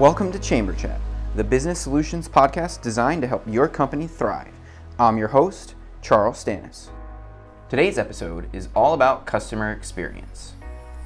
Welcome 0.00 0.32
to 0.32 0.38
Chamber 0.38 0.72
Chat, 0.72 0.98
the 1.34 1.44
business 1.44 1.78
solutions 1.78 2.26
podcast 2.26 2.80
designed 2.80 3.20
to 3.20 3.28
help 3.28 3.46
your 3.46 3.68
company 3.68 4.06
thrive. 4.06 4.54
I'm 4.98 5.18
your 5.18 5.28
host, 5.28 5.74
Charles 6.00 6.42
Stannis. 6.42 6.88
Today's 7.68 7.98
episode 7.98 8.48
is 8.54 8.70
all 8.74 8.94
about 8.94 9.26
customer 9.26 9.72
experience. 9.72 10.54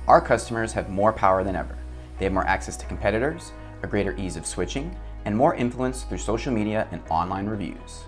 Our 0.06 0.20
customers 0.20 0.72
have 0.74 0.90
more 0.90 1.12
power 1.12 1.42
than 1.42 1.56
ever. 1.56 1.76
They 2.18 2.24
have 2.26 2.32
more 2.32 2.46
access 2.46 2.76
to 2.76 2.86
competitors, 2.86 3.50
a 3.82 3.88
greater 3.88 4.14
ease 4.16 4.36
of 4.36 4.46
switching, 4.46 4.96
and 5.24 5.36
more 5.36 5.56
influence 5.56 6.04
through 6.04 6.18
social 6.18 6.52
media 6.52 6.86
and 6.92 7.02
online 7.10 7.46
reviews. 7.46 8.04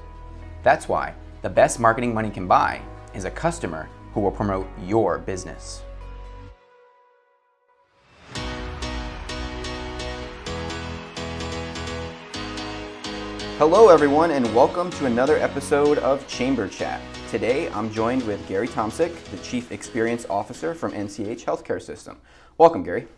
That's 0.62 0.88
why 0.88 1.14
the 1.42 1.50
best 1.50 1.80
marketing 1.80 2.14
money 2.14 2.30
can 2.30 2.46
buy 2.46 2.80
is 3.12 3.24
a 3.24 3.30
customer 3.32 3.88
who 4.12 4.20
will 4.20 4.30
promote 4.30 4.68
your 4.84 5.18
business. 5.18 5.82
Hello, 13.58 13.88
everyone, 13.88 14.32
and 14.32 14.54
welcome 14.54 14.90
to 14.90 15.06
another 15.06 15.38
episode 15.38 15.96
of 16.00 16.28
Chamber 16.28 16.68
Chat. 16.68 17.00
Today, 17.30 17.70
I'm 17.70 17.90
joined 17.90 18.22
with 18.26 18.46
Gary 18.46 18.68
Tomsic, 18.68 19.14
the 19.30 19.38
Chief 19.38 19.72
Experience 19.72 20.26
Officer 20.28 20.74
from 20.74 20.92
NCH 20.92 21.42
Healthcare 21.42 21.80
System. 21.80 22.18
Welcome, 22.58 22.82
Gary. 22.82 23.08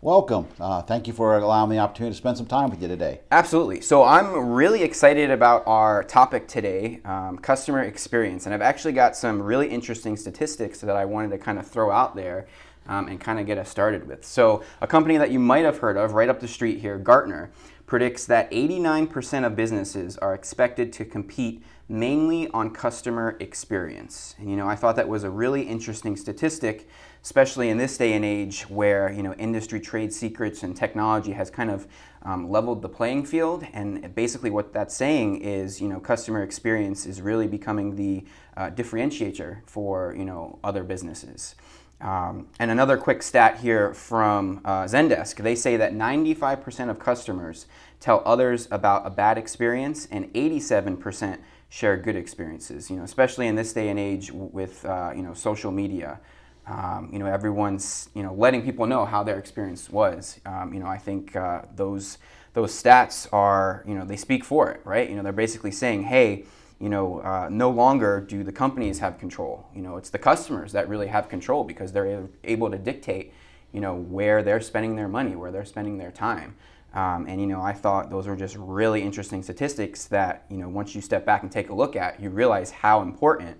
Welcome. 0.00 0.46
Uh, 0.60 0.80
thank 0.82 1.08
you 1.08 1.12
for 1.12 1.36
allowing 1.38 1.70
me 1.70 1.74
the 1.74 1.82
opportunity 1.82 2.12
to 2.12 2.16
spend 2.16 2.36
some 2.36 2.46
time 2.46 2.70
with 2.70 2.82
you 2.82 2.86
today. 2.86 3.22
Absolutely. 3.32 3.80
So, 3.80 4.04
I'm 4.04 4.52
really 4.52 4.84
excited 4.84 5.32
about 5.32 5.64
our 5.66 6.04
topic 6.04 6.46
today 6.46 7.00
um, 7.04 7.38
customer 7.38 7.82
experience. 7.82 8.46
And 8.46 8.54
I've 8.54 8.62
actually 8.62 8.92
got 8.92 9.16
some 9.16 9.42
really 9.42 9.66
interesting 9.66 10.16
statistics 10.16 10.82
that 10.82 10.94
I 10.94 11.04
wanted 11.04 11.32
to 11.32 11.38
kind 11.38 11.58
of 11.58 11.66
throw 11.66 11.90
out 11.90 12.14
there 12.14 12.46
um, 12.86 13.08
and 13.08 13.20
kind 13.20 13.40
of 13.40 13.46
get 13.46 13.58
us 13.58 13.70
started 13.70 14.06
with. 14.06 14.24
So, 14.24 14.62
a 14.80 14.86
company 14.86 15.16
that 15.16 15.32
you 15.32 15.40
might 15.40 15.64
have 15.64 15.78
heard 15.78 15.96
of 15.96 16.12
right 16.12 16.28
up 16.28 16.38
the 16.38 16.46
street 16.46 16.78
here, 16.78 16.96
Gartner, 16.96 17.50
predicts 17.86 18.24
that 18.26 18.50
89% 18.50 19.46
of 19.46 19.56
businesses 19.56 20.16
are 20.18 20.34
expected 20.34 20.92
to 20.94 21.04
compete 21.04 21.62
mainly 21.88 22.48
on 22.48 22.70
customer 22.70 23.36
experience. 23.40 24.34
And 24.38 24.50
you 24.50 24.56
know, 24.56 24.68
I 24.68 24.74
thought 24.74 24.96
that 24.96 25.08
was 25.08 25.22
a 25.22 25.30
really 25.30 25.62
interesting 25.62 26.16
statistic, 26.16 26.88
especially 27.22 27.68
in 27.68 27.76
this 27.76 27.98
day 27.98 28.14
and 28.14 28.24
age 28.24 28.62
where 28.70 29.12
you 29.12 29.22
know 29.22 29.34
industry 29.34 29.80
trade 29.80 30.12
secrets 30.12 30.62
and 30.62 30.74
technology 30.74 31.32
has 31.32 31.50
kind 31.50 31.70
of 31.70 31.86
um, 32.22 32.48
leveled 32.48 32.80
the 32.80 32.88
playing 32.88 33.26
field. 33.26 33.66
And 33.74 34.14
basically, 34.14 34.50
what 34.50 34.72
that's 34.72 34.96
saying 34.96 35.42
is 35.42 35.80
you 35.80 35.88
know 35.88 36.00
customer 36.00 36.42
experience 36.42 37.04
is 37.04 37.20
really 37.20 37.46
becoming 37.46 37.96
the 37.96 38.24
uh, 38.56 38.70
differentiator 38.70 39.58
for 39.66 40.14
you 40.16 40.24
know 40.24 40.58
other 40.64 40.84
businesses. 40.84 41.54
Um, 42.00 42.48
and 42.58 42.70
another 42.70 42.96
quick 42.96 43.22
stat 43.22 43.60
here 43.60 43.94
from 43.94 44.60
uh, 44.64 44.84
Zendesk 44.84 45.42
they 45.42 45.54
say 45.54 45.76
that 45.76 45.92
95% 45.92 46.90
of 46.90 46.98
customers 46.98 47.66
tell 48.00 48.22
others 48.26 48.68
about 48.70 49.06
a 49.06 49.10
bad 49.10 49.38
experience, 49.38 50.06
and 50.10 50.32
87% 50.34 51.38
share 51.70 51.96
good 51.96 52.16
experiences. 52.16 52.90
You 52.90 52.96
know, 52.96 53.02
especially 53.02 53.46
in 53.46 53.56
this 53.56 53.72
day 53.72 53.88
and 53.88 53.98
age 53.98 54.30
with 54.32 54.84
uh, 54.84 55.12
you 55.14 55.22
know 55.22 55.34
social 55.34 55.72
media. 55.72 56.20
Um, 56.66 57.10
you 57.12 57.18
know, 57.18 57.26
everyone's 57.26 58.10
you 58.14 58.22
know 58.22 58.34
letting 58.34 58.62
people 58.62 58.86
know 58.86 59.04
how 59.04 59.22
their 59.22 59.38
experience 59.38 59.88
was. 59.88 60.40
Um, 60.44 60.74
you 60.74 60.80
know, 60.80 60.86
I 60.86 60.98
think 60.98 61.34
uh, 61.34 61.62
those 61.74 62.18
those 62.52 62.72
stats 62.72 63.26
are 63.32 63.82
you 63.86 63.94
know 63.94 64.04
they 64.04 64.16
speak 64.16 64.44
for 64.44 64.70
it, 64.70 64.80
right? 64.84 65.08
You 65.08 65.16
know, 65.16 65.22
they're 65.22 65.32
basically 65.32 65.72
saying, 65.72 66.04
hey 66.04 66.44
you 66.80 66.88
know, 66.88 67.20
uh, 67.20 67.48
no 67.50 67.70
longer 67.70 68.20
do 68.20 68.42
the 68.42 68.52
companies 68.52 68.98
have 68.98 69.18
control. 69.18 69.66
You 69.74 69.82
know, 69.82 69.96
it's 69.96 70.10
the 70.10 70.18
customers 70.18 70.72
that 70.72 70.88
really 70.88 71.06
have 71.06 71.28
control 71.28 71.64
because 71.64 71.92
they're 71.92 72.28
able 72.42 72.70
to 72.70 72.78
dictate, 72.78 73.32
you 73.72 73.80
know, 73.80 73.94
where 73.94 74.42
they're 74.42 74.60
spending 74.60 74.96
their 74.96 75.08
money, 75.08 75.36
where 75.36 75.50
they're 75.50 75.64
spending 75.64 75.98
their 75.98 76.10
time. 76.10 76.56
Um, 76.94 77.26
and 77.28 77.40
you 77.40 77.46
know, 77.46 77.60
I 77.60 77.72
thought 77.72 78.10
those 78.10 78.26
were 78.26 78.36
just 78.36 78.56
really 78.56 79.02
interesting 79.02 79.42
statistics 79.42 80.04
that 80.06 80.44
you 80.48 80.56
know, 80.56 80.68
once 80.68 80.94
you 80.94 81.00
step 81.00 81.26
back 81.26 81.42
and 81.42 81.50
take 81.50 81.70
a 81.70 81.74
look 81.74 81.96
at, 81.96 82.20
you 82.20 82.30
realize 82.30 82.70
how 82.70 83.02
important, 83.02 83.56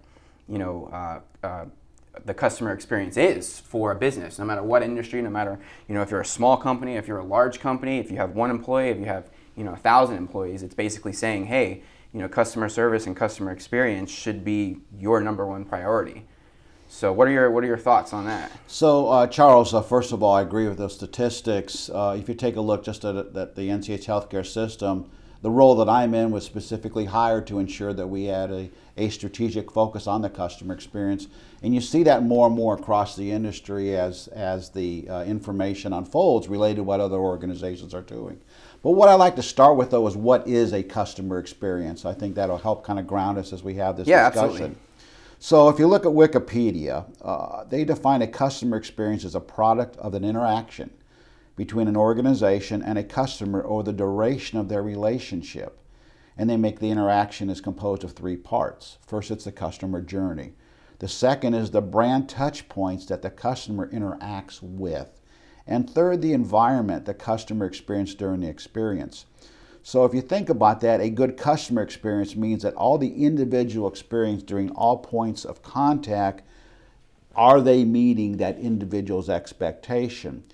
you 0.48 0.58
know, 0.58 0.88
uh, 0.92 1.46
uh, 1.46 1.64
the 2.24 2.34
customer 2.34 2.72
experience 2.72 3.16
is 3.16 3.58
for 3.58 3.90
a 3.90 3.96
business, 3.96 4.38
no 4.38 4.44
matter 4.44 4.62
what 4.62 4.84
industry, 4.84 5.20
no 5.20 5.30
matter 5.30 5.58
you 5.88 5.94
know, 5.96 6.02
if 6.02 6.12
you're 6.12 6.20
a 6.20 6.26
small 6.26 6.56
company, 6.56 6.94
if 6.94 7.08
you're 7.08 7.18
a 7.18 7.24
large 7.24 7.58
company, 7.58 7.98
if 7.98 8.08
you 8.10 8.16
have 8.18 8.36
one 8.36 8.50
employee, 8.50 8.90
if 8.90 8.98
you 8.98 9.06
have 9.06 9.30
you 9.56 9.64
know 9.64 9.72
a 9.72 9.76
thousand 9.76 10.16
employees, 10.16 10.62
it's 10.62 10.74
basically 10.74 11.12
saying, 11.12 11.46
hey, 11.46 11.82
you 12.14 12.20
know, 12.20 12.28
customer 12.28 12.68
service 12.68 13.06
and 13.06 13.16
customer 13.16 13.50
experience 13.50 14.10
should 14.10 14.44
be 14.44 14.78
your 14.96 15.20
number 15.20 15.44
one 15.44 15.64
priority. 15.64 16.24
So, 16.88 17.12
what 17.12 17.26
are 17.26 17.32
your 17.32 17.50
what 17.50 17.64
are 17.64 17.66
your 17.66 17.76
thoughts 17.76 18.12
on 18.12 18.24
that? 18.26 18.52
So, 18.68 19.08
uh, 19.08 19.26
Charles, 19.26 19.74
uh, 19.74 19.82
first 19.82 20.12
of 20.12 20.22
all, 20.22 20.34
I 20.34 20.42
agree 20.42 20.68
with 20.68 20.78
those 20.78 20.94
statistics. 20.94 21.90
Uh, 21.90 22.16
if 22.18 22.28
you 22.28 22.34
take 22.36 22.54
a 22.54 22.60
look 22.60 22.84
just 22.84 23.04
at, 23.04 23.16
at, 23.16 23.56
the 23.56 23.62
NCH 23.62 24.04
healthcare 24.04 24.46
system, 24.46 25.10
the 25.42 25.50
role 25.50 25.74
that 25.74 25.88
I'm 25.88 26.14
in 26.14 26.30
was 26.30 26.44
specifically 26.44 27.06
hired 27.06 27.48
to 27.48 27.58
ensure 27.58 27.92
that 27.92 28.06
we 28.06 28.26
had 28.26 28.52
a, 28.52 28.70
a 28.96 29.08
strategic 29.08 29.72
focus 29.72 30.06
on 30.06 30.22
the 30.22 30.30
customer 30.30 30.72
experience, 30.72 31.26
and 31.64 31.74
you 31.74 31.80
see 31.80 32.04
that 32.04 32.22
more 32.22 32.46
and 32.46 32.54
more 32.54 32.74
across 32.74 33.16
the 33.16 33.32
industry 33.32 33.96
as 33.96 34.28
as 34.28 34.70
the 34.70 35.08
uh, 35.08 35.24
information 35.24 35.92
unfolds 35.92 36.46
related 36.46 36.76
to 36.76 36.84
what 36.84 37.00
other 37.00 37.16
organizations 37.16 37.92
are 37.92 38.02
doing. 38.02 38.40
But 38.84 38.90
what 38.90 39.08
I 39.08 39.14
like 39.14 39.34
to 39.36 39.42
start 39.42 39.78
with, 39.78 39.90
though, 39.90 40.06
is 40.06 40.14
what 40.14 40.46
is 40.46 40.74
a 40.74 40.82
customer 40.82 41.38
experience. 41.38 42.04
I 42.04 42.12
think 42.12 42.34
that'll 42.34 42.58
help 42.58 42.84
kind 42.84 42.98
of 42.98 43.06
ground 43.06 43.38
us 43.38 43.50
as 43.54 43.62
we 43.62 43.76
have 43.76 43.96
this 43.96 44.06
yeah, 44.06 44.28
discussion. 44.28 44.50
Absolutely. 44.52 44.76
So, 45.38 45.70
if 45.70 45.78
you 45.78 45.86
look 45.86 46.04
at 46.04 46.12
Wikipedia, 46.12 47.06
uh, 47.22 47.64
they 47.64 47.84
define 47.84 48.20
a 48.20 48.26
customer 48.26 48.76
experience 48.76 49.24
as 49.24 49.34
a 49.34 49.40
product 49.40 49.96
of 49.96 50.12
an 50.12 50.22
interaction 50.22 50.90
between 51.56 51.88
an 51.88 51.96
organization 51.96 52.82
and 52.82 52.98
a 52.98 53.02
customer 53.02 53.62
or 53.62 53.82
the 53.82 53.92
duration 53.92 54.58
of 54.58 54.68
their 54.68 54.82
relationship. 54.82 55.80
And 56.36 56.50
they 56.50 56.58
make 56.58 56.78
the 56.78 56.90
interaction 56.90 57.48
is 57.48 57.62
composed 57.62 58.04
of 58.04 58.12
three 58.12 58.36
parts. 58.36 58.98
First, 59.06 59.30
it's 59.30 59.44
the 59.44 59.52
customer 59.52 60.02
journey. 60.02 60.52
The 60.98 61.08
second 61.08 61.54
is 61.54 61.70
the 61.70 61.80
brand 61.80 62.28
touch 62.28 62.68
points 62.68 63.06
that 63.06 63.22
the 63.22 63.30
customer 63.30 63.90
interacts 63.90 64.60
with. 64.60 65.08
And 65.66 65.88
third, 65.88 66.22
the 66.22 66.32
environment 66.32 67.06
the 67.06 67.14
customer 67.14 67.66
experienced 67.66 68.18
during 68.18 68.40
the 68.40 68.48
experience. 68.48 69.26
So 69.82 70.04
if 70.04 70.14
you 70.14 70.22
think 70.22 70.48
about 70.48 70.80
that, 70.80 71.00
a 71.00 71.10
good 71.10 71.36
customer 71.36 71.82
experience 71.82 72.34
means 72.34 72.62
that 72.62 72.74
all 72.74 72.96
the 72.96 73.24
individual 73.24 73.86
experience 73.86 74.42
during 74.42 74.70
all 74.70 74.98
points 74.98 75.44
of 75.44 75.62
contact, 75.62 76.42
are 77.36 77.60
they 77.60 77.84
meeting 77.84 78.38
that 78.38 78.58
individual's 78.58 79.28
expectation? 79.28 80.44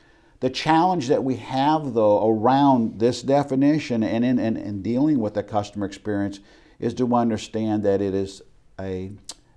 The 0.41 0.51
challenge 0.51 1.09
that 1.09 1.23
we 1.23 1.37
have, 1.37 1.95
though, 1.95 2.29
around 2.29 2.99
this 2.99 3.23
definition 3.23 4.03
and 4.03 4.25
in, 4.25 4.39
in, 4.39 4.57
in 4.57 4.83
dealing 4.83 5.21
with 5.21 5.35
the 5.35 5.43
customer 5.43 5.87
experience 5.87 6.41
is 6.79 6.95
to 6.95 7.15
understand 7.15 7.83
that 7.85 8.01
it 8.01 8.15
is 8.15 8.43
a, 8.81 9.13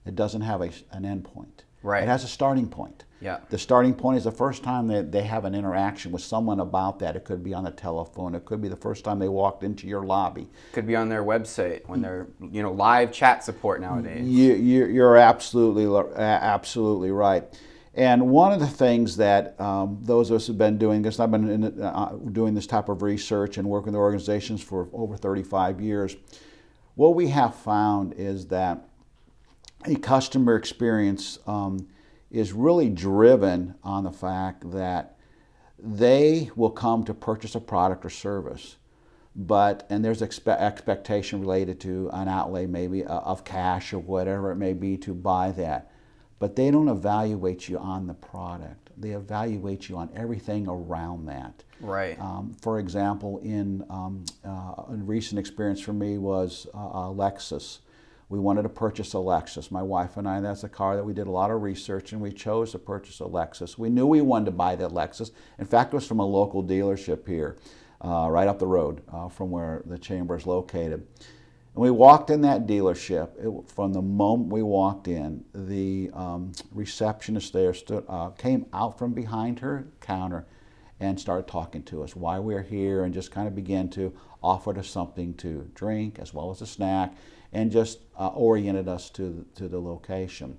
it 0.05 0.15
doesn't 0.15 0.41
have 0.41 0.61
a, 0.61 0.69
an 0.91 1.03
endpoint. 1.03 1.63
Right. 1.81 2.03
It 2.03 2.07
has 2.07 2.23
a 2.23 2.27
starting 2.27 2.67
point. 2.67 3.05
Yeah. 3.23 3.39
The 3.49 3.57
starting 3.57 3.93
point 3.93 4.17
is 4.17 4.25
the 4.25 4.31
first 4.31 4.63
time 4.63 4.87
that 4.87 5.13
they 5.13 5.21
have 5.21 5.45
an 5.45 5.55
interaction 5.55 6.11
with 6.11 6.21
someone 6.21 6.59
about 6.59 6.99
that. 6.99 7.15
It 7.15 7.23
could 7.23 7.41
be 7.41 7.53
on 7.53 7.63
the 7.63 7.71
telephone. 7.71 8.35
It 8.35 8.43
could 8.43 8.61
be 8.61 8.67
the 8.67 8.75
first 8.75 9.05
time 9.05 9.17
they 9.17 9.29
walked 9.29 9.63
into 9.63 9.87
your 9.87 10.03
lobby. 10.03 10.49
Could 10.73 10.85
be 10.85 10.97
on 10.97 11.07
their 11.07 11.23
website 11.23 11.87
when 11.87 12.01
they're 12.01 12.27
you 12.41 12.61
know 12.61 12.73
live 12.73 13.13
chat 13.13 13.41
support 13.41 13.79
nowadays. 13.79 14.27
You, 14.27 14.55
you, 14.55 15.03
are 15.05 15.15
absolutely 15.15 15.85
absolutely 16.17 17.11
right. 17.11 17.45
And 17.93 18.29
one 18.29 18.51
of 18.51 18.59
the 18.59 18.67
things 18.67 19.15
that 19.17 19.59
um, 19.61 19.99
those 20.01 20.29
of 20.29 20.35
us 20.35 20.47
have 20.47 20.57
been 20.57 20.77
doing 20.77 21.01
this, 21.01 21.19
I've 21.19 21.31
been 21.31 21.49
in, 21.49 21.81
uh, 21.81 22.17
doing 22.31 22.55
this 22.55 22.67
type 22.67 22.89
of 22.89 23.03
research 23.03 23.57
and 23.57 23.69
working 23.69 23.93
with 23.93 23.99
organizations 23.99 24.61
for 24.61 24.89
over 24.91 25.15
35 25.15 25.79
years. 25.79 26.17
What 26.95 27.15
we 27.15 27.29
have 27.29 27.55
found 27.55 28.13
is 28.17 28.47
that 28.47 28.89
a 29.85 29.95
customer 29.95 30.55
experience. 30.55 31.39
Um, 31.47 31.87
is 32.33 32.51
really 32.51 32.89
driven 32.89 33.75
on 33.83 34.03
the 34.03 34.11
fact 34.11 34.69
that 34.71 35.17
they 35.79 36.51
will 36.55 36.71
come 36.71 37.05
to 37.05 37.13
purchase 37.13 37.55
a 37.55 37.61
product 37.61 38.03
or 38.03 38.09
service 38.09 38.75
but 39.35 39.85
and 39.89 40.03
there's 40.03 40.21
expe- 40.21 40.59
expectation 40.59 41.41
related 41.41 41.79
to 41.81 42.09
an 42.13 42.27
outlay 42.27 42.65
maybe 42.65 43.03
uh, 43.03 43.19
of 43.19 43.43
cash 43.43 43.93
or 43.93 43.99
whatever 43.99 44.51
it 44.51 44.57
may 44.57 44.73
be 44.73 44.97
to 44.97 45.13
buy 45.13 45.51
that. 45.51 45.91
But 46.39 46.55
they 46.55 46.69
don't 46.71 46.89
evaluate 46.89 47.69
you 47.69 47.77
on 47.77 48.05
the 48.05 48.13
product. 48.13 48.89
They 48.97 49.11
evaluate 49.11 49.87
you 49.87 49.97
on 49.97 50.09
everything 50.13 50.67
around 50.67 51.25
that. 51.27 51.63
Right. 51.79 52.19
Um, 52.19 52.55
for 52.61 52.79
example 52.79 53.39
in 53.39 53.83
um, 53.89 54.25
uh, 54.45 54.49
a 54.49 54.85
recent 54.89 55.39
experience 55.39 55.81
for 55.81 55.93
me 55.93 56.17
was 56.17 56.67
uh, 56.73 57.07
lexus 57.07 57.79
we 58.33 58.39
wanted 58.39 58.63
to 58.63 58.69
purchase 58.69 59.13
a 59.13 59.17
Lexus. 59.17 59.69
My 59.69 59.83
wife 59.83 60.17
and 60.17 60.27
I, 60.27 60.41
that's 60.41 60.63
a 60.63 60.69
car 60.69 60.95
that 60.95 61.03
we 61.03 61.13
did 61.13 61.27
a 61.27 61.31
lot 61.31 61.51
of 61.51 61.61
research 61.61 62.13
and 62.13 62.19
we 62.19 62.31
chose 62.31 62.71
to 62.71 62.79
purchase 62.79 63.19
a 63.19 63.25
Lexus. 63.25 63.77
We 63.77 63.91
knew 63.91 64.07
we 64.07 64.21
wanted 64.21 64.45
to 64.45 64.51
buy 64.51 64.75
that 64.75 64.89
Lexus. 64.89 65.29
In 65.59 65.67
fact, 65.67 65.93
it 65.93 65.97
was 65.97 66.07
from 66.07 66.19
a 66.19 66.25
local 66.25 66.63
dealership 66.63 67.27
here, 67.27 67.57
uh, 68.01 68.27
right 68.31 68.47
up 68.47 68.57
the 68.57 68.65
road 68.65 69.03
uh, 69.13 69.29
from 69.29 69.51
where 69.51 69.83
the 69.85 69.99
chamber 69.99 70.35
is 70.35 70.47
located. 70.47 71.05
And 71.75 71.83
we 71.83 71.91
walked 71.91 72.31
in 72.31 72.41
that 72.41 72.65
dealership. 72.65 73.37
It, 73.37 73.69
from 73.69 73.93
the 73.93 74.01
moment 74.01 74.51
we 74.51 74.63
walked 74.63 75.07
in, 75.07 75.45
the 75.53 76.09
um, 76.15 76.53
receptionist 76.71 77.53
there 77.53 77.75
stood, 77.75 78.03
uh, 78.09 78.29
came 78.29 78.65
out 78.73 78.97
from 78.97 79.13
behind 79.13 79.59
her 79.59 79.85
counter 80.01 80.47
and 80.99 81.19
started 81.19 81.47
talking 81.47 81.83
to 81.83 82.01
us 82.01 82.15
why 82.15 82.39
we're 82.39 82.63
here 82.63 83.03
and 83.03 83.13
just 83.13 83.29
kind 83.29 83.47
of 83.47 83.53
began 83.53 83.89
to 83.89 84.11
offer 84.41 84.75
us 84.79 84.87
something 84.87 85.35
to 85.35 85.69
drink 85.75 86.17
as 86.17 86.33
well 86.33 86.49
as 86.49 86.61
a 86.61 86.65
snack 86.65 87.13
and 87.53 87.71
just 87.71 87.99
uh, 88.19 88.27
oriented 88.29 88.87
us 88.87 89.09
to, 89.11 89.45
to 89.55 89.67
the 89.69 89.79
location 89.79 90.57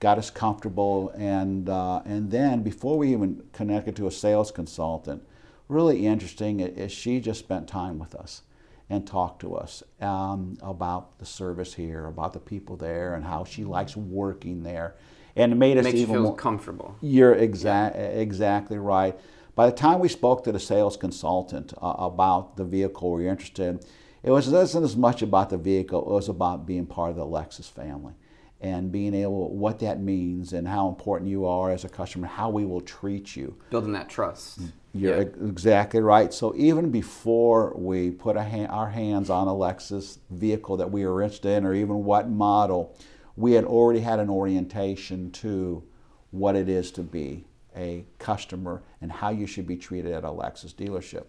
got 0.00 0.18
us 0.18 0.30
comfortable 0.30 1.10
and 1.16 1.68
uh, 1.68 2.02
and 2.04 2.30
then 2.30 2.62
before 2.62 2.98
we 2.98 3.12
even 3.12 3.42
connected 3.52 3.96
to 3.96 4.06
a 4.06 4.10
sales 4.10 4.50
consultant 4.50 5.22
really 5.68 6.06
interesting 6.06 6.60
is 6.60 6.92
she 6.92 7.20
just 7.20 7.40
spent 7.40 7.66
time 7.68 7.98
with 7.98 8.14
us 8.14 8.42
and 8.90 9.06
talked 9.06 9.40
to 9.40 9.54
us 9.54 9.82
um, 10.02 10.58
about 10.62 11.18
the 11.18 11.26
service 11.26 11.74
here 11.74 12.06
about 12.06 12.32
the 12.34 12.40
people 12.40 12.76
there 12.76 13.14
and 13.14 13.24
how 13.24 13.44
she 13.44 13.64
likes 13.64 13.96
working 13.96 14.62
there 14.62 14.94
and 15.36 15.52
it 15.52 15.56
made 15.56 15.76
It 15.76 15.80
us 15.80 15.84
makes 15.84 15.96
you 15.96 16.02
even 16.02 16.14
feel 16.16 16.22
more 16.24 16.36
comfortable. 16.36 16.96
you're 17.00 17.34
exa- 17.34 17.94
exactly 18.16 18.78
right. 18.78 19.18
By 19.56 19.66
the 19.66 19.76
time 19.76 20.00
we 20.00 20.08
spoke 20.08 20.44
to 20.44 20.52
the 20.52 20.60
sales 20.60 20.96
consultant 20.96 21.72
uh, 21.80 21.94
about 21.98 22.56
the 22.56 22.64
vehicle 22.64 23.12
we 23.12 23.24
were 23.24 23.30
interested 23.30 23.62
in, 23.68 23.80
it 24.24 24.30
was 24.30 24.48
wasn't 24.48 24.84
as 24.84 24.96
much 24.96 25.22
about 25.22 25.50
the 25.50 25.58
vehicle, 25.58 26.00
it 26.00 26.12
was 26.12 26.28
about 26.28 26.66
being 26.66 26.86
part 26.86 27.10
of 27.10 27.16
the 27.16 27.26
Lexus 27.26 27.70
family 27.70 28.14
and 28.60 28.90
being 28.90 29.14
able, 29.14 29.54
what 29.54 29.78
that 29.80 30.00
means 30.00 30.54
and 30.54 30.66
how 30.66 30.88
important 30.88 31.30
you 31.30 31.44
are 31.44 31.70
as 31.70 31.84
a 31.84 31.88
customer, 31.88 32.26
how 32.26 32.48
we 32.48 32.64
will 32.64 32.80
treat 32.80 33.36
you. 33.36 33.54
Building 33.68 33.92
that 33.92 34.08
trust. 34.08 34.60
Mm, 34.62 34.72
you're 34.94 35.16
Yeah. 35.16 35.20
exactly 35.46 36.00
right. 36.00 36.32
So 36.32 36.54
even 36.56 36.90
before 36.90 37.74
we 37.76 38.10
put 38.10 38.36
ha- 38.36 38.66
our 38.70 38.88
hands 38.88 39.28
on 39.28 39.48
a 39.48 39.52
Lexus 39.52 40.18
vehicle 40.30 40.78
that 40.78 40.90
we 40.90 41.04
were 41.04 41.20
interested 41.20 41.58
in, 41.58 41.66
or 41.66 41.74
even 41.74 42.04
what 42.04 42.30
model, 42.30 42.94
we 43.36 43.52
had 43.52 43.64
already 43.66 44.00
had 44.00 44.18
an 44.18 44.30
orientation 44.30 45.30
to 45.32 45.82
what 46.30 46.56
it 46.56 46.68
is 46.68 46.90
to 46.92 47.02
be 47.02 47.44
a 47.76 48.06
customer 48.18 48.82
and 49.02 49.12
how 49.12 49.28
you 49.30 49.46
should 49.46 49.66
be 49.66 49.76
treated 49.76 50.12
at 50.12 50.24
a 50.24 50.28
Lexus 50.28 50.72
dealership. 50.72 51.24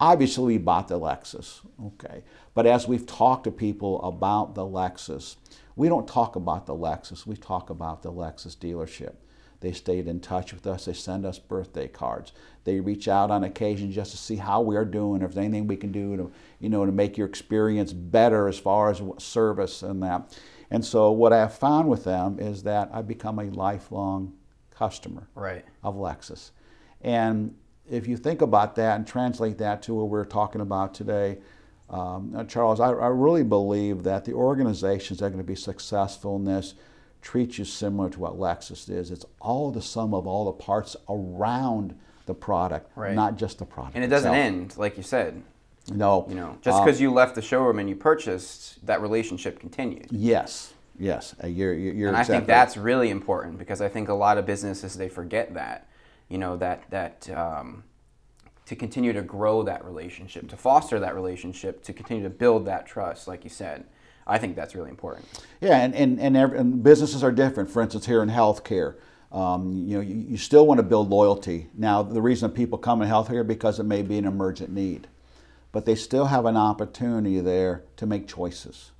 Obviously, 0.00 0.44
we 0.44 0.58
bought 0.58 0.88
the 0.88 0.98
Lexus, 0.98 1.60
okay. 1.84 2.22
But 2.54 2.66
as 2.66 2.86
we've 2.86 3.06
talked 3.06 3.44
to 3.44 3.50
people 3.50 4.00
about 4.02 4.54
the 4.54 4.64
Lexus, 4.64 5.36
we 5.76 5.88
don't 5.88 6.06
talk 6.06 6.36
about 6.36 6.66
the 6.66 6.74
Lexus. 6.74 7.26
We 7.26 7.36
talk 7.36 7.70
about 7.70 8.02
the 8.02 8.12
Lexus 8.12 8.56
dealership. 8.56 9.14
They 9.60 9.72
stayed 9.72 10.06
in 10.06 10.20
touch 10.20 10.52
with 10.52 10.66
us. 10.68 10.84
They 10.84 10.92
send 10.92 11.26
us 11.26 11.40
birthday 11.40 11.88
cards. 11.88 12.32
They 12.62 12.78
reach 12.78 13.08
out 13.08 13.32
on 13.32 13.42
occasion 13.42 13.90
just 13.90 14.12
to 14.12 14.16
see 14.16 14.36
how 14.36 14.60
we 14.60 14.76
are 14.76 14.84
doing, 14.84 15.20
if 15.22 15.32
there's 15.34 15.44
anything 15.44 15.66
we 15.66 15.76
can 15.76 15.90
do 15.90 16.16
to, 16.16 16.32
you 16.60 16.68
know, 16.68 16.86
to 16.86 16.92
make 16.92 17.18
your 17.18 17.26
experience 17.26 17.92
better 17.92 18.46
as 18.46 18.58
far 18.58 18.90
as 18.90 19.02
service 19.18 19.82
and 19.82 20.00
that. 20.04 20.38
And 20.70 20.84
so 20.84 21.10
what 21.10 21.32
I 21.32 21.38
have 21.38 21.54
found 21.54 21.88
with 21.88 22.04
them 22.04 22.38
is 22.38 22.62
that 22.64 22.88
I've 22.92 23.08
become 23.08 23.40
a 23.40 23.44
lifelong 23.46 24.34
customer 24.70 25.28
Right. 25.34 25.64
of 25.82 25.96
Lexus. 25.96 26.52
And 27.00 27.56
if 27.90 28.06
you 28.06 28.16
think 28.16 28.42
about 28.42 28.76
that 28.76 28.96
and 28.96 29.06
translate 29.06 29.58
that 29.58 29.82
to 29.82 29.94
what 29.94 30.08
we're 30.08 30.24
talking 30.24 30.60
about 30.60 30.94
today, 30.94 31.38
um, 31.90 32.34
uh, 32.36 32.44
Charles, 32.44 32.80
I, 32.80 32.90
I 32.90 33.08
really 33.08 33.42
believe 33.44 34.02
that 34.02 34.24
the 34.24 34.32
organizations 34.34 35.20
that 35.20 35.26
are 35.26 35.30
going 35.30 35.42
to 35.42 35.46
be 35.46 35.54
successful 35.54 36.36
in 36.36 36.44
this 36.44 36.74
treat 37.22 37.58
you 37.58 37.64
similar 37.64 38.10
to 38.10 38.20
what 38.20 38.34
Lexus 38.38 38.88
is. 38.90 39.10
It's 39.10 39.24
all 39.40 39.70
the 39.70 39.82
sum 39.82 40.14
of 40.14 40.26
all 40.26 40.44
the 40.44 40.52
parts 40.52 40.96
around 41.08 41.98
the 42.26 42.34
product, 42.34 42.90
Right. 42.94 43.14
not 43.14 43.36
just 43.36 43.58
the 43.58 43.64
product. 43.64 43.96
And 43.96 44.04
it 44.04 44.08
doesn't 44.08 44.32
itself. 44.32 44.46
end, 44.46 44.76
like 44.76 44.96
you 44.96 45.02
said. 45.02 45.42
No. 45.90 46.26
You 46.28 46.34
know, 46.34 46.58
just 46.60 46.78
Um, 46.78 46.84
because 46.84 47.00
you 47.00 47.10
left 47.10 47.34
the 47.34 47.42
showroom 47.42 47.78
and 47.78 47.88
you 47.88 47.96
purchased, 47.96 48.84
that 48.86 49.00
relationship 49.00 49.58
continued. 49.58 50.08
Yes, 50.10 50.74
yes. 50.98 51.34
Uh, 51.42 51.46
You're, 51.46 51.72
you're, 51.72 51.94
you're 51.94 52.08
and 52.08 52.16
I 52.18 52.22
think 52.24 52.46
that's 52.46 52.76
really 52.76 53.08
important 53.08 53.58
because 53.58 53.80
I 53.80 53.88
think 53.88 54.10
a 54.10 54.14
lot 54.14 54.36
of 54.36 54.44
businesses 54.44 54.94
they 54.96 55.08
forget 55.08 55.54
that, 55.54 55.88
you 56.28 56.38
know, 56.38 56.56
that 56.56 56.84
that 56.90 57.28
um, 57.30 57.84
to 58.66 58.76
continue 58.76 59.12
to 59.12 59.22
grow 59.22 59.62
that 59.62 59.84
relationship, 59.84 60.48
to 60.50 60.56
foster 60.56 61.00
that 61.00 61.14
relationship, 61.14 61.82
to 61.84 61.92
continue 61.92 62.22
to 62.22 62.30
build 62.30 62.66
that 62.66 62.86
trust, 62.86 63.26
like 63.26 63.44
you 63.44 63.50
said. 63.50 63.84
I 64.26 64.36
think 64.36 64.56
that's 64.56 64.74
really 64.74 64.90
important. 64.90 65.26
Yeah, 65.62 65.78
and, 65.78 65.94
and, 65.94 66.20
and, 66.20 66.36
every, 66.36 66.58
and 66.58 66.82
businesses 66.82 67.24
are 67.24 67.32
different. 67.32 67.70
For 67.70 67.80
instance, 67.80 68.04
here 68.04 68.22
in 68.22 68.28
healthcare, 68.28 68.96
um, 69.32 69.86
you 69.86 69.96
know, 69.96 70.02
you, 70.02 70.16
you 70.16 70.36
still 70.36 70.66
want 70.66 70.78
to 70.78 70.82
build 70.82 71.08
loyalty. 71.08 71.68
Now, 71.74 72.02
the 72.02 72.20
reason 72.20 72.50
people 72.50 72.76
come 72.76 73.00
in 73.00 73.08
healthcare 73.08 73.46
because 73.46 73.80
it 73.80 73.84
may 73.84 74.02
be 74.02 74.18
an 74.18 74.26
emergent 74.26 74.70
need, 74.70 75.08
but 75.72 75.86
they 75.86 75.94
still 75.94 76.26
have 76.26 76.44
an 76.44 76.58
opportunity 76.58 77.40
there 77.40 77.84
to 77.96 78.04
make 78.04 78.28
choices. 78.28 78.90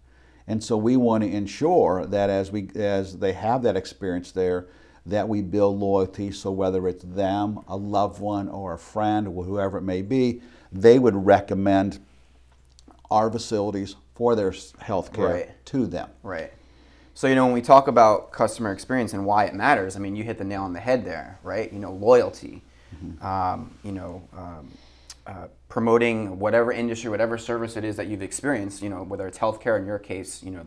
And 0.46 0.64
so 0.64 0.78
we 0.78 0.96
want 0.96 1.24
to 1.24 1.30
ensure 1.30 2.06
that 2.06 2.30
as 2.30 2.50
we 2.50 2.70
as 2.74 3.18
they 3.18 3.34
have 3.34 3.62
that 3.64 3.76
experience 3.76 4.32
there, 4.32 4.66
that 5.08 5.28
we 5.28 5.42
build 5.42 5.78
loyalty. 5.78 6.30
So 6.30 6.50
whether 6.50 6.86
it's 6.88 7.04
them, 7.04 7.60
a 7.66 7.76
loved 7.76 8.20
one, 8.20 8.48
or 8.48 8.74
a 8.74 8.78
friend, 8.78 9.26
or 9.26 9.44
whoever 9.44 9.78
it 9.78 9.82
may 9.82 10.02
be, 10.02 10.40
they 10.70 10.98
would 10.98 11.14
recommend 11.26 11.98
our 13.10 13.30
facilities 13.30 13.96
for 14.14 14.34
their 14.34 14.52
health 14.80 15.12
care 15.12 15.28
Right. 15.28 15.64
to 15.66 15.86
them. 15.86 16.10
Right. 16.22 16.52
So, 17.14 17.26
you 17.26 17.34
know, 17.34 17.46
when 17.46 17.54
we 17.54 17.62
talk 17.62 17.88
about 17.88 18.30
customer 18.32 18.70
experience 18.70 19.12
and 19.12 19.24
why 19.24 19.46
it 19.46 19.54
matters, 19.54 19.96
I 19.96 19.98
mean, 19.98 20.14
you 20.14 20.22
hit 20.24 20.38
the 20.38 20.44
nail 20.44 20.62
on 20.62 20.72
the 20.72 20.80
head 20.80 21.04
there, 21.04 21.38
right? 21.42 21.72
You 21.72 21.78
know, 21.80 21.92
loyalty, 21.92 22.62
um, 23.22 23.74
you 23.82 23.92
know, 23.92 24.22
um, 24.36 24.70
uh, 25.26 25.48
promoting 25.68 26.38
whatever 26.38 26.70
industry, 26.70 27.10
whatever 27.10 27.36
service 27.36 27.76
it 27.76 27.84
is 27.84 27.96
that 27.96 28.06
you've 28.06 28.22
experienced, 28.22 28.82
you 28.82 28.88
know, 28.88 29.02
whether 29.02 29.26
it's 29.26 29.38
healthcare 29.38 29.78
in 29.78 29.86
your 29.86 29.98
case, 29.98 30.42
you 30.42 30.50
know, 30.50 30.62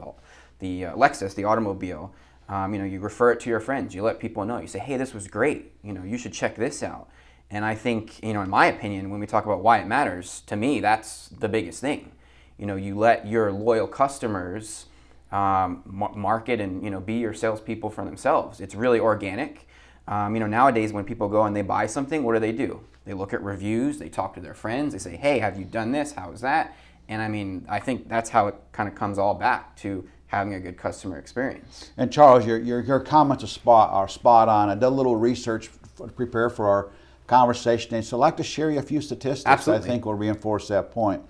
the, 0.59 0.81
the 0.81 0.85
uh, 0.87 0.95
Lexus, 0.95 1.33
the 1.35 1.45
automobile, 1.45 2.13
um, 2.51 2.73
you 2.73 2.79
know, 2.79 2.85
you 2.85 2.99
refer 2.99 3.31
it 3.31 3.39
to 3.39 3.49
your 3.49 3.61
friends, 3.61 3.95
you 3.95 4.03
let 4.03 4.19
people 4.19 4.43
know, 4.43 4.59
you 4.59 4.67
say, 4.67 4.79
hey, 4.79 4.97
this 4.97 5.13
was 5.13 5.27
great, 5.27 5.71
you 5.81 5.93
know, 5.93 6.03
you 6.03 6.17
should 6.17 6.33
check 6.33 6.55
this 6.57 6.83
out. 6.83 7.07
And 7.49 7.63
I 7.63 7.75
think, 7.75 8.21
you 8.21 8.33
know, 8.33 8.41
in 8.41 8.49
my 8.49 8.65
opinion, 8.65 9.09
when 9.09 9.21
we 9.21 9.25
talk 9.25 9.45
about 9.45 9.61
why 9.61 9.79
it 9.79 9.87
matters, 9.87 10.41
to 10.47 10.57
me, 10.57 10.81
that's 10.81 11.29
the 11.29 11.47
biggest 11.47 11.79
thing. 11.79 12.11
You 12.57 12.65
know, 12.65 12.75
you 12.75 12.97
let 12.97 13.25
your 13.25 13.53
loyal 13.53 13.87
customers 13.87 14.87
um, 15.31 15.81
market 15.85 16.59
and 16.59 16.83
you 16.83 16.89
know 16.89 16.99
be 16.99 17.13
your 17.15 17.33
salespeople 17.33 17.89
for 17.89 18.03
themselves. 18.03 18.59
It's 18.59 18.75
really 18.75 18.99
organic. 18.99 19.67
Um, 20.07 20.33
you 20.35 20.39
know, 20.41 20.47
nowadays 20.47 20.91
when 20.91 21.05
people 21.05 21.29
go 21.29 21.43
and 21.45 21.55
they 21.55 21.61
buy 21.61 21.85
something, 21.85 22.23
what 22.23 22.33
do 22.33 22.39
they 22.39 22.51
do? 22.51 22.81
They 23.05 23.13
look 23.13 23.33
at 23.33 23.41
reviews, 23.41 23.97
they 23.97 24.09
talk 24.09 24.33
to 24.35 24.41
their 24.41 24.53
friends, 24.53 24.93
they 24.93 24.99
say, 24.99 25.15
"Hey, 25.15 25.39
have 25.39 25.57
you 25.57 25.65
done 25.65 25.91
this? 25.91 26.11
How 26.11 26.31
is 26.31 26.41
that?" 26.41 26.75
And 27.07 27.21
I 27.21 27.27
mean, 27.27 27.65
I 27.69 27.79
think 27.79 28.09
that's 28.09 28.29
how 28.29 28.47
it 28.47 28.55
kind 28.71 28.87
of 28.89 28.95
comes 28.95 29.17
all 29.17 29.33
back 29.33 29.75
to 29.77 30.07
having 30.31 30.53
a 30.53 30.59
good 30.61 30.77
customer 30.77 31.17
experience. 31.17 31.91
And 31.97 32.09
Charles, 32.09 32.45
your, 32.45 32.57
your, 32.57 32.79
your 32.79 33.01
comments 33.01 33.43
are 33.43 33.47
spot, 33.47 33.91
are 33.91 34.07
spot 34.07 34.47
on. 34.47 34.69
I 34.69 34.75
did 34.75 34.83
a 34.83 34.89
little 34.89 35.17
research 35.17 35.69
to 35.97 36.07
prepare 36.07 36.49
for 36.49 36.69
our 36.69 36.89
conversation, 37.27 37.95
and 37.95 38.05
so 38.05 38.15
I'd 38.15 38.21
like 38.21 38.37
to 38.37 38.43
share 38.43 38.71
you 38.71 38.79
a 38.79 38.81
few 38.81 39.01
statistics 39.01 39.45
Absolutely. 39.45 39.85
I 39.85 39.91
think 39.91 40.05
will 40.05 40.13
reinforce 40.13 40.69
that 40.69 40.89
point. 40.89 41.21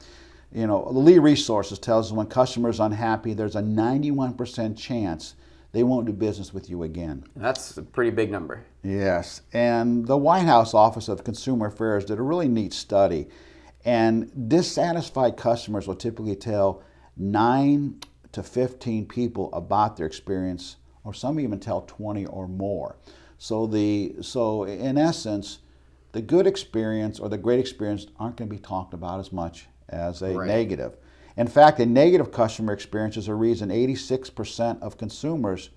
You 0.53 0.67
know, 0.67 0.85
the 0.85 0.99
Lee 0.99 1.17
Resources 1.17 1.79
tells 1.79 2.11
us 2.11 2.11
when 2.11 2.27
customers 2.27 2.79
are 2.79 2.85
unhappy, 2.85 3.33
there's 3.33 3.55
a 3.55 3.61
91% 3.61 4.77
chance 4.77 5.33
they 5.71 5.81
won't 5.81 6.05
do 6.05 6.13
business 6.13 6.53
with 6.53 6.69
you 6.69 6.83
again. 6.83 7.23
That's 7.35 7.75
a 7.77 7.81
pretty 7.81 8.11
big 8.11 8.31
number. 8.31 8.63
Yes, 8.83 9.41
and 9.51 10.05
the 10.05 10.17
White 10.17 10.45
House 10.45 10.75
Office 10.75 11.07
of 11.07 11.23
Consumer 11.23 11.67
Affairs 11.67 12.05
did 12.05 12.19
a 12.19 12.21
really 12.21 12.47
neat 12.47 12.73
study, 12.73 13.29
and 13.83 14.47
dissatisfied 14.47 15.37
customers 15.37 15.87
will 15.87 15.95
typically 15.95 16.35
tell 16.35 16.83
nine 17.17 17.99
to 18.31 18.43
15 18.43 19.07
people 19.07 19.51
about 19.53 19.97
their 19.97 20.05
experience, 20.05 20.77
or 21.03 21.13
some 21.13 21.39
even 21.39 21.59
tell 21.59 21.81
20 21.81 22.25
or 22.27 22.47
more. 22.47 22.95
So 23.37 23.65
the 23.67 24.15
so 24.21 24.63
in 24.65 24.97
essence, 24.97 25.59
the 26.11 26.21
good 26.21 26.45
experience 26.45 27.19
or 27.19 27.29
the 27.29 27.37
great 27.37 27.59
experience 27.59 28.07
aren't 28.19 28.37
going 28.37 28.49
to 28.49 28.55
be 28.55 28.61
talked 28.61 28.93
about 28.93 29.19
as 29.19 29.31
much 29.31 29.67
as 29.89 30.21
a 30.21 30.35
Right. 30.35 30.47
negative. 30.47 30.97
In 31.37 31.47
fact, 31.47 31.79
a 31.79 31.85
negative 31.85 32.31
customer 32.31 32.73
experience 32.73 33.17
is 33.17 33.27
a 33.27 33.35
reason 33.35 33.71
86% 33.71 34.81
of 34.81 34.97
consumers 34.97 35.69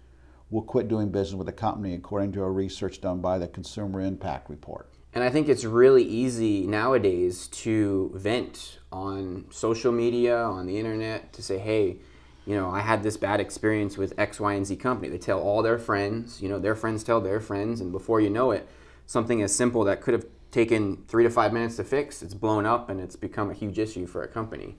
will 0.50 0.62
quit 0.62 0.88
doing 0.88 1.10
business 1.10 1.38
with 1.38 1.48
a 1.48 1.52
company, 1.52 1.94
according 1.94 2.32
to 2.32 2.42
a 2.42 2.50
research 2.50 3.00
done 3.00 3.20
by 3.20 3.38
the 3.38 3.48
Consumer 3.48 4.00
Impact 4.00 4.50
Report. 4.50 4.88
And 5.14 5.22
I 5.22 5.30
think 5.30 5.48
it's 5.48 5.64
really 5.64 6.02
easy 6.02 6.66
nowadays 6.66 7.46
to 7.48 8.10
vent 8.14 8.78
on 8.90 9.46
social 9.50 9.92
media, 9.92 10.36
on 10.36 10.66
the 10.66 10.76
internet, 10.76 11.32
to 11.34 11.42
say, 11.42 11.58
hey, 11.58 11.98
you 12.46 12.54
know, 12.54 12.70
I 12.70 12.80
had 12.80 13.02
this 13.02 13.16
bad 13.16 13.40
experience 13.40 13.96
with 13.96 14.12
X, 14.18 14.38
Y, 14.38 14.52
and 14.52 14.66
Z 14.66 14.76
company. 14.76 15.08
They 15.08 15.18
tell 15.18 15.40
all 15.40 15.62
their 15.62 15.78
friends, 15.78 16.42
you 16.42 16.48
know, 16.48 16.58
their 16.58 16.74
friends 16.74 17.02
tell 17.02 17.20
their 17.20 17.40
friends, 17.40 17.80
and 17.80 17.90
before 17.90 18.20
you 18.20 18.30
know 18.30 18.50
it, 18.50 18.68
something 19.06 19.42
as 19.42 19.54
simple 19.54 19.84
that 19.84 20.00
could 20.00 20.14
have 20.14 20.26
taken 20.50 21.02
three 21.08 21.24
to 21.24 21.30
five 21.30 21.52
minutes 21.52 21.76
to 21.76 21.84
fix, 21.84 22.22
it's 22.22 22.34
blown 22.34 22.64
up 22.66 22.88
and 22.88 23.00
it's 23.00 23.16
become 23.16 23.50
a 23.50 23.54
huge 23.54 23.78
issue 23.78 24.06
for 24.06 24.22
a 24.22 24.28
company. 24.28 24.76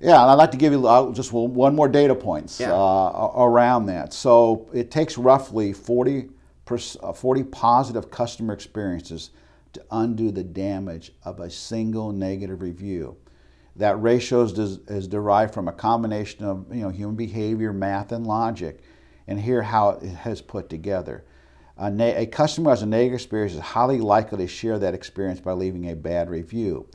Yeah, 0.00 0.20
and 0.20 0.30
I'd 0.30 0.34
like 0.34 0.50
to 0.50 0.56
give 0.56 0.72
you 0.72 0.84
uh, 0.86 1.12
just 1.12 1.32
one 1.32 1.76
more 1.76 1.86
data 1.88 2.14
points 2.14 2.58
Yeah. 2.58 2.72
uh, 2.72 3.32
around 3.36 3.86
that. 3.86 4.12
So 4.12 4.68
it 4.72 4.90
takes 4.90 5.16
roughly 5.16 5.72
40, 5.72 6.28
uh, 7.02 7.12
40 7.12 7.44
positive 7.44 8.10
customer 8.10 8.52
experiences 8.52 9.30
to 9.74 9.82
undo 9.92 10.32
the 10.32 10.42
damage 10.42 11.12
of 11.24 11.38
a 11.38 11.48
single 11.48 12.10
negative 12.10 12.60
review. 12.62 13.16
That 13.76 14.00
ratio 14.02 14.42
is, 14.42 14.58
is 14.58 15.08
derived 15.08 15.54
from 15.54 15.68
a 15.68 15.72
combination 15.72 16.44
of 16.44 16.66
you 16.74 16.82
know 16.82 16.90
human 16.90 17.16
behavior, 17.16 17.72
math, 17.72 18.12
and 18.12 18.26
logic. 18.26 18.80
And 19.26 19.40
here 19.40 19.62
how 19.62 19.90
it 19.90 20.08
has 20.08 20.42
put 20.42 20.68
together. 20.68 21.24
A, 21.78 22.22
a 22.22 22.26
customer 22.26 22.66
who 22.66 22.70
has 22.70 22.82
a 22.82 22.86
negative 22.86 23.14
experience 23.14 23.54
is 23.54 23.60
highly 23.60 24.00
likely 24.00 24.38
to 24.38 24.46
share 24.46 24.78
that 24.78 24.94
experience 24.94 25.40
by 25.40 25.52
leaving 25.52 25.88
a 25.88 25.96
bad 25.96 26.28
review. 26.28 26.88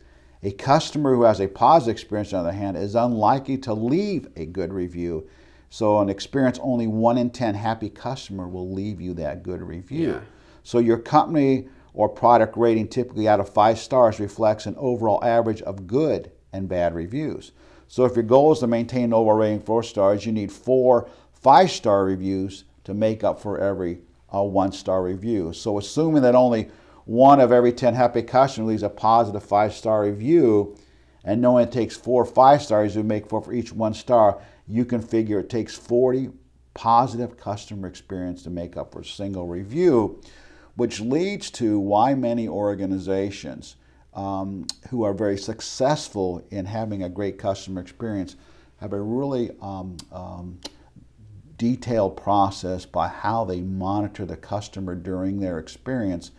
A 0.43 0.51
customer 0.51 1.15
who 1.15 1.24
has 1.24 1.39
a 1.39 1.48
positive 1.48 1.93
experience, 1.93 2.31
on 2.31 2.43
the 2.43 2.50
other 2.50 2.57
hand, 2.57 2.77
is 2.77 2.96
unlikely 2.96 3.57
to 3.60 3.74
leave 3.74 4.27
a 4.36 4.46
good 4.46 4.72
review. 4.72 5.27
So, 5.69 6.00
an 6.00 6.10
experience 6.10 6.60
only 6.62 6.88
one 6.88 7.17
in 7.17 7.31
10 7.31 7.55
happy 7.55 7.89
customer 7.89 8.48
will 8.48 8.72
leave 8.72 9.01
you 9.01 9.13
that 9.15 9.43
good 9.43 9.62
review. 9.62 10.12
Yeah. 10.12 10.19
So, 10.63 10.77
your 10.77 11.00
company 11.00 11.69
or 11.93 12.07
product 12.07 12.55
rating 12.55 12.88
typically 12.88 13.27
out 13.27 13.39
of 13.39 13.50
five 13.50 13.79
stars 13.79 14.19
reflects 14.19 14.67
an 14.67 14.75
overall 14.77 15.24
average 15.24 15.62
of 15.63 15.88
good 15.88 16.31
and 16.54 16.68
bad 16.70 16.96
reviews. 16.96 17.51
So, 17.88 18.06
if 18.06 18.16
your 18.16 18.24
goal 18.24 18.51
is 18.51 18.60
to 18.60 18.68
maintain 18.68 19.06
an 19.06 19.13
overall 19.13 19.38
rating 19.38 19.62
four 19.62 19.84
stars, 19.84 20.25
you 20.25 20.32
need 20.32 20.51
four 20.51 21.10
five 21.32 21.72
star 21.72 22.06
reviews 22.06 22.66
to 22.84 22.94
make 22.94 23.24
up 23.24 23.39
for 23.39 23.60
every 23.60 24.00
uh, 24.34 24.44
one 24.44 24.72
star 24.72 25.04
review. 25.04 25.54
So, 25.54 25.77
assuming 25.77 26.24
that 26.24 26.36
only 26.36 26.70
one 27.06 27.39
of 27.39 27.54
every 27.54 27.72
10 27.72 27.94
happy 27.94 28.22
customers 28.22 28.68
leaves 28.68 28.84
a 28.84 28.89
positive 28.89 29.44
five 29.44 29.74
star 29.74 30.04
review, 30.04 30.77
and 31.24 31.42
knowing 31.42 31.66
it 31.66 31.72
takes 31.72 31.96
four 31.96 32.25
five 32.25 32.62
stars 32.62 32.94
to 32.94 33.04
make 33.04 33.27
four 33.27 33.42
for 33.42 33.54
each 33.54 33.72
one 33.72 33.94
star, 33.94 34.42
you 34.68 34.84
can 34.84 35.01
figure 35.01 35.39
it 35.39 35.50
takes 35.50 35.75
40 35.75 36.32
positive 36.74 37.38
customer 37.38 37.88
experience 37.88 38.44
to 38.44 38.50
make 38.50 38.77
up 38.77 38.92
for 38.92 39.00
a 39.00 39.06
single 39.06 39.48
review, 39.48 40.22
which 40.75 41.00
leads 41.00 41.50
to 41.51 41.80
why 41.80 42.13
many 42.13 42.48
organizations 42.48 43.77
um, 44.18 44.66
who 44.90 45.04
are 45.04 45.14
very 45.14 45.38
successful 45.38 46.44
in 46.50 46.66
having 46.66 47.04
a 47.04 47.10
great 47.10 47.38
customer 47.38 47.80
experience 47.80 48.36
have 48.82 48.92
a 48.92 49.00
really 49.00 49.52
um, 49.62 49.96
um, 50.12 50.60
detailed 51.58 52.18
process 52.18 52.86
by 52.86 53.08
how 53.08 53.46
they 53.46 53.62
monitor 53.62 54.26
the 54.26 54.38
customer 54.38 54.96
during 54.96 55.40
their 55.40 55.60
experience. 55.60 56.32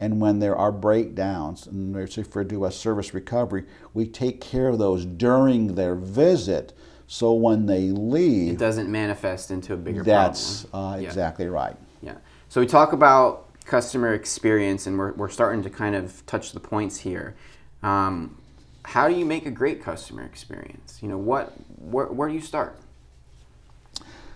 And 0.00 0.20
when 0.20 0.38
there 0.40 0.56
are 0.56 0.72
breakdowns, 0.72 1.66
and 1.66 1.94
there's 1.94 2.16
referred 2.16 2.48
to 2.50 2.66
as 2.66 2.76
service 2.76 3.14
recovery, 3.14 3.64
we 3.94 4.06
take 4.06 4.40
care 4.40 4.68
of 4.68 4.78
those 4.78 5.04
during 5.04 5.74
their 5.76 5.94
visit. 5.94 6.72
So 7.06 7.32
when 7.32 7.66
they 7.66 7.90
leave, 7.90 8.54
It 8.54 8.58
doesn't 8.58 8.90
manifest 8.90 9.50
into 9.50 9.74
a 9.74 9.76
bigger 9.76 10.02
that's 10.02 10.64
problem. 10.64 10.94
uh, 10.94 10.96
Yeah. 10.96 11.06
exactly 11.06 11.46
right. 11.46 11.76
Yeah. 12.02 12.16
So 12.48 12.60
we 12.60 12.66
talk 12.66 12.92
about 12.92 13.43
customer 13.64 14.14
experience, 14.14 14.86
and 14.86 14.98
we're, 14.98 15.12
we're 15.12 15.28
starting 15.28 15.62
to 15.62 15.70
kind 15.70 15.94
of 15.94 16.24
touch 16.26 16.52
the 16.52 16.60
points 16.60 16.98
here. 16.98 17.34
Um, 17.82 18.38
how 18.84 19.08
do 19.08 19.14
you 19.14 19.24
make 19.24 19.46
a 19.46 19.50
great 19.50 19.82
customer 19.82 20.22
experience? 20.22 20.98
You 21.02 21.08
know, 21.08 21.18
what 21.18 21.52
where, 21.78 22.06
where 22.06 22.28
do 22.28 22.34
you 22.34 22.40
start? 22.40 22.78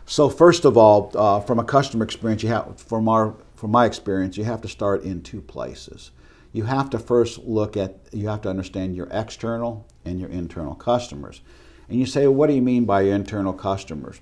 So 0.06 0.30
first 0.30 0.64
of 0.64 0.78
all, 0.78 1.12
uh, 1.14 1.40
from 1.40 1.58
a 1.58 1.64
customer 1.64 2.04
experience, 2.04 2.42
you 2.42 2.48
have 2.48 2.80
from 2.80 3.08
our 3.08 3.34
from 3.56 3.70
my 3.70 3.84
experience, 3.84 4.36
you 4.36 4.44
have 4.44 4.62
to 4.62 4.68
start 4.68 5.02
in 5.02 5.22
two 5.22 5.40
places. 5.40 6.12
You 6.52 6.64
have 6.64 6.88
to 6.90 6.98
first 6.98 7.40
look 7.40 7.76
at 7.76 7.98
you 8.12 8.28
have 8.28 8.40
to 8.42 8.48
understand 8.48 8.96
your 8.96 9.08
external 9.10 9.86
and 10.04 10.18
your 10.18 10.30
internal 10.30 10.74
customers. 10.74 11.42
And 11.88 11.98
you 11.98 12.06
say, 12.06 12.26
well, 12.26 12.34
what 12.34 12.46
do 12.48 12.54
you 12.54 12.62
mean 12.62 12.84
by 12.84 13.02
your 13.02 13.14
internal 13.14 13.52
customers? 13.52 14.20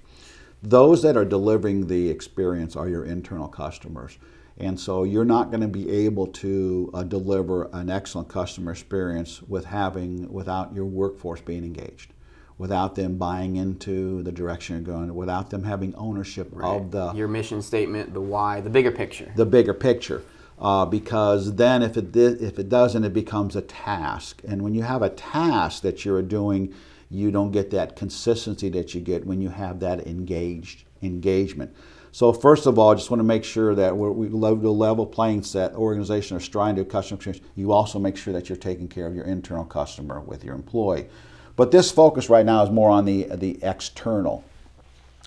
Those 0.63 1.03
that 1.03 1.17
are 1.17 1.25
delivering 1.25 1.87
the 1.87 2.09
experience 2.09 2.75
are 2.75 2.89
your 2.89 3.05
internal 3.05 3.49
customers. 3.49 4.19
And 4.59 4.81
so 4.81 5.05
you're 5.05 5.25
not 5.25 5.51
going 5.51 5.61
to 5.61 5.69
be 5.69 5.91
able 5.91 6.29
to 6.29 6.91
uh, 6.95 7.03
deliver 7.03 7.69
an 7.73 7.91
excellent 7.91 8.29
customer 8.29 8.73
experience 8.73 9.43
with 9.43 9.67
having 9.67 10.33
without 10.33 10.75
your 10.75 10.87
workforce 10.87 11.41
being 11.41 11.65
engaged 11.65 12.13
without 12.59 12.95
them 12.95 13.17
buying 13.17 13.57
into 13.57 14.23
the 14.23 14.33
direction 14.33 14.77
you're 14.77 14.95
going, 14.95 15.15
without 15.15 15.51
them 15.51 15.65
having 15.65 15.95
ownership 15.97 16.51
of 16.63 16.91
the 16.91 17.13
Your 17.13 17.29
mission 17.29 17.61
statement, 17.63 18.15
the 18.15 18.21
why, 18.21 18.61
the 18.61 18.71
bigger 18.71 18.91
picture. 18.91 19.31
the 19.37 19.47
bigger 19.47 19.75
picture. 19.75 20.23
Uh, 20.59 20.87
because 20.87 21.57
then, 21.57 21.83
if 21.83 21.99
it 21.99 22.17
if 22.17 22.59
it 22.59 22.71
doesn't, 22.71 23.05
it 23.05 23.13
becomes 23.13 23.57
a 23.57 23.61
task. 23.61 24.41
And 24.49 24.63
when 24.63 24.75
you 24.75 24.83
have 24.83 25.03
a 25.03 25.11
task 25.11 25.83
that 25.83 26.07
you're 26.07 26.23
doing, 26.23 26.73
you 27.11 27.31
don't 27.31 27.51
get 27.51 27.71
that 27.73 27.95
consistency 27.95 28.71
that 28.71 28.95
you 28.95 29.03
get 29.03 29.27
when 29.27 29.43
you 29.43 29.51
have 29.51 29.81
that 29.81 30.07
engaged 30.07 30.85
engagement. 31.03 31.75
So 32.17 32.33
first 32.33 32.65
of 32.65 32.79
all, 32.79 32.93
I 32.93 32.95
just 32.95 33.11
want 33.11 33.19
to 33.19 33.25
make 33.25 33.45
sure 33.45 33.75
that 33.75 33.95
we're, 33.95 34.11
we 34.11 34.29
love 34.29 34.63
the 34.63 34.73
level 34.73 35.05
playing 35.05 35.43
set. 35.43 35.75
Organization 35.75 36.35
are 36.35 36.41
striving 36.41 36.77
to 36.77 36.85
customer 36.91 37.17
experience. 37.17 37.45
You 37.57 37.73
also 37.73 37.99
make 37.99 38.17
sure 38.17 38.33
that 38.33 38.49
you're 38.49 38.57
taking 38.57 38.89
care 38.89 39.07
of 39.07 39.15
your 39.15 39.27
internal 39.27 39.67
customer 39.67 40.21
with 40.21 40.43
your 40.43 40.55
employee. 40.55 41.11
But 41.57 41.73
this 41.73 41.91
focus 41.91 42.31
right 42.31 42.47
now 42.47 42.65
is 42.65 42.71
more 42.71 42.89
on 42.89 43.05
the 43.05 43.25
the 43.25 43.59
external. 43.63 44.43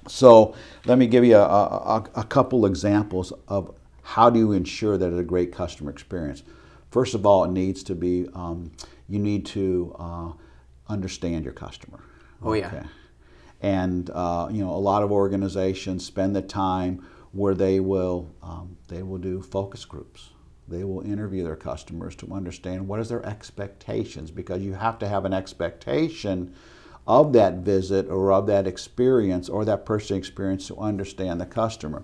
So 0.08 0.56
let 0.86 0.98
me 0.98 1.06
give 1.06 1.24
you 1.24 1.36
a, 1.36 1.44
a, 1.44 2.06
a 2.16 2.24
couple 2.24 2.66
examples 2.66 3.34
of 3.48 3.76
how 4.02 4.32
do 4.32 4.40
you 4.40 4.54
ensure 4.54 4.98
that 4.98 5.12
it's 5.12 5.20
a 5.20 5.24
great 5.24 5.54
customer 5.54 5.92
experience. 5.92 6.42
First 6.90 7.14
of 7.14 7.24
all, 7.24 7.44
it 7.44 7.52
needs 7.52 7.84
to 7.84 7.94
be 7.94 8.28
um, 8.34 8.72
you 9.08 9.20
need 9.20 9.46
to 9.46 9.96
uh, 10.00 10.32
understand 10.88 11.46
your 11.46 11.54
customer. 11.54 12.00
Oh, 12.42 12.54
yeah. 12.54 12.86
And 13.62 14.10
uh, 14.10 14.50
you 14.52 14.64
know 14.64 14.72
a 14.72 14.78
lot 14.78 15.04
of 15.04 15.12
organizations 15.12 16.06
spend 16.06 16.36
the 16.36 16.42
time 16.42 17.06
where 17.32 17.54
they 17.54 17.80
will 17.80 18.34
um, 18.42 18.78
they 18.88 19.04
will 19.04 19.18
do 19.18 19.42
focus 19.42 19.86
groups. 19.86 20.30
They 20.68 20.84
will 20.84 21.02
interview 21.02 21.44
their 21.44 21.56
customers 21.56 22.16
to 22.18 22.32
understand 22.32 22.88
what 22.88 23.00
is 23.00 23.10
their 23.10 23.26
expectations 23.26 24.30
because 24.30 24.62
you 24.62 24.74
have 24.74 25.00
to 25.00 25.08
have 25.08 25.26
an 25.26 25.34
expectation 25.34 26.54
of 27.08 27.34
that 27.34 27.56
visit 27.56 28.08
or 28.08 28.32
of 28.32 28.46
that 28.48 28.68
experience 28.68 29.50
or 29.50 29.66
that 29.66 29.84
person 29.84 30.16
experience 30.16 30.68
to 30.68 30.78
understand 30.78 31.42
the 31.42 31.46
customer. 31.46 32.04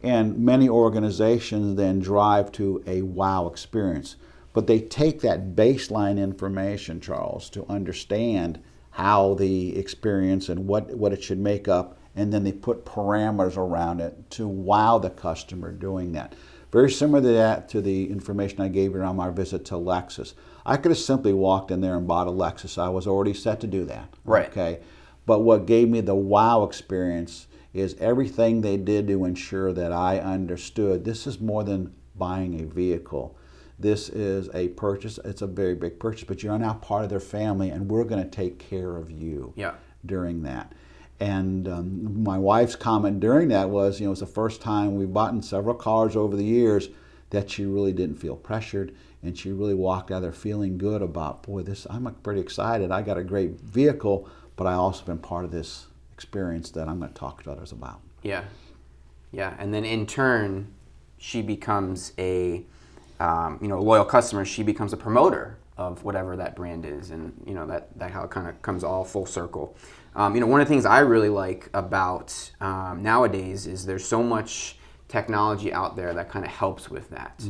And 0.00 0.38
many 0.38 0.68
organizations 0.68 1.76
then 1.76 1.98
drive 1.98 2.52
to 2.52 2.82
a 2.86 3.02
wow 3.02 3.48
experience. 3.48 4.14
But 4.52 4.68
they 4.68 4.80
take 4.80 5.20
that 5.22 5.56
baseline 5.56 6.18
information, 6.18 7.00
Charles, 7.00 7.50
to 7.50 7.66
understand 7.66 8.60
how 8.98 9.34
the 9.34 9.78
experience 9.78 10.48
and 10.48 10.66
what, 10.66 10.92
what 10.96 11.12
it 11.12 11.22
should 11.22 11.38
make 11.38 11.68
up, 11.68 11.96
and 12.16 12.32
then 12.32 12.42
they 12.42 12.50
put 12.50 12.84
parameters 12.84 13.56
around 13.56 14.00
it 14.00 14.28
to 14.28 14.48
wow 14.48 14.98
the 14.98 15.08
customer 15.08 15.70
doing 15.70 16.10
that. 16.10 16.34
Very 16.72 16.90
similar 16.90 17.22
to 17.22 17.28
that 17.28 17.68
to 17.68 17.80
the 17.80 18.10
information 18.10 18.60
I 18.60 18.66
gave 18.66 18.94
you 18.94 19.00
on 19.02 19.14
my 19.14 19.30
visit 19.30 19.64
to 19.66 19.74
Lexus. 19.74 20.34
I 20.66 20.76
could 20.76 20.90
have 20.90 20.98
simply 20.98 21.32
walked 21.32 21.70
in 21.70 21.80
there 21.80 21.96
and 21.96 22.08
bought 22.08 22.26
a 22.26 22.32
Lexus. 22.32 22.76
I 22.76 22.88
was 22.88 23.06
already 23.06 23.34
set 23.34 23.60
to 23.60 23.68
do 23.68 23.84
that. 23.84 24.12
Right. 24.24 24.48
Okay. 24.48 24.80
But 25.26 25.40
what 25.40 25.66
gave 25.66 25.88
me 25.88 26.00
the 26.00 26.16
wow 26.16 26.64
experience 26.64 27.46
is 27.72 27.94
everything 28.00 28.60
they 28.60 28.76
did 28.76 29.06
to 29.06 29.24
ensure 29.24 29.72
that 29.74 29.92
I 29.92 30.18
understood 30.18 31.04
this 31.04 31.24
is 31.28 31.40
more 31.40 31.62
than 31.62 31.94
buying 32.16 32.60
a 32.60 32.64
vehicle. 32.64 33.37
This 33.78 34.08
is 34.08 34.48
a 34.54 34.68
purchase. 34.68 35.18
It's 35.24 35.42
a 35.42 35.46
very 35.46 35.74
big 35.74 36.00
purchase, 36.00 36.24
but 36.24 36.42
you're 36.42 36.58
now 36.58 36.74
part 36.74 37.04
of 37.04 37.10
their 37.10 37.20
family, 37.20 37.70
and 37.70 37.88
we're 37.90 38.04
going 38.04 38.22
to 38.22 38.28
take 38.28 38.58
care 38.58 38.96
of 38.96 39.10
you 39.10 39.52
Yeah. 39.56 39.74
during 40.04 40.42
that. 40.42 40.72
And 41.20 41.68
um, 41.68 42.22
my 42.22 42.38
wife's 42.38 42.76
comment 42.76 43.20
during 43.20 43.48
that 43.48 43.70
was, 43.70 44.00
you 44.00 44.06
know, 44.06 44.12
it's 44.12 44.20
the 44.20 44.26
first 44.26 44.60
time 44.60 44.96
we've 44.96 45.12
bought 45.12 45.32
in 45.32 45.42
several 45.42 45.74
cars 45.74 46.14
over 46.16 46.36
the 46.36 46.44
years 46.44 46.88
that 47.30 47.50
she 47.50 47.64
really 47.66 47.92
didn't 47.92 48.16
feel 48.16 48.36
pressured, 48.36 48.94
and 49.22 49.36
she 49.36 49.52
really 49.52 49.74
walked 49.74 50.10
out 50.10 50.22
there 50.22 50.32
feeling 50.32 50.78
good 50.78 51.02
about, 51.02 51.42
boy, 51.42 51.62
this 51.62 51.86
I'm 51.90 52.12
pretty 52.22 52.40
excited. 52.40 52.90
I 52.90 53.02
got 53.02 53.18
a 53.18 53.24
great 53.24 53.60
vehicle, 53.60 54.28
but 54.56 54.66
I 54.66 54.74
also 54.74 55.04
been 55.04 55.18
part 55.18 55.44
of 55.44 55.50
this 55.50 55.86
experience 56.14 56.70
that 56.70 56.88
I'm 56.88 56.98
going 57.00 57.12
to 57.12 57.18
talk 57.18 57.42
to 57.44 57.50
others 57.52 57.70
about. 57.72 58.00
Yeah, 58.22 58.44
yeah, 59.30 59.54
and 59.58 59.74
then 59.74 59.84
in 59.84 60.06
turn, 60.06 60.72
she 61.18 61.42
becomes 61.42 62.12
a 62.18 62.64
um, 63.20 63.58
you 63.60 63.68
know 63.68 63.78
a 63.78 63.80
loyal 63.80 64.04
customer. 64.04 64.44
She 64.44 64.62
becomes 64.62 64.92
a 64.92 64.96
promoter 64.96 65.58
of 65.76 66.02
whatever 66.04 66.36
that 66.36 66.56
brand 66.56 66.84
is, 66.84 67.10
and 67.10 67.32
you 67.46 67.54
know 67.54 67.66
that 67.66 67.96
that 67.98 68.10
how 68.10 68.24
it 68.24 68.30
kind 68.30 68.48
of 68.48 68.60
comes 68.62 68.84
all 68.84 69.04
full 69.04 69.26
circle. 69.26 69.76
Um, 70.14 70.34
you 70.34 70.40
know, 70.40 70.46
one 70.46 70.60
of 70.60 70.66
the 70.66 70.72
things 70.72 70.84
I 70.84 71.00
really 71.00 71.28
like 71.28 71.70
about 71.74 72.50
um, 72.60 73.02
nowadays 73.02 73.66
is 73.66 73.86
there's 73.86 74.04
so 74.04 74.22
much 74.22 74.76
technology 75.06 75.72
out 75.72 75.96
there 75.96 76.12
that 76.14 76.28
kind 76.28 76.44
of 76.44 76.50
helps 76.50 76.90
with 76.90 77.08
that. 77.10 77.40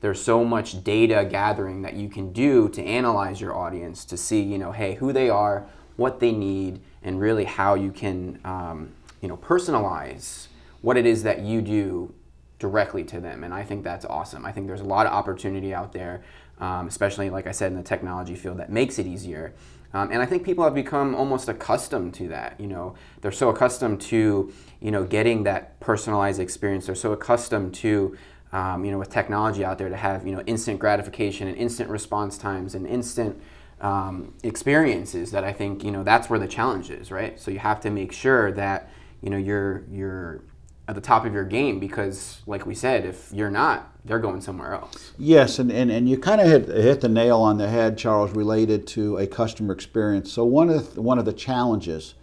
There's 0.00 0.22
so 0.22 0.44
much 0.44 0.84
data 0.84 1.26
gathering 1.28 1.82
that 1.82 1.94
you 1.94 2.08
can 2.08 2.32
do 2.32 2.68
to 2.70 2.82
analyze 2.82 3.40
your 3.40 3.56
audience 3.56 4.04
to 4.06 4.16
see, 4.16 4.40
you 4.40 4.58
know, 4.58 4.72
hey, 4.72 4.94
who 4.94 5.12
they 5.12 5.28
are, 5.28 5.66
what 5.96 6.20
they 6.20 6.30
need, 6.32 6.80
and 7.02 7.20
really 7.20 7.44
how 7.44 7.74
you 7.74 7.90
can, 7.90 8.38
um, 8.44 8.90
you 9.20 9.28
know, 9.28 9.36
personalize 9.36 10.46
what 10.80 10.96
it 10.96 11.06
is 11.06 11.24
that 11.24 11.40
you 11.40 11.60
do 11.60 12.14
directly 12.58 13.04
to 13.04 13.20
them. 13.20 13.44
And 13.44 13.54
I 13.54 13.62
think 13.62 13.84
that's 13.84 14.04
awesome. 14.04 14.44
I 14.44 14.52
think 14.52 14.66
there's 14.66 14.80
a 14.80 14.84
lot 14.84 15.06
of 15.06 15.12
opportunity 15.12 15.72
out 15.74 15.92
there, 15.92 16.22
um, 16.58 16.88
especially, 16.88 17.30
like 17.30 17.46
I 17.46 17.52
said, 17.52 17.72
in 17.72 17.76
the 17.76 17.84
technology 17.84 18.34
field 18.34 18.58
that 18.58 18.70
makes 18.70 18.98
it 18.98 19.06
easier. 19.06 19.54
Um, 19.94 20.10
and 20.12 20.20
I 20.20 20.26
think 20.26 20.44
people 20.44 20.64
have 20.64 20.74
become 20.74 21.14
almost 21.14 21.48
accustomed 21.48 22.14
to 22.14 22.28
that. 22.28 22.60
You 22.60 22.66
know, 22.66 22.94
they're 23.20 23.32
so 23.32 23.48
accustomed 23.48 24.00
to, 24.02 24.52
you 24.80 24.90
know, 24.90 25.04
getting 25.04 25.44
that 25.44 25.80
personalized 25.80 26.40
experience. 26.40 26.86
They're 26.86 26.94
so 26.94 27.12
accustomed 27.12 27.74
to, 27.76 28.16
um, 28.52 28.84
you 28.84 28.90
know, 28.90 28.98
with 28.98 29.08
technology 29.08 29.64
out 29.64 29.78
there 29.78 29.88
to 29.88 29.96
have, 29.96 30.26
you 30.26 30.34
know, 30.34 30.42
instant 30.42 30.78
gratification 30.78 31.48
and 31.48 31.56
instant 31.56 31.88
response 31.88 32.36
times 32.36 32.74
and 32.74 32.86
instant 32.86 33.40
um, 33.80 34.34
experiences 34.42 35.30
that 35.30 35.44
I 35.44 35.52
think, 35.52 35.84
you 35.84 35.90
know, 35.90 36.02
that's 36.02 36.28
where 36.28 36.38
the 36.38 36.48
challenge 36.48 36.90
is, 36.90 37.10
right? 37.10 37.38
So 37.40 37.50
you 37.50 37.60
have 37.60 37.80
to 37.80 37.90
make 37.90 38.12
sure 38.12 38.52
that, 38.52 38.90
you 39.22 39.30
know, 39.30 39.36
you're 39.38 39.84
you're 39.90 40.42
at 40.88 40.94
the 40.94 41.00
top 41.02 41.26
of 41.26 41.34
your 41.34 41.44
game 41.44 41.78
because, 41.78 42.40
like 42.46 42.64
we 42.64 42.74
said, 42.74 43.04
if 43.04 43.30
you're 43.30 43.50
not, 43.50 43.92
they're 44.06 44.18
going 44.18 44.40
somewhere 44.40 44.72
else. 44.72 45.12
Yes, 45.18 45.58
and, 45.58 45.70
and, 45.70 45.90
and 45.90 46.08
you 46.08 46.18
kind 46.18 46.40
of 46.40 46.46
hit, 46.46 46.66
hit 46.68 47.02
the 47.02 47.10
nail 47.10 47.36
on 47.42 47.58
the 47.58 47.68
head, 47.68 47.98
Charles, 47.98 48.32
related 48.32 48.86
to 48.88 49.18
a 49.18 49.26
customer 49.26 49.74
experience. 49.74 50.32
So 50.32 50.46
one 50.46 50.70
of 50.70 50.94
the, 50.94 51.02
one 51.02 51.18
of 51.18 51.26
the 51.26 51.34
challenges 51.34 52.14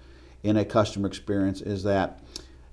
in 0.42 0.58
a 0.58 0.66
customer 0.66 1.08
experience 1.08 1.62
is 1.62 1.84
that 1.84 2.24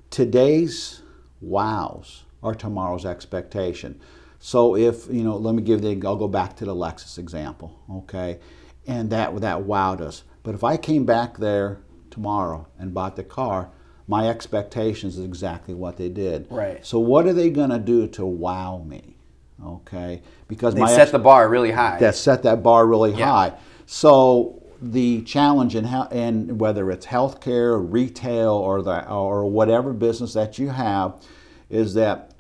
today's 0.09 1.03
wows 1.43 2.23
are 2.43 2.55
tomorrow's 2.55 3.05
expectation. 3.05 4.01
So 4.39 4.75
if 4.75 5.07
you 5.09 5.23
know, 5.23 5.37
let 5.37 5.55
me 5.55 5.63
give 5.63 5.83
the 5.83 6.01
I'll 6.07 6.17
go 6.17 6.27
back 6.27 6.57
to 6.57 6.65
the 6.65 6.75
Lexus 6.75 7.19
example, 7.19 7.79
okay, 7.91 8.41
and 8.87 9.11
that 9.11 9.41
that 9.43 9.59
wowed 9.59 10.01
us. 10.01 10.25
But 10.43 10.55
if 10.55 10.65
I 10.65 10.77
came 10.77 11.05
back 11.05 11.39
there 11.39 11.81
tomorrow 12.11 12.67
and 12.79 12.93
bought 12.93 13.15
the 13.15 13.23
car, 13.23 13.71
my 14.13 14.29
expectations 14.29 15.17
is 15.17 15.25
exactly 15.25 15.73
what 15.73 15.97
they 15.97 16.11
did. 16.11 16.47
Right. 16.51 16.85
So 16.85 16.99
what 16.99 17.27
are 17.27 17.33
they 17.33 17.49
going 17.49 17.71
to 17.71 17.79
do 17.79 18.07
to 18.09 18.27
wow 18.27 18.85
me? 18.87 19.17
Okay, 19.65 20.21
because 20.49 20.75
They 20.75 20.81
my 20.81 20.95
set 20.95 21.13
the 21.13 21.19
bar 21.19 21.49
really 21.49 21.71
high. 21.71 21.97
that 22.01 22.15
set 22.15 22.43
that 22.43 22.63
bar 22.63 22.87
really 22.87 23.13
Yeah. 23.13 23.31
high. 23.31 23.53
So 23.87 24.61
the 24.83 25.23
challenge 25.23 25.75
in 25.75 25.85
how, 25.85 26.09
and 26.11 26.61
whether 26.61 26.91
it's 26.91 27.07
healthcare, 27.07 27.73
retail, 27.99 28.51
or 28.53 28.83
the 28.83 29.09
or 29.11 29.47
whatever 29.47 29.95
business 29.95 30.35
that 30.35 30.59
you 30.59 30.69
have, 30.69 31.15
is 31.71 31.95
that 31.95 32.33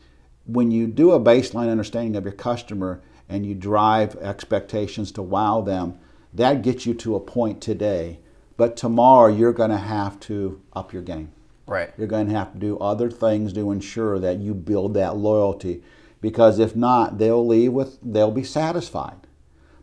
when 0.44 0.70
you 0.70 0.86
do 0.86 1.12
a 1.12 1.20
baseline 1.20 1.70
understanding 1.70 2.16
of 2.16 2.24
your 2.24 2.32
customer 2.34 3.00
and 3.30 3.46
you 3.46 3.54
drive 3.54 4.14
expectations 4.16 5.10
to 5.12 5.22
wow 5.22 5.62
them, 5.62 5.94
that 6.34 6.60
gets 6.62 6.84
you 6.84 6.92
to 6.94 7.14
a 7.14 7.20
point 7.20 7.62
today. 7.62 8.18
But 8.58 8.76
tomorrow 8.76 9.28
you're 9.32 9.54
going 9.54 9.70
to 9.70 9.78
have 9.96 10.20
to 10.20 10.60
up 10.74 10.92
your 10.92 11.02
game. 11.02 11.30
Right. 11.66 11.90
You're 11.96 12.06
going 12.06 12.28
to 12.28 12.34
have 12.34 12.52
to 12.52 12.58
do 12.58 12.78
other 12.78 13.10
things 13.10 13.52
to 13.54 13.70
ensure 13.70 14.18
that 14.18 14.38
you 14.38 14.54
build 14.54 14.94
that 14.94 15.16
loyalty 15.16 15.82
because 16.20 16.58
if 16.58 16.74
not, 16.74 17.18
they'll 17.18 17.46
leave 17.46 17.72
with 17.72 17.98
they'll 18.02 18.30
be 18.30 18.44
satisfied. 18.44 19.16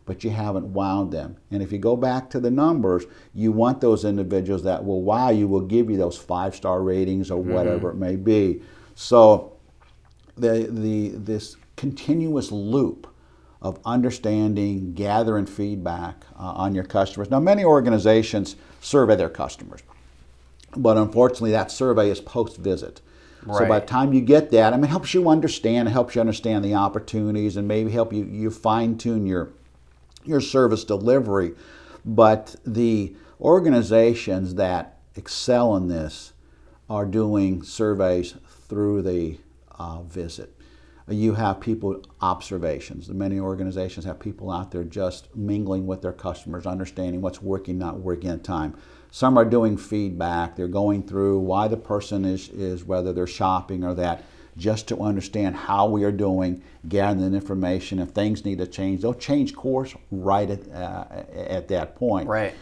But 0.06 0.24
you 0.24 0.30
haven't 0.30 0.72
wound 0.72 1.12
them. 1.12 1.36
And 1.52 1.62
if 1.62 1.70
you 1.70 1.78
go 1.78 1.94
back 1.94 2.30
to 2.30 2.40
the 2.40 2.50
numbers, 2.50 3.04
you 3.32 3.52
want 3.52 3.80
those 3.80 4.04
individuals 4.04 4.64
that 4.64 4.84
will 4.84 5.02
wow 5.02 5.30
you, 5.30 5.46
will 5.46 5.60
give 5.60 5.88
you 5.88 5.96
those 5.96 6.16
five 6.16 6.56
star 6.56 6.82
ratings 6.82 7.30
or 7.30 7.40
whatever 7.40 7.90
it 7.90 7.96
may 7.96 8.16
be. 8.16 8.62
So 8.96 9.52
the 10.36 10.66
the 10.68 11.10
this 11.10 11.56
continuous 11.76 12.50
loop 12.50 13.06
of 13.62 13.78
understanding, 13.84 14.94
gathering 14.94 15.46
feedback 15.46 16.24
uh, 16.34 16.52
on 16.52 16.74
your 16.74 16.84
customers. 16.84 17.30
Now, 17.30 17.40
many 17.40 17.62
organizations 17.62 18.56
survey 18.80 19.16
their 19.16 19.28
customers 19.28 19.82
but 20.76 20.96
unfortunately 20.96 21.50
that 21.50 21.70
survey 21.70 22.10
is 22.10 22.20
post 22.20 22.56
visit 22.56 23.00
so 23.46 23.66
by 23.66 23.80
the 23.80 23.86
time 23.86 24.12
you 24.12 24.20
get 24.20 24.50
that 24.50 24.72
i 24.72 24.76
mean 24.76 24.84
it 24.84 24.88
helps 24.88 25.14
you 25.14 25.28
understand 25.28 25.88
it 25.88 25.92
helps 25.92 26.14
you 26.14 26.20
understand 26.20 26.64
the 26.64 26.74
opportunities 26.74 27.56
and 27.56 27.66
maybe 27.66 27.90
help 27.90 28.12
you 28.12 28.24
you 28.24 28.50
fine 28.50 28.98
tune 28.98 29.26
your 29.26 29.50
your 30.24 30.40
service 30.40 30.84
delivery. 30.84 31.54
But 32.04 32.56
the 32.64 33.14
organizations 33.40 34.54
that 34.56 34.98
excel 35.16 35.76
in 35.76 35.88
this 35.88 36.32
are 36.88 37.06
doing 37.06 37.62
surveys 37.62 38.34
through 38.68 39.02
the 39.02 39.38
uh, 39.78 40.02
visit. 40.02 40.54
You 41.08 41.34
have 41.34 41.60
people 41.60 42.02
observations. 42.20 43.08
Many 43.08 43.40
organizations 43.40 44.04
have 44.04 44.20
people 44.20 44.50
out 44.50 44.70
there 44.70 44.84
just 44.84 45.34
mingling 45.34 45.86
with 45.86 46.02
their 46.02 46.12
customers 46.12 46.66
understanding 46.66 47.20
what's 47.20 47.42
working 47.42 47.78
not 47.78 47.98
working 47.98 48.30
at 48.30 48.44
time 48.44 48.76
some 49.10 49.36
are 49.36 49.44
doing 49.44 49.76
feedback 49.76 50.56
they're 50.56 50.68
going 50.68 51.02
through 51.02 51.38
why 51.38 51.68
the 51.68 51.76
person 51.76 52.24
is, 52.24 52.48
is 52.50 52.84
whether 52.84 53.12
they're 53.12 53.26
shopping 53.26 53.84
or 53.84 53.94
that 53.94 54.22
just 54.56 54.88
to 54.88 54.98
understand 55.00 55.54
how 55.56 55.86
we 55.86 56.04
are 56.04 56.12
doing 56.12 56.62
gathering 56.88 57.34
information 57.34 57.98
if 57.98 58.10
things 58.10 58.44
need 58.44 58.58
to 58.58 58.66
change 58.66 59.02
they'll 59.02 59.14
change 59.14 59.54
course 59.54 59.94
right 60.10 60.50
at, 60.50 60.68
uh, 60.72 61.04
at 61.34 61.68
that 61.68 61.94
point 61.96 62.28
Right. 62.28 62.54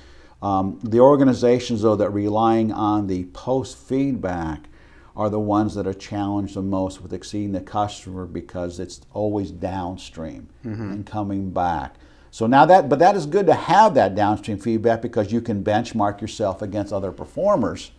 um, 0.43 0.79
the 0.83 1.01
organizations, 1.01 1.83
though, 1.83 1.97
that 1.97 2.11
relying 2.11 2.73
on 2.73 3.07
the 3.09 3.25
post 3.27 3.77
feedback 3.77 4.69
are 5.17 5.29
the 5.29 5.41
ones 5.41 5.75
that 5.75 5.85
are 5.85 5.95
challenged 5.95 6.55
the 6.55 6.63
most 6.63 7.03
with 7.03 7.13
exceeding 7.13 7.51
the 7.51 7.61
customer 7.61 8.25
because 8.25 8.79
it's 8.79 9.01
always 9.13 9.51
downstream 9.51 10.49
and 10.63 11.05
coming 11.05 11.51
back. 11.51 11.97
So 12.31 12.47
now 12.47 12.67
that, 12.67 12.89
but 12.89 12.99
that 12.99 13.17
is 13.17 13.27
good 13.27 13.47
to 13.47 13.55
have 13.55 13.95
that 13.95 14.15
downstream 14.15 14.59
feedback 14.59 15.03
because 15.03 15.33
you 15.33 15.41
can 15.41 15.65
benchmark 15.65 16.21
yourself 16.21 16.63
against 16.63 16.93
other 16.93 17.13
performers 17.13 17.91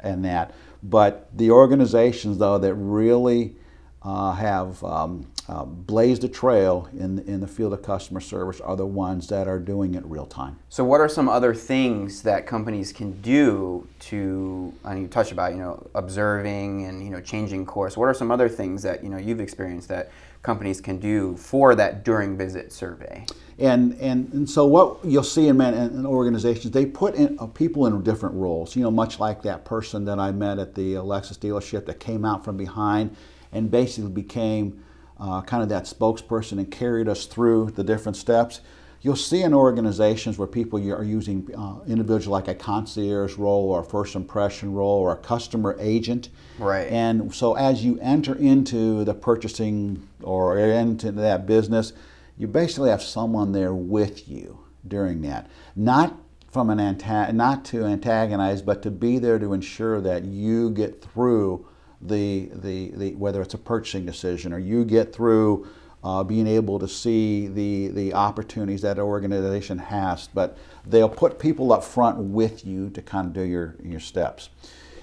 and 0.00 0.24
that. 0.24 0.54
But 0.82 1.28
the 1.36 1.50
organizations, 1.50 2.38
though, 2.38 2.58
that 2.58 2.74
really 2.74 3.54
uh, 4.02 4.32
have 4.32 4.82
um, 4.82 5.26
uh, 5.48 5.64
blazed 5.64 6.24
a 6.24 6.28
trail 6.28 6.88
in, 6.92 7.20
in 7.20 7.40
the 7.40 7.46
field 7.46 7.72
of 7.72 7.82
customer 7.82 8.20
service 8.20 8.60
are 8.60 8.74
the 8.74 8.86
ones 8.86 9.28
that 9.28 9.46
are 9.46 9.60
doing 9.60 9.94
it 9.94 10.04
real 10.04 10.26
time. 10.26 10.58
So, 10.68 10.82
what 10.84 11.00
are 11.00 11.08
some 11.08 11.28
other 11.28 11.54
things 11.54 12.22
that 12.22 12.46
companies 12.46 12.92
can 12.92 13.20
do 13.22 13.86
to? 14.00 14.72
Mean, 14.84 15.02
you 15.02 15.08
touched 15.08 15.30
about 15.30 15.52
you 15.52 15.58
know 15.58 15.88
observing 15.94 16.86
and 16.86 17.04
you 17.04 17.10
know 17.10 17.20
changing 17.20 17.64
course. 17.64 17.96
What 17.96 18.06
are 18.06 18.14
some 18.14 18.30
other 18.30 18.48
things 18.48 18.82
that 18.82 19.04
you 19.04 19.08
know 19.08 19.18
you've 19.18 19.40
experienced 19.40 19.88
that 19.88 20.10
companies 20.42 20.80
can 20.80 20.98
do 20.98 21.36
for 21.36 21.74
that 21.74 22.04
during 22.04 22.36
visit 22.36 22.72
survey? 22.72 23.24
And, 23.58 23.94
and, 24.00 24.32
and 24.32 24.50
so 24.50 24.66
what 24.66 25.04
you'll 25.04 25.22
see 25.22 25.48
in, 25.48 25.56
man, 25.56 25.74
in 25.74 26.04
organizations, 26.04 26.72
they 26.72 26.86
put 26.86 27.14
in, 27.14 27.38
uh, 27.38 27.46
people 27.46 27.86
in 27.86 28.02
different 28.02 28.34
roles. 28.34 28.74
You 28.74 28.82
know, 28.82 28.90
much 28.90 29.20
like 29.20 29.42
that 29.42 29.64
person 29.64 30.04
that 30.06 30.18
I 30.18 30.32
met 30.32 30.58
at 30.58 30.74
the 30.74 30.94
Lexus 30.94 31.38
dealership 31.38 31.86
that 31.86 32.00
came 32.00 32.24
out 32.24 32.44
from 32.44 32.56
behind 32.56 33.16
and 33.52 33.70
basically 33.70 34.10
became 34.10 34.82
uh, 35.20 35.42
kind 35.42 35.62
of 35.62 35.68
that 35.68 35.84
spokesperson 35.84 36.52
and 36.52 36.70
carried 36.70 37.08
us 37.08 37.26
through 37.26 37.70
the 37.72 37.84
different 37.84 38.16
steps. 38.16 38.60
You'll 39.02 39.16
see 39.16 39.42
in 39.42 39.52
organizations 39.52 40.38
where 40.38 40.46
people 40.46 40.78
are 40.92 41.02
using 41.02 41.52
uh, 41.58 41.80
individual 41.88 42.32
like 42.32 42.46
a 42.46 42.54
concierge 42.54 43.36
role 43.36 43.70
or 43.70 43.80
a 43.80 43.84
first 43.84 44.14
impression 44.14 44.72
role 44.72 45.00
or 45.00 45.12
a 45.12 45.16
customer 45.16 45.76
agent. 45.80 46.28
Right. 46.56 46.86
And 46.86 47.34
so 47.34 47.54
as 47.54 47.84
you 47.84 47.98
enter 48.00 48.36
into 48.36 49.02
the 49.02 49.12
purchasing 49.12 50.08
or 50.22 50.56
into 50.56 51.10
that 51.12 51.46
business, 51.46 51.92
you 52.38 52.46
basically 52.46 52.90
have 52.90 53.02
someone 53.02 53.50
there 53.50 53.74
with 53.74 54.28
you 54.28 54.60
during 54.86 55.22
that. 55.22 55.50
Not 55.74 56.16
from 56.52 56.70
an 56.70 56.78
anta- 56.78 57.32
not 57.32 57.64
to 57.64 57.84
antagonize, 57.84 58.62
but 58.62 58.82
to 58.82 58.90
be 58.90 59.18
there 59.18 59.38
to 59.38 59.52
ensure 59.52 60.00
that 60.00 60.24
you 60.24 60.70
get 60.70 61.02
through 61.02 61.66
the, 62.00 62.50
the, 62.54 62.92
the 62.94 63.14
whether 63.14 63.42
it's 63.42 63.54
a 63.54 63.58
purchasing 63.58 64.06
decision 64.06 64.52
or 64.52 64.58
you 64.58 64.84
get 64.84 65.12
through 65.12 65.66
uh, 66.04 66.24
being 66.24 66.46
able 66.46 66.78
to 66.78 66.88
see 66.88 67.46
the, 67.46 67.88
the 67.88 68.12
opportunities 68.14 68.82
that 68.82 68.98
an 68.98 69.04
organization 69.04 69.78
has. 69.78 70.28
But 70.34 70.56
they'll 70.86 71.08
put 71.08 71.38
people 71.38 71.72
up 71.72 71.84
front 71.84 72.18
with 72.18 72.66
you 72.66 72.90
to 72.90 73.02
kind 73.02 73.26
of 73.26 73.32
do 73.32 73.42
your, 73.42 73.76
your 73.82 74.00
steps. 74.00 74.50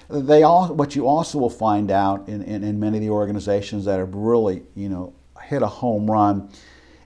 They 0.08 0.42
all, 0.42 0.74
what 0.74 0.96
you 0.96 1.06
also 1.06 1.38
will 1.38 1.50
find 1.50 1.90
out 1.90 2.28
in, 2.28 2.42
in, 2.42 2.64
in 2.64 2.80
many 2.80 2.98
of 2.98 3.02
the 3.02 3.10
organizations 3.10 3.84
that 3.84 3.98
have 3.98 4.14
really, 4.14 4.64
you 4.74 4.88
know, 4.88 5.14
hit 5.42 5.62
a 5.62 5.68
home 5.68 6.10
run 6.10 6.50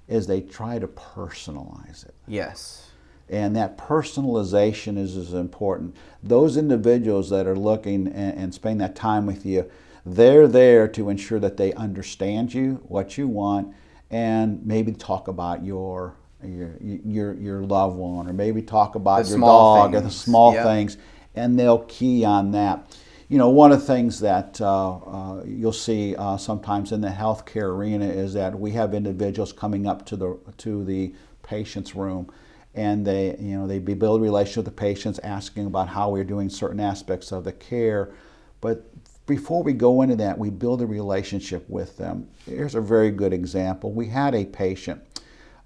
is 0.09 0.26
they 0.26 0.40
try 0.40 0.78
to 0.78 0.88
personalize 0.88 2.04
it. 2.04 2.14
Yes. 2.26 2.90
And 3.28 3.57
that 3.57 3.78
personalization 3.78 4.98
is 4.98 5.16
as 5.16 5.33
important. 5.33 5.96
Those 6.22 6.57
individuals 6.57 7.30
that 7.30 7.46
are 7.46 7.57
looking 7.57 8.07
and, 8.09 8.37
and 8.38 8.54
spending 8.54 8.78
that 8.78 8.96
time 8.96 9.24
with 9.26 9.46
you, 9.46 9.70
they're 10.04 10.46
there 10.46 10.87
to 10.88 11.09
ensure 11.09 11.40
that 11.40 11.57
they 11.57 11.72
understand 11.74 12.52
you, 12.52 12.83
what 12.88 13.16
you 13.16 13.26
want, 13.28 13.74
and 14.11 14.64
maybe 14.67 14.93
talk 14.93 15.29
about 15.29 15.64
your 15.64 16.17
your 16.43 16.77
your, 16.81 17.35
your 17.35 17.62
loved 17.62 17.97
one, 17.97 18.29
or 18.29 18.33
maybe 18.33 18.62
talk 18.62 18.95
about 18.95 19.25
The 19.25 19.31
your 19.31 19.38
dog, 19.38 19.95
or 19.95 20.01
the 20.01 20.11
small 20.11 20.53
Yep. 20.53 20.64
things, 20.64 20.97
and 21.35 21.59
they'll 21.59 21.85
key 21.85 22.25
on 22.25 22.53
that. 22.53 22.97
You 23.29 23.38
know, 23.38 23.49
one 23.49 23.73
of 23.73 23.81
the 23.81 23.87
things 23.87 24.21
that 24.21 24.61
uh, 24.61 24.97
uh, 24.97 25.43
you'll 25.47 25.73
see 25.73 26.14
uh, 26.14 26.37
sometimes 26.37 26.93
in 26.93 27.01
the 27.01 27.09
healthcare 27.09 27.75
arena 27.75 28.07
is 28.07 28.35
that 28.35 28.59
we 28.59 28.73
have 28.73 28.95
individuals 28.95 29.53
coming 29.53 29.87
up 29.87 30.05
to 30.07 30.17
the 30.17 30.38
to 30.59 30.85
the 30.85 31.14
patient's 31.43 31.95
room, 31.95 32.31
and 32.75 33.07
they 33.07 33.37
you 33.38 33.57
know 33.57 33.67
they 33.67 33.79
build 33.79 34.21
a 34.21 34.23
relationship 34.23 34.59
with 34.59 34.67
the 34.67 34.71
patients, 34.81 35.19
asking 35.21 35.67
about 35.67 35.88
how 35.88 36.11
we're 36.11 36.25
doing 36.25 36.51
certain 36.51 36.81
aspects 36.81 37.33
of 37.33 37.45
the 37.45 37.53
care, 37.53 38.12
but 38.61 38.85
before 39.27 39.63
we 39.63 39.73
go 39.73 40.03
into 40.03 40.17
that, 40.17 40.39
we 40.39 40.51
build 40.51 40.83
a 40.83 40.87
relationship 40.87 41.69
with 41.69 41.97
them. 41.97 42.29
Here's 42.47 42.75
a 42.75 42.81
very 42.81 43.11
good 43.11 43.33
example. 43.33 43.93
We 43.93 44.09
had 44.09 44.35
a 44.35 44.45
patient 44.45 45.03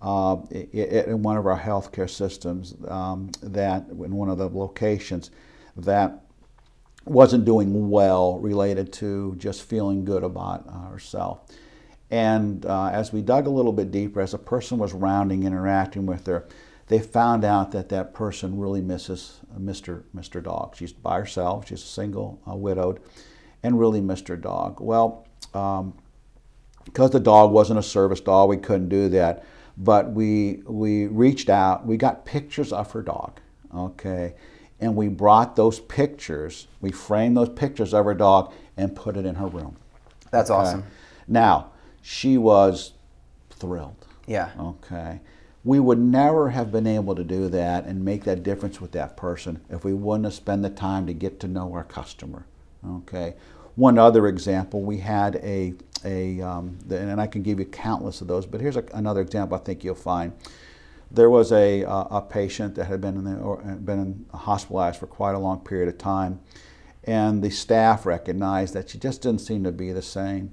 uh, 0.00 0.36
in 0.50 1.22
one 1.22 1.36
of 1.36 1.46
our 1.46 1.58
healthcare 1.58 2.08
systems 2.08 2.76
um, 2.86 3.30
that 3.42 3.88
in 3.88 4.14
one 4.14 4.28
of 4.28 4.38
the 4.38 4.48
locations 4.48 5.30
that 5.76 6.22
wasn't 7.04 7.44
doing 7.44 7.90
well 7.90 8.38
related 8.38 8.92
to 8.92 9.34
just 9.38 9.62
feeling 9.62 10.04
good 10.04 10.22
about 10.22 10.64
uh, 10.68 10.90
herself. 10.90 11.40
And 12.10 12.64
uh, 12.64 12.86
as 12.86 13.12
we 13.12 13.22
dug 13.22 13.46
a 13.46 13.50
little 13.50 13.72
bit 13.72 13.90
deeper, 13.90 14.20
as 14.20 14.34
a 14.34 14.38
person 14.38 14.78
was 14.78 14.92
rounding, 14.92 15.42
interacting 15.42 16.06
with 16.06 16.26
her, 16.26 16.46
they 16.86 17.00
found 17.00 17.44
out 17.44 17.72
that 17.72 17.90
that 17.90 18.14
person 18.14 18.58
really 18.58 18.80
misses 18.80 19.40
uh, 19.54 19.58
Mr. 19.58 20.04
Mr. 20.14 20.42
Dog. 20.42 20.76
She's 20.76 20.92
by 20.92 21.18
herself. 21.18 21.68
She's 21.68 21.82
single, 21.82 22.40
uh, 22.48 22.54
widowed, 22.54 23.00
and 23.62 23.78
really 23.78 24.00
missed 24.00 24.28
her 24.28 24.36
dog. 24.36 24.80
Well, 24.80 25.26
um, 25.54 25.94
because 26.84 27.10
the 27.10 27.20
dog 27.20 27.52
wasn't 27.52 27.78
a 27.78 27.82
service 27.82 28.20
dog, 28.20 28.48
we 28.48 28.56
couldn't 28.56 28.88
do 28.88 29.08
that. 29.10 29.44
But 29.76 30.10
we 30.12 30.62
we 30.66 31.06
reached 31.06 31.48
out. 31.48 31.86
We 31.86 31.96
got 31.96 32.24
pictures 32.24 32.72
of 32.72 32.90
her 32.92 33.02
dog. 33.02 33.40
Okay, 33.74 34.34
and 34.80 34.96
we 34.96 35.08
brought 35.08 35.54
those 35.54 35.78
pictures. 35.80 36.66
We 36.80 36.90
framed 36.90 37.36
those 37.36 37.50
pictures 37.50 37.94
of 37.94 38.04
her 38.06 38.14
dog 38.14 38.52
and 38.76 38.94
put 38.96 39.16
it 39.16 39.24
in 39.24 39.36
her 39.36 39.46
room. 39.46 39.76
That's 40.30 40.50
Okay? 40.50 40.58
awesome. 40.60 40.84
Now 41.28 41.70
she 42.02 42.38
was 42.38 42.92
thrilled. 43.50 44.06
Yeah. 44.26 44.50
Okay. 44.58 45.20
We 45.64 45.80
would 45.80 45.98
never 45.98 46.50
have 46.50 46.72
been 46.72 46.86
able 46.86 47.14
to 47.14 47.24
do 47.24 47.48
that 47.48 47.84
and 47.84 48.04
make 48.04 48.24
that 48.24 48.42
difference 48.42 48.80
with 48.80 48.92
that 48.92 49.16
person 49.16 49.60
if 49.68 49.84
we 49.84 49.92
wouldn't 49.92 50.24
have 50.24 50.34
spent 50.34 50.62
the 50.62 50.70
time 50.70 51.06
to 51.06 51.12
get 51.12 51.40
to 51.40 51.48
know 51.48 51.72
our 51.72 51.84
customer. 51.84 52.46
Okay. 52.86 53.34
One 53.76 53.98
other 53.98 54.26
example, 54.26 54.82
we 54.82 54.98
had 54.98 55.36
a, 55.36 55.74
a 56.04 56.40
um, 56.40 56.78
and 56.90 57.20
I 57.20 57.26
can 57.26 57.42
give 57.42 57.58
you 57.58 57.64
countless 57.64 58.20
of 58.20 58.28
those, 58.28 58.44
but 58.46 58.60
here's 58.60 58.76
a, 58.76 58.84
another 58.94 59.20
example 59.20 59.56
I 59.56 59.60
think 59.60 59.84
you'll 59.84 59.94
find. 59.94 60.32
There 61.10 61.30
was 61.30 61.52
a, 61.52 61.84
uh, 61.84 62.18
a 62.18 62.22
patient 62.22 62.74
that 62.74 62.86
had 62.86 63.00
been, 63.00 63.16
in 63.16 63.24
the, 63.24 63.36
or 63.38 63.58
been 63.62 64.26
hospitalized 64.34 64.98
for 64.98 65.06
quite 65.06 65.34
a 65.34 65.38
long 65.38 65.60
period 65.60 65.88
of 65.88 65.96
time, 65.96 66.40
and 67.04 67.42
the 67.42 67.50
staff 67.50 68.04
recognized 68.04 68.74
that 68.74 68.90
she 68.90 68.98
just 68.98 69.22
didn't 69.22 69.40
seem 69.40 69.64
to 69.64 69.72
be 69.72 69.92
the 69.92 70.02
same. 70.02 70.52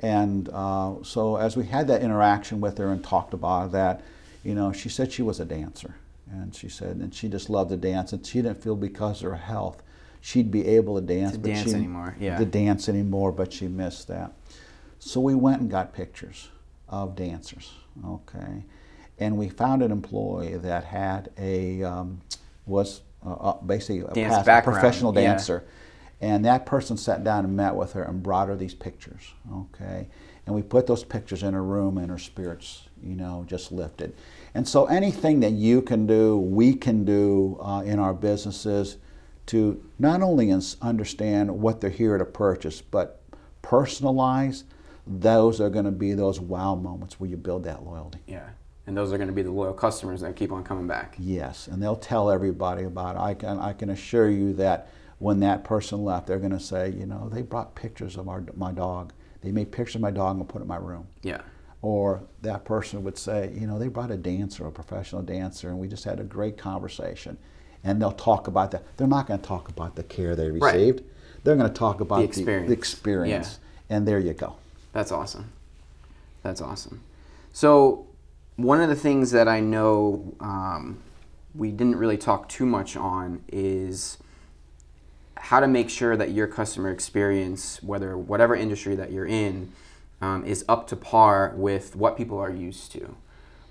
And 0.00 0.48
uh, 0.52 0.96
so, 1.04 1.36
as 1.36 1.56
we 1.56 1.66
had 1.66 1.86
that 1.86 2.02
interaction 2.02 2.60
with 2.60 2.78
her 2.78 2.90
and 2.90 3.04
talked 3.04 3.34
about 3.34 3.70
that, 3.72 4.02
you 4.42 4.54
know, 4.54 4.72
she 4.72 4.88
said 4.88 5.12
she 5.12 5.22
was 5.22 5.38
a 5.38 5.44
dancer. 5.44 5.94
And 6.30 6.54
she 6.54 6.68
said, 6.68 6.96
and 6.96 7.14
she 7.14 7.28
just 7.28 7.50
loved 7.50 7.70
to 7.70 7.76
dance. 7.76 8.12
And 8.12 8.26
she 8.26 8.42
didn't 8.42 8.62
feel 8.62 8.74
because 8.74 9.22
of 9.22 9.30
her 9.30 9.36
health 9.36 9.82
she'd 10.22 10.50
be 10.50 10.66
able 10.66 10.94
to 10.94 11.02
dance. 11.02 11.32
To 11.32 11.38
but 11.38 11.48
dance 11.48 11.68
she, 11.68 11.74
anymore, 11.74 12.16
yeah. 12.18 12.38
To 12.38 12.46
dance 12.46 12.88
anymore, 12.88 13.32
but 13.32 13.52
she 13.52 13.68
missed 13.68 14.08
that. 14.08 14.32
So 14.98 15.20
we 15.20 15.34
went 15.34 15.60
and 15.60 15.70
got 15.70 15.92
pictures 15.92 16.48
of 16.88 17.14
dancers, 17.14 17.72
okay? 18.06 18.64
And 19.18 19.36
we 19.36 19.48
found 19.48 19.82
an 19.82 19.90
employee 19.90 20.56
that 20.56 20.84
had 20.84 21.30
a, 21.36 21.82
um, 21.82 22.20
was 22.66 23.02
uh, 23.26 23.32
uh, 23.32 23.60
basically 23.62 24.00
a, 24.00 24.28
past- 24.28 24.48
a 24.48 24.62
professional 24.62 25.14
yeah. 25.14 25.22
dancer. 25.22 25.64
And 26.20 26.44
that 26.44 26.66
person 26.66 26.96
sat 26.96 27.24
down 27.24 27.44
and 27.44 27.56
met 27.56 27.74
with 27.74 27.94
her 27.94 28.04
and 28.04 28.22
brought 28.22 28.46
her 28.46 28.54
these 28.54 28.74
pictures, 28.74 29.32
okay? 29.52 30.06
And 30.46 30.54
we 30.54 30.62
put 30.62 30.86
those 30.86 31.02
pictures 31.02 31.42
in 31.42 31.52
her 31.52 31.64
room 31.64 31.98
and 31.98 32.08
her 32.10 32.18
spirits, 32.18 32.88
you 33.02 33.16
know, 33.16 33.44
just 33.48 33.72
lifted. 33.72 34.14
And 34.54 34.68
so 34.68 34.86
anything 34.86 35.40
that 35.40 35.52
you 35.52 35.82
can 35.82 36.06
do, 36.06 36.38
we 36.38 36.74
can 36.74 37.04
do 37.04 37.58
uh, 37.60 37.82
in 37.84 37.98
our 37.98 38.14
businesses 38.14 38.98
to 39.46 39.82
not 39.98 40.22
only 40.22 40.52
understand 40.80 41.50
what 41.50 41.80
they're 41.80 41.90
here 41.90 42.16
to 42.18 42.24
purchase, 42.24 42.80
but 42.80 43.20
personalize, 43.62 44.64
those 45.06 45.60
are 45.60 45.70
going 45.70 45.84
to 45.84 45.90
be 45.90 46.14
those 46.14 46.40
wow 46.40 46.74
moments 46.74 47.18
where 47.18 47.28
you 47.28 47.36
build 47.36 47.64
that 47.64 47.84
loyalty. 47.84 48.18
Yeah. 48.26 48.48
And 48.86 48.96
those 48.96 49.12
are 49.12 49.16
going 49.16 49.28
to 49.28 49.34
be 49.34 49.42
the 49.42 49.50
loyal 49.50 49.72
customers 49.72 50.20
that 50.22 50.34
keep 50.34 50.50
on 50.50 50.64
coming 50.64 50.88
back. 50.88 51.14
Yes, 51.18 51.68
and 51.68 51.80
they'll 51.80 51.94
tell 51.94 52.30
everybody 52.30 52.84
about 52.84 53.16
it. 53.16 53.20
I 53.20 53.34
can, 53.34 53.58
I 53.58 53.72
can 53.72 53.90
assure 53.90 54.28
you 54.28 54.52
that 54.54 54.88
when 55.18 55.38
that 55.40 55.62
person 55.62 56.04
left, 56.04 56.26
they're 56.26 56.40
going 56.40 56.50
to 56.52 56.60
say, 56.60 56.90
you 56.90 57.06
know, 57.06 57.28
they 57.28 57.42
brought 57.42 57.76
pictures 57.76 58.16
of 58.16 58.28
our, 58.28 58.44
my 58.56 58.72
dog. 58.72 59.12
They 59.40 59.52
made 59.52 59.70
pictures 59.70 59.96
of 59.96 60.00
my 60.00 60.10
dog 60.10 60.36
and 60.36 60.48
put 60.48 60.58
it 60.60 60.62
in 60.62 60.68
my 60.68 60.76
room. 60.76 61.06
Yeah. 61.22 61.42
Or 61.80 62.24
that 62.42 62.64
person 62.64 63.04
would 63.04 63.18
say, 63.18 63.52
you 63.54 63.68
know, 63.68 63.78
they 63.78 63.88
brought 63.88 64.10
a 64.10 64.16
dancer, 64.16 64.66
a 64.66 64.72
professional 64.72 65.22
dancer, 65.22 65.68
and 65.68 65.78
we 65.78 65.86
just 65.86 66.04
had 66.04 66.18
a 66.18 66.24
great 66.24 66.58
conversation. 66.58 67.38
And 67.84 68.00
they'll 68.00 68.12
talk 68.12 68.46
about 68.46 68.70
that. 68.70 68.84
They're 68.96 69.06
not 69.06 69.26
going 69.26 69.40
to 69.40 69.46
talk 69.46 69.68
about 69.68 69.96
the 69.96 70.02
care 70.04 70.36
they 70.36 70.50
received. 70.50 71.00
Right. 71.00 71.08
They're 71.44 71.56
going 71.56 71.68
to 71.68 71.74
talk 71.74 72.00
about 72.00 72.18
the 72.18 72.24
experience. 72.24 72.68
The, 72.68 72.74
experience. 72.74 73.58
And 73.90 74.06
there 74.06 74.20
you 74.20 74.32
go. 74.32 74.56
That's 74.92 75.10
awesome. 75.10 75.50
That's 76.42 76.60
awesome. 76.60 77.02
So, 77.52 78.06
one 78.56 78.80
of 78.80 78.88
the 78.88 78.96
things 78.96 79.30
that 79.32 79.48
I 79.48 79.60
know 79.60 80.34
um, 80.40 80.98
we 81.54 81.70
didn't 81.70 81.96
really 81.96 82.16
talk 82.16 82.48
too 82.48 82.66
much 82.66 82.96
on 82.96 83.42
is 83.48 84.18
how 85.36 85.60
to 85.60 85.66
make 85.66 85.90
sure 85.90 86.16
that 86.16 86.30
your 86.30 86.46
customer 86.46 86.90
experience, 86.90 87.82
whether 87.82 88.16
whatever 88.16 88.54
industry 88.54 88.94
that 88.94 89.10
you're 89.10 89.26
in, 89.26 89.72
um, 90.20 90.44
is 90.44 90.64
up 90.68 90.86
to 90.88 90.96
par 90.96 91.52
with 91.56 91.96
what 91.96 92.16
people 92.16 92.38
are 92.38 92.50
used 92.50 92.92
to, 92.92 93.16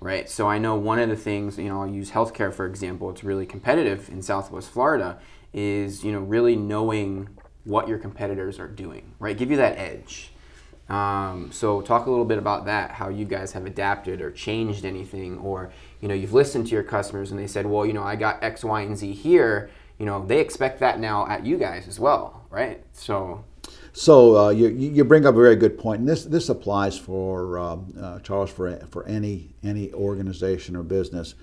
right? 0.02 0.28
So 0.28 0.48
I 0.48 0.58
know 0.58 0.74
one 0.74 0.98
of 0.98 1.08
the 1.08 1.16
things, 1.16 1.58
you 1.58 1.68
know, 1.68 1.82
I'll 1.82 1.88
use 1.88 2.10
healthcare 2.10 2.52
for 2.52 2.66
example. 2.66 3.08
It's 3.10 3.24
really 3.24 3.46
competitive 3.46 4.08
in 4.08 4.22
Southwest 4.22 4.70
Florida. 4.70 5.18
Is 5.54 6.02
you 6.02 6.12
know 6.12 6.20
really 6.20 6.56
knowing 6.56 7.28
what 7.64 7.86
your 7.86 7.98
competitors 7.98 8.58
are 8.58 8.68
doing, 8.68 9.14
right? 9.18 9.36
Give 9.36 9.50
you 9.50 9.58
that 9.58 9.78
edge. 9.78 10.32
Um, 10.88 11.50
so 11.52 11.80
talk 11.80 12.06
a 12.06 12.10
little 12.10 12.24
bit 12.24 12.38
about 12.38 12.66
that, 12.66 12.90
how 12.90 13.08
you 13.08 13.24
guys 13.24 13.52
have 13.52 13.66
adapted 13.66 14.20
or 14.20 14.30
changed 14.30 14.84
anything, 14.84 15.38
or 15.38 15.70
you 16.00 16.08
know 16.08 16.14
you've 16.14 16.32
listened 16.32 16.66
to 16.66 16.72
your 16.72 16.82
customers 16.82 17.30
and 17.30 17.38
they 17.38 17.46
said, 17.46 17.66
well, 17.66 17.86
you 17.86 17.92
know, 17.92 18.02
I 18.02 18.16
got 18.16 18.42
X, 18.42 18.64
Y, 18.64 18.80
and 18.80 18.96
Z 18.96 19.12
here. 19.12 19.70
You 19.98 20.06
know, 20.06 20.24
they 20.24 20.40
expect 20.40 20.80
that 20.80 20.98
now 20.98 21.26
at 21.28 21.46
you 21.46 21.58
guys 21.58 21.86
as 21.86 22.00
well, 22.00 22.44
right? 22.50 22.82
So 22.92 23.44
So 23.92 24.36
uh, 24.36 24.50
you, 24.50 24.68
you 24.68 25.04
bring 25.04 25.26
up 25.26 25.34
a 25.34 25.38
very 25.38 25.56
good 25.56 25.78
point, 25.78 26.00
and 26.00 26.08
this 26.08 26.24
this 26.24 26.48
applies 26.48 26.96
for 26.98 27.58
um, 27.58 27.92
uh, 28.00 28.18
Charles 28.20 28.50
for 28.50 28.74
for 28.90 29.06
any 29.06 29.54
any 29.62 29.92
organization 29.92 30.76
or 30.76 30.82
business. 30.82 31.34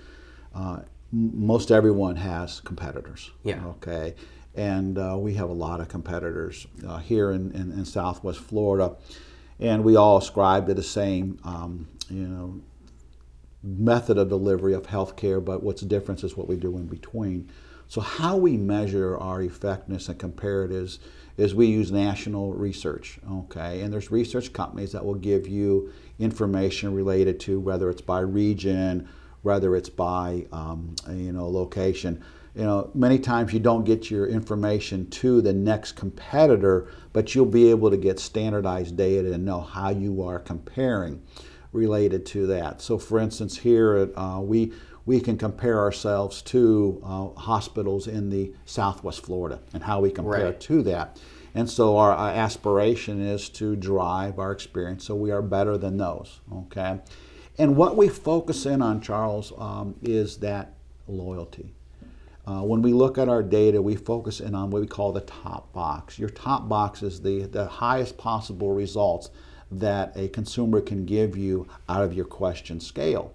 Uh, 0.54 0.80
m- 1.12 1.46
most 1.46 1.70
everyone 1.70 2.16
has 2.16 2.60
competitors. 2.60 3.30
Yeah. 3.44 3.64
Okay, 3.66 4.14
and 4.56 4.98
uh, 4.98 5.16
we 5.16 5.34
have 5.34 5.48
a 5.48 5.52
lot 5.54 5.80
of 5.80 5.88
competitors 5.88 6.66
uh, 6.86 6.98
here 6.98 7.30
in, 7.30 7.52
in, 7.52 7.70
in 7.70 7.84
Southwest 7.84 8.40
Florida, 8.40 8.96
and 9.60 9.84
we 9.84 9.94
all 9.94 10.18
ascribe 10.18 10.66
to 10.66 10.74
the 10.74 10.82
same 10.82 11.38
um, 11.44 11.86
you 12.08 12.26
know 12.26 12.60
method 13.62 14.18
of 14.18 14.28
delivery 14.28 14.74
of 14.74 14.88
healthcare, 14.88 15.44
but 15.44 15.62
what's 15.62 15.82
the 15.82 15.86
difference 15.86 16.24
is 16.24 16.36
what 16.36 16.48
we 16.48 16.56
do 16.56 16.76
in 16.78 16.86
between. 16.86 17.48
So 17.86 18.00
how 18.00 18.36
we 18.36 18.56
measure 18.56 19.18
our 19.18 19.42
effectiveness 19.42 20.08
and 20.08 20.18
comparatives 20.18 20.94
it 20.94 21.00
is, 21.40 21.54
we 21.54 21.66
use 21.66 21.90
national 21.90 22.52
research, 22.52 23.18
okay? 23.30 23.80
And 23.80 23.92
there's 23.92 24.10
research 24.10 24.52
companies 24.52 24.92
that 24.92 25.04
will 25.04 25.14
give 25.14 25.48
you 25.48 25.92
information 26.18 26.94
related 26.94 27.40
to 27.40 27.58
whether 27.58 27.88
it's 27.88 28.02
by 28.02 28.20
region, 28.20 29.08
whether 29.42 29.74
it's 29.74 29.88
by 29.88 30.46
um, 30.52 30.94
you 31.08 31.32
know 31.32 31.48
location. 31.48 32.22
You 32.54 32.64
know, 32.64 32.90
many 32.94 33.18
times 33.18 33.52
you 33.52 33.60
don't 33.60 33.84
get 33.84 34.10
your 34.10 34.26
information 34.26 35.08
to 35.10 35.40
the 35.40 35.52
next 35.52 35.92
competitor, 35.92 36.88
but 37.12 37.34
you'll 37.34 37.46
be 37.46 37.70
able 37.70 37.90
to 37.90 37.96
get 37.96 38.18
standardized 38.18 38.96
data 38.96 39.32
and 39.32 39.44
know 39.44 39.60
how 39.60 39.90
you 39.90 40.22
are 40.22 40.40
comparing 40.40 41.22
related 41.72 42.26
to 42.26 42.48
that. 42.48 42.82
So, 42.82 42.98
for 42.98 43.18
instance, 43.18 43.56
here 43.56 43.94
at, 43.94 44.18
uh, 44.18 44.40
we 44.40 44.72
we 45.06 45.20
can 45.20 45.36
compare 45.38 45.78
ourselves 45.78 46.42
to 46.42 47.00
uh, 47.04 47.28
hospitals 47.40 48.06
in 48.06 48.30
the 48.30 48.52
Southwest 48.64 49.24
Florida 49.24 49.60
and 49.72 49.82
how 49.84 50.00
we 50.00 50.10
compare 50.10 50.46
Right. 50.46 50.60
to 50.60 50.82
that. 50.82 51.18
And 51.54 51.68
so, 51.68 51.96
our, 51.96 52.12
our 52.12 52.30
aspiration 52.30 53.20
is 53.20 53.48
to 53.50 53.74
drive 53.74 54.38
our 54.38 54.52
experience 54.52 55.04
so 55.04 55.16
we 55.16 55.32
are 55.32 55.42
better 55.42 55.76
than 55.76 55.96
those. 55.96 56.40
Okay, 56.52 57.00
and 57.58 57.76
what 57.76 57.96
we 57.96 58.08
focus 58.08 58.66
in 58.66 58.80
on, 58.82 59.00
Charles, 59.00 59.52
um, 59.58 59.96
is 60.00 60.36
that 60.38 60.74
loyalty. 61.08 61.74
Uh, 62.46 62.62
when 62.62 62.82
we 62.82 62.92
look 62.92 63.18
at 63.18 63.28
our 63.28 63.42
data, 63.42 63.82
we 63.82 63.96
focus 63.96 64.40
in 64.40 64.54
on 64.54 64.70
what 64.70 64.80
we 64.80 64.86
call 64.86 65.12
the 65.12 65.20
top 65.20 65.72
box. 65.72 66.18
Your 66.18 66.30
top 66.30 66.68
box 66.68 67.02
is 67.02 67.20
the, 67.20 67.42
the 67.46 67.66
highest 67.66 68.16
possible 68.16 68.72
results 68.72 69.30
that 69.72 70.12
a 70.16 70.28
consumer 70.28 70.80
can 70.80 71.04
give 71.04 71.36
you 71.36 71.66
out 71.88 72.02
of 72.02 72.14
your 72.14 72.24
question 72.24 72.80
scale. 72.80 73.34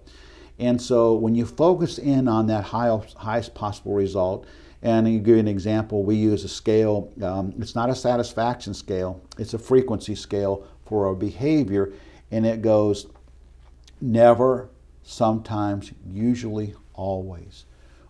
And 0.58 0.80
so 0.80 1.14
when 1.14 1.34
you 1.34 1.44
focus 1.44 1.98
in 1.98 2.28
on 2.28 2.46
that 2.46 2.64
high, 2.64 2.98
highest 3.16 3.54
possible 3.54 3.92
result, 3.92 4.46
and 4.82 5.10
you 5.10 5.18
give 5.18 5.34
you 5.34 5.40
an 5.40 5.48
example, 5.48 6.02
we 6.02 6.16
use 6.16 6.44
a 6.44 6.48
scale, 6.48 7.12
um, 7.22 7.52
it's 7.58 7.74
not 7.74 7.90
a 7.90 7.94
satisfaction 7.94 8.72
scale, 8.72 9.20
it's 9.38 9.54
a 9.54 9.58
frequency 9.58 10.14
scale 10.14 10.66
for 10.86 11.06
a 11.06 11.14
behavior, 11.14 11.92
and 12.30 12.46
it 12.46 12.62
goes 12.62 13.06
never, 14.00 14.68
sometimes, 15.02 15.92
usually, 16.10 16.74
always. 16.94 17.64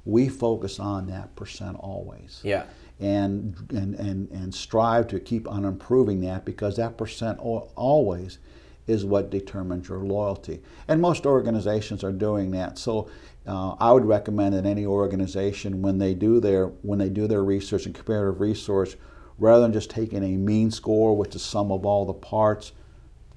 We 0.05 0.29
focus 0.29 0.79
on 0.79 1.07
that 1.07 1.35
percent 1.35 1.77
always. 1.81 2.41
yeah, 2.45 2.65
And, 3.01 3.57
and, 3.71 3.95
and, 3.95 4.31
and 4.31 4.55
strive 4.55 5.09
to 5.09 5.21
keep 5.21 5.49
on 5.49 5.65
improving 5.65 6.21
that 6.21 6.45
because 6.45 6.77
that 6.77 6.97
percent 6.97 7.39
always 7.41 8.39
is 8.87 9.05
what 9.05 9.31
determines 9.31 9.89
your 9.89 9.99
loyalty. 9.99 10.63
And 10.89 11.01
most 11.01 11.27
organizations 11.27 12.05
are 12.05 12.13
doing 12.13 12.53
that. 12.53 12.79
So 12.79 13.11
uh, 13.47 13.75
I 13.79 13.93
would 13.93 14.05
recommend 14.05 14.55
that 14.55 14.67
any 14.67 14.87
organization, 14.87 15.83
when 15.83 15.99
they 15.99 16.15
do 16.15 16.41
their 16.41 16.67
when 16.83 16.99
they 16.99 17.09
do 17.09 17.27
their 17.27 17.45
research 17.45 17.87
and 17.87 17.95
comparative 17.95 18.41
research, 18.41 18.97
rather 19.39 19.63
than 19.63 19.73
just 19.73 19.91
taking 19.91 20.23
a 20.23 20.37
mean 20.37 20.71
score, 20.71 21.17
which 21.17 21.35
is 21.35 21.43
sum 21.43 21.71
of 21.71 21.85
all 21.85 22.05
the 22.05 22.15
parts, 22.15 22.73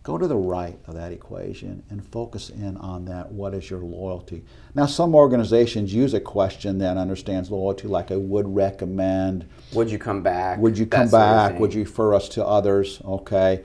go 0.03 0.17
to 0.17 0.27
the 0.27 0.35
right 0.37 0.79
of 0.87 0.95
that 0.95 1.11
equation 1.11 1.83
and 1.89 2.05
focus 2.05 2.49
in 2.49 2.77
on 2.77 3.05
that. 3.05 3.31
What 3.31 3.53
is 3.53 3.69
your 3.69 3.81
loyalty? 3.81 4.43
Now, 4.73 4.85
some 4.85 5.13
organizations 5.13 5.93
use 5.93 6.13
a 6.13 6.19
question 6.19 6.77
that 6.79 6.97
understands 6.97 7.51
loyalty, 7.51 7.87
like 7.87 8.11
I 8.11 8.15
would 8.15 8.47
recommend. 8.55 9.45
Would 9.73 9.91
you 9.91 9.99
come 9.99 10.23
back? 10.23 10.59
Would 10.59 10.77
you 10.77 10.85
come 10.85 11.09
back? 11.09 11.59
Would 11.59 11.73
you 11.73 11.81
refer 11.81 12.13
us 12.13 12.29
to 12.29 12.45
others? 12.45 13.01
Okay. 13.03 13.63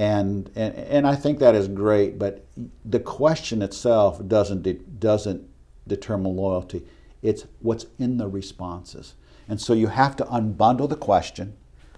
And, 0.00 0.50
and, 0.56 0.74
and 0.74 1.06
I 1.06 1.14
think 1.14 1.40
that 1.40 1.54
is 1.54 1.68
great, 1.68 2.18
but 2.18 2.46
the 2.86 3.00
question 3.00 3.60
itself 3.60 4.26
doesn't, 4.26 4.62
de- 4.62 4.72
doesn't 4.72 5.46
determine 5.86 6.36
loyalty. 6.36 6.86
It's 7.20 7.44
what's 7.60 7.84
in 7.98 8.16
the 8.16 8.26
responses. 8.26 9.14
And 9.46 9.60
so 9.60 9.74
you 9.74 9.88
have 9.88 10.16
to 10.16 10.24
unbundle 10.24 10.88
the 10.88 10.96
question, 10.96 11.54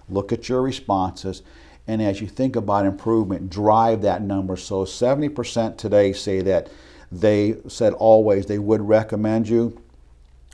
look 0.09 0.33
at 0.33 0.49
your 0.49 0.61
responses, 0.61 1.43
and 1.87 2.01
as 2.01 2.19
you 2.19 2.27
think 2.27 2.57
about 2.57 2.85
improvement, 2.85 3.49
drive 3.49 4.01
that 4.01 4.21
number. 4.21 4.57
So 4.57 4.83
70% 4.83 5.77
today 5.77 6.11
say 6.11 6.41
that 6.41 6.69
they 7.09 7.55
said 7.69 7.93
always 7.93 8.47
they 8.47 8.59
would 8.59 8.81
recommend 8.81 9.47
you. 9.47 9.81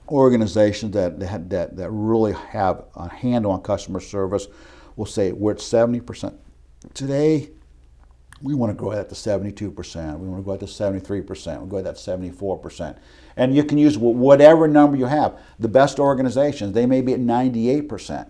Organizations 0.08 0.94
that, 0.94 1.20
that, 1.20 1.50
that, 1.78 1.90
really 1.90 2.34
have 2.34 2.84
a 2.96 3.10
handle 3.10 3.54
on 3.54 3.64
customer 3.64 4.00
service 4.00 4.48
will 4.96 5.08
say 5.08 5.32
we're 5.32 5.54
at 5.54 5.58
70%. 5.58 6.36
Today, 6.94 7.50
we 8.42 8.54
want 8.54 8.72
to 8.72 8.74
grow 8.74 8.92
that 8.92 9.10
to 9.10 9.16
72%. 9.16 10.20
We 10.20 10.28
want 10.28 10.42
to 10.42 10.46
go 10.46 10.54
out 10.54 10.60
to 10.62 10.66
73%. 10.66 11.62
We 11.62 11.70
go 11.70 11.78
to 11.78 11.84
that 11.84 11.96
74%. 11.96 12.98
And 13.36 13.56
you 13.56 13.64
can 13.64 13.78
use 13.78 13.98
whatever 13.98 14.68
number 14.68 14.98
you 14.98 15.06
have. 15.06 15.40
The 15.60 15.68
best 15.68 16.00
organizations, 16.00 16.74
they 16.74 16.86
may 16.86 17.02
be 17.02 17.14
at 17.14 17.20
98% 17.20 18.30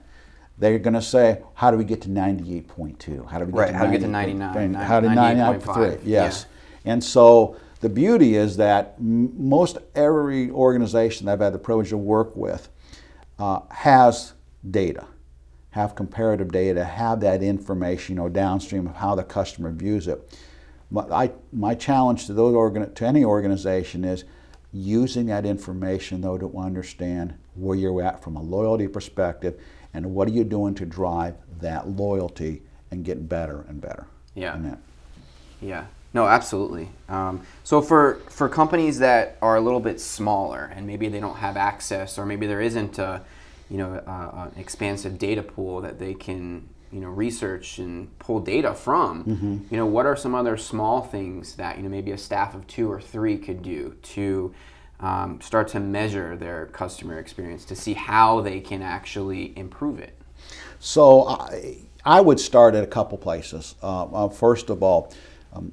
they're 0.59 0.77
going 0.77 0.93
to 0.93 1.01
say, 1.01 1.41
how 1.53 1.71
do 1.71 1.77
we 1.77 1.85
get 1.85 2.01
to 2.01 2.09
98.2? 2.09 3.29
How 3.29 3.39
do 3.39 3.45
we 3.45 3.53
get, 3.53 3.57
right, 3.57 3.67
to, 3.67 3.73
how 3.73 3.85
90, 3.85 3.85
to 3.85 3.91
get 3.91 4.05
to 4.05 4.11
99? 4.11 4.73
How 4.73 4.99
to 4.99 5.07
99.3? 5.07 6.01
Yes. 6.03 6.45
Yeah. 6.83 6.91
And 6.91 7.03
so 7.03 7.55
the 7.79 7.89
beauty 7.89 8.35
is 8.35 8.57
that 8.57 8.99
most 8.99 9.77
every 9.95 10.51
organization 10.51 11.25
that 11.25 11.33
I've 11.33 11.39
had 11.39 11.53
the 11.53 11.59
privilege 11.59 11.89
to 11.89 11.97
work 11.97 12.35
with 12.35 12.69
uh, 13.39 13.61
has 13.69 14.33
data, 14.69 15.07
have 15.71 15.95
comparative 15.95 16.51
data, 16.51 16.83
have 16.83 17.19
that 17.21 17.43
information, 17.43 18.15
you 18.15 18.21
know, 18.21 18.29
downstream 18.29 18.87
of 18.87 18.95
how 18.95 19.15
the 19.15 19.23
customer 19.23 19.71
views 19.71 20.07
it. 20.07 20.37
My, 20.89 21.03
I, 21.03 21.31
my 21.53 21.75
challenge 21.75 22.25
to 22.25 22.33
those 22.33 22.55
organ, 22.55 22.93
to 22.93 23.05
any 23.05 23.23
organization 23.23 24.03
is 24.03 24.23
using 24.71 25.27
that 25.27 25.45
information 25.45 26.21
though 26.21 26.37
to 26.37 26.57
understand 26.57 27.33
where 27.55 27.75
you're 27.75 28.01
at 28.03 28.23
from 28.23 28.35
a 28.35 28.41
loyalty 28.41 28.87
perspective 28.87 29.59
and 29.93 30.13
what 30.13 30.27
are 30.27 30.31
you 30.31 30.43
doing 30.43 30.75
to 30.75 30.85
drive 30.85 31.35
that 31.59 31.87
loyalty 31.87 32.61
and 32.91 33.03
get 33.03 33.27
better 33.27 33.65
and 33.67 33.81
better 33.81 34.05
yeah. 34.35 34.75
yeah. 35.61 35.85
No 36.13 36.25
absolutely. 36.25 36.89
Um, 37.07 37.45
so 37.63 37.81
for 37.81 38.15
for 38.29 38.49
companies 38.49 38.99
that 38.99 39.37
are 39.41 39.55
a 39.55 39.61
little 39.61 39.79
bit 39.79 39.99
smaller 39.99 40.71
and 40.73 40.87
maybe 40.87 41.07
they 41.07 41.19
don't 41.19 41.37
have 41.37 41.55
access 41.55 42.17
or 42.17 42.25
maybe 42.25 42.47
there 42.47 42.61
isn't 42.61 42.97
a 42.97 43.21
you 43.69 43.77
know 43.77 44.01
a, 44.05 44.47
an 44.47 44.59
expansive 44.59 45.17
data 45.17 45.43
pool 45.43 45.81
that 45.81 45.99
they 45.99 46.13
can 46.13 46.67
you 46.91 46.99
know 46.99 47.09
research 47.09 47.77
and 47.77 48.17
pull 48.19 48.39
data 48.39 48.73
from 48.73 49.23
mm-hmm. 49.23 49.57
you 49.69 49.77
know 49.77 49.85
what 49.85 50.05
are 50.05 50.15
some 50.15 50.33
other 50.33 50.57
small 50.57 51.01
things 51.01 51.55
that 51.55 51.77
you 51.77 51.83
know 51.83 51.89
maybe 51.89 52.11
a 52.11 52.17
staff 52.17 52.55
of 52.55 52.65
two 52.67 52.91
or 52.91 52.99
three 52.99 53.37
could 53.37 53.61
do 53.61 53.95
to 54.01 54.53
um, 54.99 55.39
start 55.41 55.67
to 55.69 55.79
measure 55.79 56.35
their 56.35 56.65
customer 56.67 57.19
experience 57.19 57.65
to 57.65 57.75
see 57.75 57.93
how 57.93 58.41
they 58.41 58.59
can 58.59 58.81
actually 58.81 59.57
improve 59.57 59.99
it? 59.99 60.19
So 60.79 61.27
I, 61.27 61.77
I 62.05 62.21
would 62.21 62.39
start 62.39 62.75
at 62.75 62.83
a 62.83 62.87
couple 62.87 63.17
places. 63.17 63.75
Uh, 63.81 64.05
uh, 64.05 64.29
first 64.29 64.69
of 64.69 64.83
all, 64.83 65.13
um, 65.53 65.71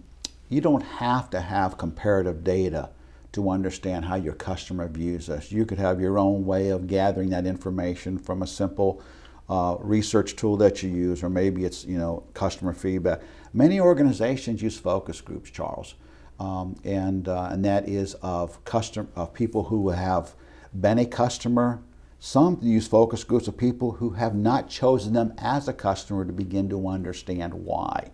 you 0.48 0.60
don't 0.60 0.82
have 0.82 1.30
to 1.30 1.40
have 1.40 1.76
comparative 1.76 2.44
data 2.44 2.90
to 3.36 3.50
understand 3.50 4.04
how 4.04 4.16
your 4.16 4.34
customer 4.34 4.88
views 4.88 5.30
us. 5.30 5.52
You 5.52 5.64
could 5.64 5.78
have 5.78 6.00
your 6.00 6.18
own 6.18 6.44
way 6.44 6.70
of 6.70 6.88
gathering 6.88 7.30
that 7.30 7.46
information 7.46 8.18
from 8.18 8.42
a 8.42 8.46
simple 8.46 9.00
uh, 9.48 9.76
research 9.78 10.34
tool 10.34 10.56
that 10.56 10.82
you 10.82 10.90
use, 10.90 11.22
or 11.22 11.30
maybe 11.30 11.64
it's 11.64 11.84
you 11.84 11.96
know 11.96 12.24
customer 12.34 12.72
feedback. 12.72 13.20
Many 13.54 13.78
organizations 13.78 14.60
use 14.60 14.76
focus 14.76 15.20
groups, 15.20 15.50
Charles 15.50 15.94
um, 16.38 16.76
and, 16.84 17.28
uh, 17.28 17.48
and 17.50 17.64
that 17.64 17.88
is 17.88 18.14
of, 18.14 18.62
custom, 18.64 19.08
of 19.16 19.32
people 19.32 19.64
who 19.64 19.90
have 19.90 20.34
been 20.74 20.98
a 20.98 21.06
customer. 21.06 21.82
Some 22.18 22.58
use 22.62 22.86
focus 22.86 23.24
groups 23.24 23.48
of 23.48 23.56
people 23.56 23.92
who 23.92 24.10
have 24.10 24.34
not 24.34 24.68
chosen 24.68 25.12
them 25.12 25.34
as 25.38 25.68
a 25.68 25.72
customer 25.72 26.24
to 26.24 26.32
begin 26.32 26.68
to 26.70 26.88
understand 26.88 27.54
why. 27.54 28.10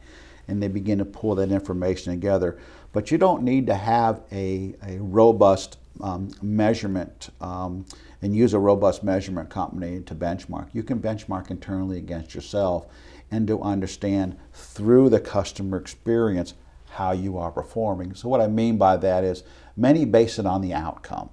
And 0.48 0.62
they 0.62 0.68
begin 0.68 0.98
to 0.98 1.04
pull 1.04 1.36
that 1.36 1.50
information 1.50 2.12
together. 2.12 2.58
But 2.92 3.10
you 3.10 3.18
don't 3.18 3.42
need 3.42 3.66
to 3.66 3.74
have 3.74 4.22
a, 4.30 4.74
a 4.86 4.98
robust 4.98 5.78
um, 6.00 6.30
measurement 6.42 7.30
um, 7.40 7.86
and 8.20 8.34
use 8.34 8.54
a 8.54 8.58
robust 8.58 9.02
measurement 9.02 9.50
company 9.50 10.00
to 10.02 10.14
benchmark. 10.14 10.68
You 10.72 10.82
can 10.82 11.00
benchmark 11.00 11.50
internally 11.50 11.98
against 11.98 12.34
yourself 12.34 12.86
and 13.30 13.46
to 13.46 13.62
understand 13.62 14.36
through 14.52 15.08
the 15.08 15.20
customer 15.20 15.78
experience 15.78 16.54
how 16.90 17.12
you 17.12 17.38
are 17.38 17.50
performing. 17.50 18.14
So 18.14 18.28
what 18.28 18.40
I 18.40 18.46
mean 18.46 18.76
by 18.76 18.98
that 18.98 19.24
is 19.24 19.42
many 19.76 20.04
base 20.04 20.38
it 20.38 20.46
on 20.46 20.60
the 20.60 20.74
outcome. 20.74 21.30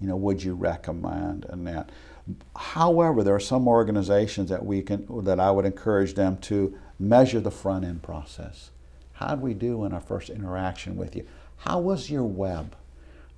You 0.00 0.06
know, 0.06 0.16
would 0.16 0.42
you 0.42 0.54
recommend 0.54 1.46
and 1.48 1.66
that. 1.66 1.90
However, 2.54 3.24
there 3.24 3.34
are 3.34 3.40
some 3.40 3.66
organizations 3.66 4.50
that 4.50 4.64
we 4.64 4.82
can 4.82 5.06
that 5.24 5.40
I 5.40 5.50
would 5.50 5.64
encourage 5.64 6.14
them 6.14 6.36
to 6.38 6.78
measure 6.98 7.40
the 7.40 7.50
front 7.50 7.84
end 7.84 8.02
process. 8.02 8.70
How 9.18 9.34
did 9.34 9.40
we 9.40 9.54
do 9.54 9.84
in 9.84 9.92
our 9.92 10.00
first 10.00 10.30
interaction 10.30 10.96
with 10.96 11.16
you? 11.16 11.26
How 11.58 11.80
was 11.80 12.10
your 12.10 12.24
web? 12.24 12.74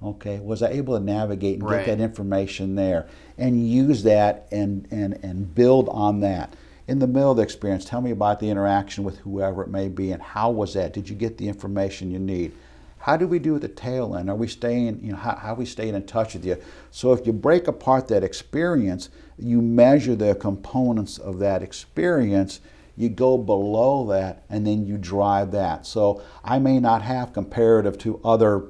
Okay, 0.03 0.39
was 0.39 0.63
I 0.63 0.71
able 0.71 0.99
to 0.99 1.05
navigate 1.05 1.61
and 1.61 1.69
right. 1.69 1.85
get 1.85 1.99
that 1.99 2.03
information 2.03 2.75
there 2.75 3.07
and 3.37 3.69
use 3.69 4.03
that 4.05 4.47
and, 4.51 4.89
and, 4.91 5.19
and 5.23 5.55
build 5.55 5.89
on 5.89 6.21
that? 6.21 6.55
in 6.91 6.99
the 6.99 7.07
middle 7.07 7.31
of 7.31 7.37
the 7.37 7.43
experience, 7.45 7.85
tell 7.85 8.01
me 8.01 8.11
about 8.11 8.41
the 8.41 8.51
interaction 8.51 9.05
with 9.05 9.19
whoever 9.19 9.63
it 9.63 9.69
may 9.69 9.87
be 9.87 10.11
and 10.11 10.21
how 10.21 10.51
was 10.51 10.75
that? 10.75 10.93
Did 10.93 11.09
you 11.09 11.15
get 11.15 11.39
the 11.39 11.47
information 11.47 12.11
you 12.11 12.19
need? 12.19 12.51
How 12.99 13.17
do 13.17 13.29
we 13.29 13.39
do 13.39 13.55
at 13.55 13.63
the 13.63 13.69
tail 13.69 14.17
end? 14.17 14.29
Are 14.29 14.35
we 14.35 14.49
staying, 14.49 14.99
you 15.01 15.13
know, 15.13 15.19
how, 15.19 15.37
how 15.37 15.55
we 15.55 15.67
staying 15.67 15.95
in 15.95 16.05
touch 16.05 16.35
with 16.35 16.45
you? 16.45 16.57
So 16.91 17.13
if 17.13 17.25
you 17.29 17.33
break 17.33 17.69
apart 17.69 18.09
that 18.09 18.25
experience, 18.25 19.09
you 19.39 19.63
measure 19.63 20.17
the 20.17 20.35
components 20.35 21.17
of 21.17 21.39
that 21.39 21.63
experience, 21.63 22.59
you 22.97 23.09
go 23.09 23.39
below 23.39 24.07
that, 24.09 24.45
and 24.51 24.67
then 24.67 24.87
you 24.87 24.99
drive 24.99 25.53
that. 25.53 25.87
So 25.87 26.23
I 26.45 26.59
may 26.59 26.81
not 26.81 27.03
have 27.03 27.33
comparative 27.33 27.97
to 27.99 28.21
other 28.25 28.65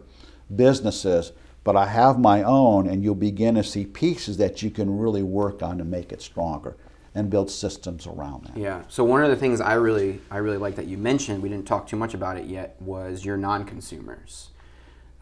businesses, 0.55 1.33
but 1.65 1.77
I 1.77 1.87
have 1.87 2.19
my 2.19 2.43
own, 2.43 2.87
and 2.89 3.03
you'll 3.03 3.15
begin 3.15 3.55
to 3.57 3.65
see 3.65 3.85
pieces 3.85 4.37
that 4.39 4.63
you 4.63 4.71
can 4.71 4.99
really 4.99 5.23
work 5.23 5.63
on 5.63 5.79
to 5.79 5.85
make 5.85 6.13
it 6.13 6.23
stronger 6.23 6.77
and 7.15 7.29
build 7.29 7.51
systems 7.51 8.07
around 8.07 8.45
that. 8.45 8.57
Yeah. 8.57 8.83
So 8.89 9.03
one 9.03 9.25
of 9.25 9.31
the 9.31 9.37
things 9.37 9.61
I 9.61 9.75
really 9.75 10.21
I 10.31 10.39
really 10.39 10.59
like 10.59 10.77
that 10.77 10.87
you 10.87 10.97
mentioned, 10.97 11.43
we 11.43 11.49
didn't 11.49 11.67
talk 11.67 11.87
too 11.87 11.97
much 11.97 12.15
about 12.15 12.37
it 12.37 12.47
yet, 12.47 12.77
was 12.81 13.25
your 13.25 13.37
non-consumers. 13.37 14.51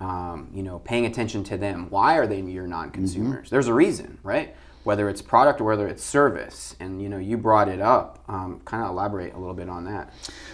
Um, 0.00 0.50
you 0.54 0.62
know, 0.62 0.78
paying 0.78 1.06
attention 1.06 1.42
to 1.44 1.56
them. 1.56 1.86
Why 1.90 2.18
are 2.18 2.26
they 2.26 2.40
your 2.40 2.68
non-consumers? 2.68 3.46
Mm-hmm. 3.46 3.54
There's 3.54 3.66
a 3.66 3.74
reason, 3.74 4.18
right? 4.22 4.54
Whether 4.88 5.10
it's 5.10 5.20
product 5.20 5.60
or 5.60 5.64
whether 5.64 5.86
it's 5.86 6.02
service, 6.02 6.74
and 6.80 7.02
you 7.02 7.10
know, 7.10 7.18
you 7.18 7.36
brought 7.36 7.68
it 7.68 7.78
up. 7.78 8.24
Um, 8.26 8.62
kind 8.64 8.82
of 8.82 8.88
elaborate 8.88 9.34
a 9.34 9.38
little 9.38 9.52
bit 9.52 9.68
on 9.68 9.84
that. 9.84 10.10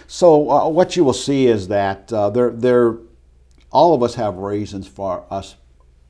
So 0.07 0.51
uh, 0.51 0.67
what 0.67 0.97
you 0.97 1.05
will 1.05 1.13
see 1.13 1.47
is 1.47 1.69
that 1.69 2.11
uh, 2.11 2.31
there, 2.31 2.49
there, 2.49 2.97
all 3.71 3.93
of 3.93 4.03
us 4.03 4.15
have 4.15 4.35
reasons 4.35 4.89
for 4.89 5.23
us, 5.31 5.55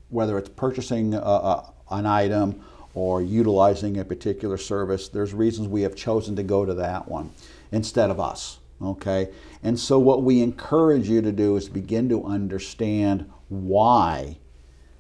whether 0.10 0.40
it's 0.40 0.50
purchasing 0.50 1.14
a, 1.14 1.20
a, 1.20 1.72
an 1.92 2.08
item 2.08 2.64
or 2.96 3.22
utilizing 3.22 4.00
a 4.00 4.04
particular 4.04 4.58
service, 4.58 5.08
there's 5.08 5.36
reasons 5.36 5.68
we 5.68 5.84
have 5.84 5.96
chosen 5.96 6.36
to 6.38 6.42
go 6.42 6.66
to 6.66 6.74
that 6.74 7.08
one 7.08 7.30
instead 7.72 8.10
of 8.10 8.20
us. 8.20 8.58
Okay? 8.82 9.30
And 9.62 9.80
so, 9.80 10.00
what 10.00 10.24
we 10.24 10.42
encourage 10.42 11.08
you 11.08 11.22
to 11.22 11.32
do 11.32 11.58
is 11.58 11.70
begin 11.70 12.10
to 12.10 12.26
understand 12.26 13.32
why 13.50 14.40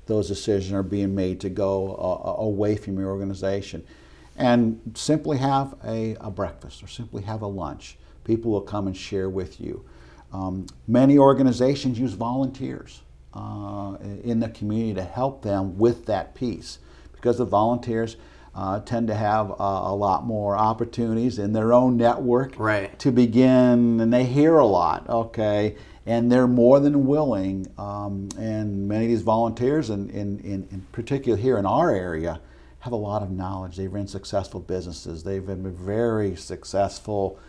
those 0.06 0.28
decisions 0.28 0.74
are 0.74 0.84
being 0.84 1.15
made 1.15 1.39
to 1.41 1.50
go 1.50 1.96
uh, 1.96 2.41
away 2.41 2.76
from 2.76 2.98
your 3.00 3.10
organization. 3.10 3.86
And 4.38 4.80
simply 4.96 5.38
have 5.38 5.76
a, 5.86 6.18
a, 6.20 6.30
breakfast 6.30 6.84
or 6.84 6.88
simply 6.88 7.24
have 7.24 7.41
a 7.41 7.48
lunch. 7.48 7.98
People 8.26 8.52
will 8.52 8.62
come 8.62 8.86
and 8.86 8.96
share 8.96 9.30
with 9.30 9.62
you. 9.62 9.86
Um, 10.34 10.68
many 10.89 11.18
organizations 11.18 11.98
use 11.98 12.13
volunteers 12.13 13.02
uh, 13.34 13.96
in 14.24 14.41
the 14.41 14.50
community 14.50 14.94
to 14.96 15.04
help 15.04 15.41
them 15.41 15.78
with 15.78 16.06
that 16.08 16.36
piece 16.36 16.80
because 17.13 17.38
the 17.38 17.46
volunteers 17.46 18.18
uh, 18.56 18.80
tend 18.82 19.08
to 19.08 19.15
have 19.15 19.52
uh, 19.52 19.56
a 19.60 19.96
lot 19.96 20.26
more 20.26 20.56
opportunities 20.56 21.39
in 21.39 21.54
their 21.54 21.74
own 21.74 21.98
network 21.98 22.54
right. 22.58 22.98
to 23.00 23.12
begin, 23.12 24.00
and 24.00 24.13
they 24.13 24.24
hear 24.24 24.56
a 24.56 24.65
lot, 24.65 25.08
okay, 25.10 25.76
and 26.06 26.32
they're 26.32 26.48
more 26.48 26.80
than 26.80 27.06
willing. 27.08 27.68
Um, 27.78 28.30
and 28.38 28.88
many 28.88 29.06
of 29.06 29.10
these 29.10 29.22
volunteers, 29.22 29.89
in, 29.89 30.10
in, 30.10 30.39
in, 30.39 30.68
in 30.72 30.88
particular 30.91 31.38
here 31.38 31.58
in 31.58 31.65
our 31.65 31.91
area, 31.91 32.39
have 32.80 32.94
a 32.94 32.98
lot 32.98 33.24
of 33.24 33.32
knowledge. 33.32 33.78
They've 33.78 33.91
run 33.91 34.08
successful 34.08 34.60
businesses, 34.60 35.24
they've 35.24 35.46
been 35.46 35.76
very 35.76 36.36
successful 36.36 37.39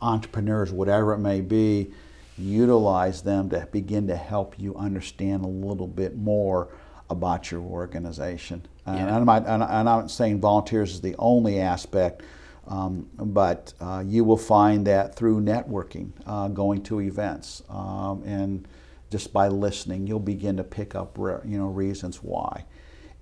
entrepreneurs, 0.00 0.70
whatever 0.70 1.14
it 1.14 1.18
may 1.18 1.40
be. 1.40 1.92
utilize 2.36 3.22
them 3.22 3.48
to 3.50 3.68
begin 3.70 4.08
to 4.08 4.16
help 4.16 4.58
you 4.58 4.74
understand 4.76 5.44
a 5.44 5.48
little 5.48 5.86
bit 5.86 6.16
more 6.16 6.68
about 7.10 7.50
your 7.50 7.60
organization. 7.60 8.62
And, 8.86 9.10
I'm 9.10 9.24
not, 9.24 9.46
and 9.46 9.62
I'm 9.62 9.84
not 9.84 10.10
saying 10.10 10.40
volunteers 10.40 10.92
is 10.92 11.00
the 11.00 11.14
only 11.18 11.60
aspect, 11.60 12.22
um, 12.66 13.08
but 13.18 13.74
uh, 13.80 14.02
you 14.06 14.24
will 14.24 14.36
find 14.36 14.86
that 14.86 15.14
through 15.14 15.40
networking, 15.40 16.12
uh, 16.26 16.48
going 16.48 16.82
to 16.84 17.00
events, 17.00 17.62
um, 17.68 18.22
and 18.24 18.66
just 19.10 19.32
by 19.32 19.48
listening, 19.48 20.06
you'll 20.06 20.18
begin 20.18 20.56
to 20.56 20.64
pick 20.64 20.94
up 20.94 21.16
you 21.18 21.58
know 21.58 21.66
reasons 21.66 22.22
why. 22.22 22.64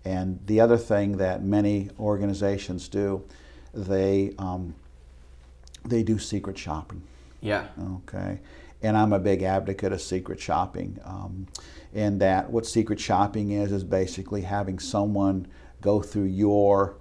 And 0.04 0.40
the 0.46 0.60
other 0.60 0.76
thing 0.76 1.18
that 1.18 1.44
many 1.44 1.90
organizations 1.98 2.88
do, 2.88 3.24
they 3.74 4.34
um, 4.38 4.74
they 5.84 6.02
do 6.02 6.18
secret 6.18 6.58
shopping. 6.58 7.02
Yeah. 7.40 7.66
Okay. 7.96 8.40
And 8.82 8.96
I'm 8.96 9.12
a 9.12 9.18
big 9.18 9.42
advocate 9.42 9.92
of 9.92 10.00
secret 10.00 10.40
shopping. 10.40 10.98
Um, 11.04 11.46
and 11.94 12.20
that 12.20 12.50
what 12.50 12.66
secret 12.66 12.98
shopping 12.98 13.50
is 13.52 13.70
is 13.70 13.84
basically 13.84 14.42
having 14.42 14.78
someone 14.78 15.46
go 15.80 16.00
through 16.00 16.24
your 16.24 16.96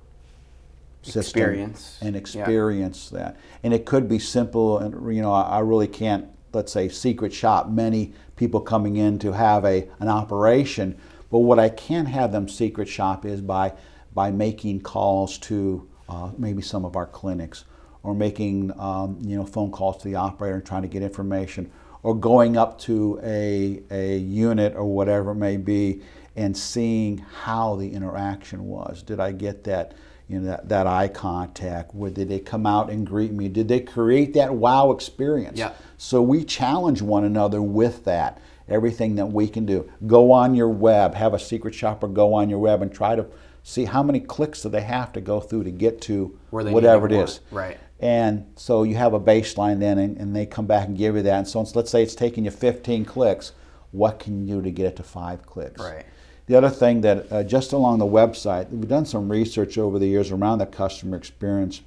system 1.01 1.21
Experience. 1.21 1.97
and 2.01 2.15
Yeah. 2.15 2.19
experience 2.19 3.09
that. 3.09 3.37
And 3.63 3.73
it 3.73 3.85
could 3.85 4.07
be 4.07 4.19
simple. 4.19 4.77
And 4.77 5.15
you 5.15 5.21
know, 5.21 5.31
I, 5.31 5.41
I 5.43 5.59
really 5.59 5.87
can't. 5.87 6.25
Let's 6.53 6.71
say 6.73 6.89
secret 6.89 7.33
shop. 7.33 7.69
Many 7.69 8.13
people 8.35 8.59
coming 8.59 8.97
in 8.97 9.19
to 9.19 9.31
have 9.31 9.63
a 9.65 9.87
an 9.99 10.09
operation. 10.09 10.95
But 11.31 11.39
what 11.39 11.59
I 11.59 11.69
can 11.69 12.05
have 12.07 12.31
them 12.31 12.47
secret 12.47 12.87
shop 12.87 13.25
is 13.25 13.41
by 13.41 13.73
by 14.13 14.31
making 14.31 14.81
calls 14.81 15.37
to 15.39 15.87
uh, 16.09 16.31
maybe 16.37 16.61
some 16.61 16.83
of 16.83 16.95
our 16.97 17.05
clinics 17.05 17.63
or 18.03 18.13
making 18.13 18.77
um, 18.77 19.17
you 19.23 19.37
know 19.37 19.45
phone 19.45 19.71
calls 19.71 19.97
to 19.99 20.07
the 20.09 20.15
operator 20.15 20.55
and 20.55 20.65
trying 20.65 20.81
to 20.81 20.87
get 20.89 21.01
information, 21.03 21.71
or 22.03 22.13
going 22.13 22.57
up 22.57 22.77
to 22.79 23.19
a 23.23 23.81
a 23.89 24.17
unit 24.17 24.75
or 24.75 24.85
whatever 24.85 25.31
it 25.31 25.35
may 25.35 25.55
be 25.57 26.01
and 26.35 26.55
seeing 26.57 27.17
how 27.19 27.75
the 27.75 27.93
interaction 27.93 28.65
was. 28.65 29.01
Did 29.03 29.19
I 29.19 29.31
get 29.31 29.63
that? 29.65 29.93
You 30.31 30.39
know, 30.39 30.47
that, 30.47 30.69
that 30.69 30.87
eye 30.87 31.09
contact. 31.09 31.93
Where 31.93 32.09
did 32.09 32.29
they 32.29 32.39
come 32.39 32.65
out 32.65 32.89
and 32.89 33.05
greet 33.05 33.33
me? 33.33 33.49
Did 33.49 33.67
they 33.67 33.81
create 33.81 34.33
that 34.35 34.53
wow 34.53 34.91
experience? 34.91 35.59
Yeah. 35.59 35.73
So 35.97 36.21
we 36.21 36.45
challenge 36.45 37.01
one 37.01 37.25
another 37.25 37.61
with 37.61 38.05
that. 38.05 38.39
Everything 38.69 39.15
that 39.15 39.25
we 39.25 39.49
can 39.49 39.65
do. 39.65 39.91
Go 40.07 40.31
on 40.31 40.55
your 40.55 40.69
web. 40.69 41.15
Have 41.15 41.33
a 41.33 41.39
secret 41.39 41.75
shopper 41.75 42.07
go 42.07 42.33
on 42.33 42.49
your 42.49 42.59
web 42.59 42.81
and 42.81 42.93
try 42.93 43.17
to 43.17 43.25
see 43.63 43.83
how 43.83 44.01
many 44.01 44.21
clicks 44.21 44.61
do 44.61 44.69
they 44.69 44.81
have 44.81 45.11
to 45.13 45.19
go 45.21 45.41
through 45.41 45.65
to 45.65 45.71
get 45.71 45.99
to 46.03 46.39
Where 46.49 46.63
they 46.63 46.71
whatever 46.71 47.07
it 47.07 47.11
Right. 47.51 47.77
And 47.99 48.45
so 48.55 48.83
you 48.83 48.95
have 48.95 49.13
a 49.13 49.19
baseline 49.19 49.79
then, 49.79 49.99
and, 49.99 50.17
and 50.17 50.33
they 50.33 50.45
come 50.45 50.65
back 50.65 50.87
and 50.87 50.97
give 50.97 51.17
you 51.17 51.23
that. 51.23 51.37
And 51.39 51.47
so 51.47 51.59
it's- 51.59 51.75
let's 51.75 51.91
say 51.91 52.01
it's 52.01 52.15
taking 52.15 52.45
you 52.45 52.51
15 52.51 53.03
clicks. 53.03 53.51
What 53.91 54.19
can 54.19 54.47
you 54.47 54.55
do 54.55 54.61
to 54.61 54.71
get 54.71 54.85
it 54.85 54.95
to 54.95 55.03
five 55.03 55.45
clicks? 55.45 55.81
Right. 55.81 56.05
The 56.47 56.55
other 56.55 56.69
thing 56.69 57.01
that 57.01 57.31
uh, 57.31 57.43
just 57.43 57.71
along 57.71 57.99
the 57.99 58.05
website, 58.05 58.69
we've 58.69 58.87
done 58.87 59.05
some 59.05 59.31
research 59.31 59.77
over 59.77 59.99
the 59.99 60.07
years 60.07 60.31
around 60.31 60.57
the 60.59 60.65
customer 60.65 61.15
experience. 61.15 61.81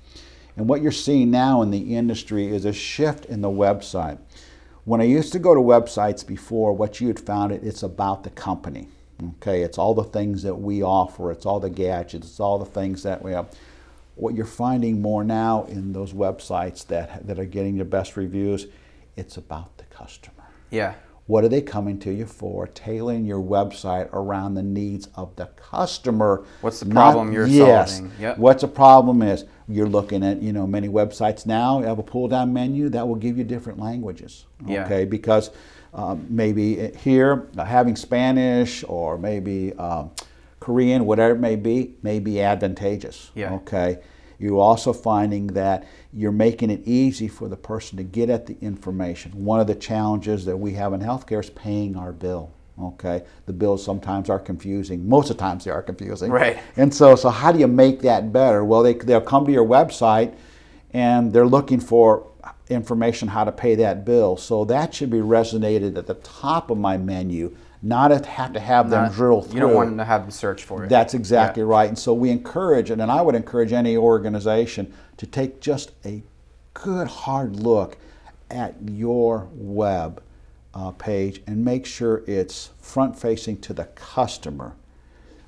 And 0.57 0.69
what 0.69 0.81
you're 0.81 0.93
seeing 0.93 1.31
now 1.31 1.63
in 1.63 1.71
the 1.71 1.97
industry 1.97 2.47
is 2.47 2.65
a 2.65 2.73
shift 2.73 3.27
in 3.27 3.41
the 3.41 3.49
website. 3.49 4.19
When 4.85 5.01
I 5.01 5.05
used 5.05 5.33
to 5.33 5.39
go 5.39 5.55
to 5.55 5.61
websites 5.61 6.27
before, 6.27 6.73
what 6.73 7.01
you 7.01 7.09
had 7.09 7.19
found 7.19 7.53
it, 7.53 7.65
it's 7.65 7.83
about 7.83 8.23
the 8.23 8.31
company. 8.31 8.89
Okay, 9.23 9.63
it's 9.63 9.79
all 9.79 9.95
the 9.95 10.05
things 10.05 10.43
that 10.43 10.55
we 10.55 10.83
offer, 10.83 11.31
it's 11.31 11.47
all 11.47 11.61
the 11.61 11.71
gadgets, 11.71 12.27
it's 12.27 12.41
all 12.41 12.59
the 12.59 12.65
things 12.65 13.03
that 13.05 13.23
we 13.23 13.33
have. 13.33 13.49
What 14.17 14.35
you're 14.35 14.45
finding 14.45 15.01
more 15.01 15.25
now 15.25 15.65
in 15.65 15.93
those 15.93 16.13
websites 16.13 16.87
that, 16.89 17.27
that 17.27 17.39
are 17.39 17.45
getting 17.45 17.79
the 17.79 17.85
best 17.85 18.17
reviews, 18.17 18.67
it's 19.17 19.37
about 19.37 19.77
the 19.79 19.85
customer. 19.85 20.45
Yeah. 20.71 20.95
What 21.27 21.43
are 21.43 21.49
they 21.49 21.63
coming 21.63 21.99
to 22.01 22.13
you 22.13 22.27
for? 22.27 22.67
Tailoring 22.67 23.25
your 23.25 23.43
website 23.43 24.11
around 24.13 24.55
the 24.55 24.63
needs 24.63 25.09
of 25.15 25.35
the 25.37 25.47
customer. 25.47 26.45
What's 26.61 26.81
the 26.81 26.87
not- 26.87 27.13
problem 27.13 27.33
you're 27.33 27.47
yes, 27.47 27.97
solving? 27.99 28.13
Yep. 28.21 28.39
What's 28.39 28.61
the 28.61 28.69
problem 28.69 29.23
is 29.23 29.45
you're 29.67 29.89
looking 29.89 30.23
at, 30.23 30.43
you 30.43 30.53
know, 30.53 30.67
many 30.67 30.89
websites 30.89 31.47
now 31.47 31.81
have 31.81 31.99
a 31.99 32.03
pull 32.03 32.29
down 32.29 32.53
menu 32.53 32.91
that 32.91 33.09
will 33.09 33.15
give 33.15 33.39
you 33.39 33.45
different 33.45 33.79
languages. 33.79 34.45
Yeah. 34.67 34.85
Okay, 34.85 35.07
because 35.07 35.51
um, 35.95 36.27
maybe 36.29 36.91
here 36.99 37.49
uh, 37.57 37.65
having 37.65 37.97
Spanish 37.97 38.85
or 38.87 39.17
maybe 39.17 39.73
um, 39.75 40.11
Korean, 40.61 41.07
whatever 41.07 41.35
it 41.35 41.41
may 41.41 41.57
be, 41.57 41.95
may 42.03 42.19
be 42.19 42.43
advantageous. 42.43 43.31
Yeah. 43.35 43.55
Okay. 43.55 43.99
You're 44.39 44.59
also 44.59 44.93
finding 44.93 45.49
that 45.49 45.87
you're 46.13 46.33
making 46.33 46.71
it 46.71 46.83
easy 46.87 47.29
for 47.29 47.49
the 47.49 47.57
person 47.57 47.97
to 47.99 48.05
get 48.05 48.31
at 48.31 48.47
the 48.47 48.57
information. 48.61 49.45
One 49.45 49.61
of 49.61 49.67
the 49.67 49.75
challenges 49.75 50.45
that 50.45 50.57
we 50.57 50.75
have 50.75 50.93
in 50.93 51.01
healthcare 51.01 51.41
is 51.41 51.51
paying 51.51 51.97
our 51.97 52.13
bill. 52.13 52.53
Okay, 52.81 53.23
the 53.47 53.53
bills 53.53 53.85
sometimes 53.85 54.29
are 54.29 54.41
confusing. 54.41 55.09
Most 55.09 55.31
of 55.31 55.37
the 55.37 55.43
times 55.43 55.65
they 55.65 55.71
are 55.71 55.83
confusing. 55.83 56.33
Right. 56.33 56.59
And 56.77 56.93
so, 56.93 57.15
so 57.15 57.29
how 57.29 57.53
do 57.53 57.61
you 57.61 57.69
make 57.69 58.03
that 58.03 58.33
better? 58.33 58.65
Well, 58.65 58.83
they 58.83 58.95
they'll 58.95 59.21
come 59.21 59.47
to 59.47 59.53
your 59.53 59.65
website, 59.65 60.35
and 60.93 61.33
they're 61.33 61.47
looking 61.47 61.79
for 61.79 62.27
information 62.69 63.29
how 63.29 63.45
to 63.45 63.53
pay 63.53 63.75
that 63.77 64.05
bill. 64.05 64.37
So 64.37 64.65
that 64.65 64.93
should 64.95 65.11
be 65.11 65.19
resonated 65.19 65.97
at 65.97 66.07
the 66.07 66.15
top 66.15 66.71
of 66.71 66.79
my 66.79 66.97
menu, 66.97 67.57
not 67.85 68.11
have 68.25 68.53
to 68.55 68.61
have 68.61 68.89
them 68.89 69.05
Not- 69.05 69.13
drill 69.13 69.43
through. 69.43 69.55
You 69.55 69.61
don't 69.61 69.75
want 69.75 69.91
them 69.91 69.99
to 69.99 70.05
have 70.05 70.23
them 70.23 70.31
search 70.31 70.65
for 70.65 70.85
it. 70.85 70.89
That's 70.89 71.15
exactly 71.15 71.63
right. 71.63 71.89
And 71.89 71.99
so 71.99 72.15
we 72.15 72.31
encourage, 72.31 72.91
and 72.91 73.03
I 73.03 73.21
would 73.21 73.35
encourage 73.35 73.73
any 73.73 73.97
organization 73.97 74.93
to 75.19 75.27
take 75.27 75.61
just 75.61 75.93
a 76.05 76.23
good 76.73 77.07
hard 77.07 77.57
look 77.57 77.99
at 78.51 78.75
your 78.89 79.49
web 79.53 80.23
uh, 80.73 80.91
page 80.93 81.43
and 81.47 81.65
make 81.65 81.87
sure 81.87 82.25
it's 82.27 82.71
front 82.81 83.19
facing 83.19 83.59
to 83.59 83.73
the 83.73 83.85
customer. 83.85 84.75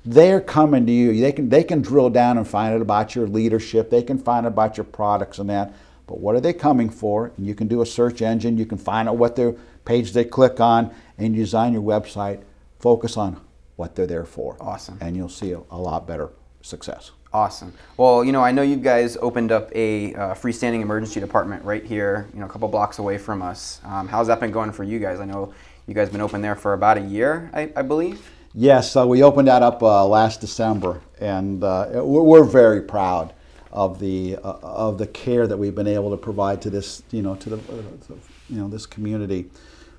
They're 0.05 0.39
coming 0.39 0.85
to 0.85 0.91
you. 0.91 1.19
They 1.19 1.33
can 1.33 1.49
they 1.49 1.63
can 1.65 1.81
drill 1.81 2.09
down 2.09 2.37
and 2.37 2.47
find 2.47 2.73
out 2.73 2.81
about 2.81 3.13
your 3.13 3.27
leadership. 3.27 3.89
They 3.89 4.01
can 4.03 4.17
find 4.17 4.45
out 4.45 4.53
about 4.53 4.77
your 4.77 4.85
products 4.85 5.39
and 5.39 5.49
that. 5.49 5.73
But 6.05 6.19
what 6.19 6.35
are 6.35 6.39
they 6.39 6.53
coming 6.53 6.89
for? 6.89 7.33
And 7.35 7.45
you 7.45 7.53
can 7.53 7.67
do 7.67 7.81
a 7.81 7.85
search 7.85 8.21
engine. 8.21 8.57
You 8.57 8.65
can 8.65 8.77
find 8.77 9.09
out 9.09 9.17
what 9.17 9.35
their 9.35 9.55
page 9.87 10.13
they 10.13 10.25
click 10.25 10.59
on, 10.59 10.93
and 11.17 11.35
you 11.35 11.43
design 11.43 11.73
your 11.73 11.81
website. 11.81 12.43
Focus 12.79 13.17
on 13.17 13.41
what 13.75 13.95
they're 13.95 14.07
there 14.07 14.25
for. 14.25 14.57
Awesome. 14.59 14.97
And 15.01 15.15
you'll 15.15 15.29
see 15.29 15.53
a, 15.53 15.61
a 15.71 15.77
lot 15.77 16.05
better 16.05 16.29
success. 16.61 17.11
Awesome. 17.33 17.73
Well, 17.97 18.23
you 18.23 18.31
know, 18.31 18.41
I 18.41 18.51
know 18.51 18.61
you 18.61 18.77
guys 18.77 19.17
opened 19.17 19.51
up 19.51 19.69
a 19.75 20.13
uh, 20.13 20.33
freestanding 20.33 20.81
emergency 20.81 21.19
department 21.19 21.63
right 21.63 21.83
here, 21.83 22.27
you 22.33 22.39
know, 22.39 22.45
a 22.45 22.49
couple 22.49 22.67
blocks 22.67 22.99
away 22.99 23.17
from 23.17 23.41
us. 23.41 23.81
Um, 23.83 24.07
how's 24.07 24.27
that 24.27 24.39
been 24.39 24.51
going 24.51 24.71
for 24.71 24.83
you 24.83 24.99
guys? 24.99 25.19
I 25.19 25.25
know 25.25 25.53
you 25.87 25.93
guys 25.93 26.09
been 26.09 26.21
open 26.21 26.41
there 26.41 26.55
for 26.55 26.73
about 26.73 26.97
a 26.97 27.01
year, 27.01 27.49
I, 27.53 27.71
I 27.75 27.81
believe. 27.81 28.29
Yes, 28.53 28.91
so 28.91 29.05
we 29.05 29.23
opened 29.23 29.47
that 29.49 29.61
up 29.61 29.83
uh, 29.83 30.05
last 30.07 30.41
December, 30.41 31.01
and 31.19 31.63
uh, 31.63 32.01
we're, 32.03 32.43
very 32.43 32.81
proud 32.81 33.33
of 33.71 33.99
the 33.99 34.37
uh, 34.37 34.57
of 34.63 34.97
the 34.97 35.05
care 35.05 35.45
that 35.45 35.55
we've 35.55 35.75
been 35.75 35.87
able 35.87 36.09
to 36.09 36.17
provide 36.17 36.61
to 36.63 36.69
this, 36.69 37.03
you 37.11 37.21
know, 37.21 37.35
to 37.35 37.49
the 37.49 37.57
uh, 37.57 38.15
you 38.49 38.57
know 38.57 38.67
this 38.67 38.87
community. 38.87 39.51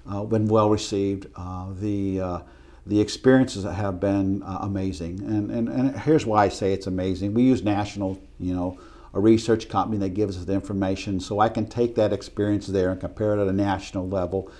Uh, 0.08 0.24
been 0.24 0.48
well 0.48 0.70
received. 0.70 1.26
Uh, 1.36 1.72
the 1.74 2.20
uh, 2.20 2.40
the 2.86 3.00
experiences 3.00 3.64
have 3.64 4.00
been 4.00 4.42
amazing, 4.46 5.20
and, 5.24 5.50
and 5.50 5.68
and 5.68 5.98
here's 6.00 6.24
why 6.24 6.44
I 6.44 6.48
say 6.48 6.72
it's 6.72 6.86
amazing. 6.86 7.34
We 7.34 7.42
use 7.42 7.62
national, 7.62 8.18
you 8.40 8.54
know, 8.54 8.78
a 9.12 9.20
research 9.20 9.68
company 9.68 9.98
that 9.98 10.10
gives 10.10 10.38
us 10.38 10.46
the 10.46 10.54
information, 10.54 11.20
so 11.20 11.40
I 11.40 11.50
can 11.50 11.66
take 11.66 11.94
that 11.96 12.12
experience 12.12 12.66
there 12.66 12.90
and 12.90 12.98
compare 12.98 13.36
it 13.36 13.42
at 13.42 13.48
a 13.48 13.52
national 13.52 14.08
level 14.08 14.50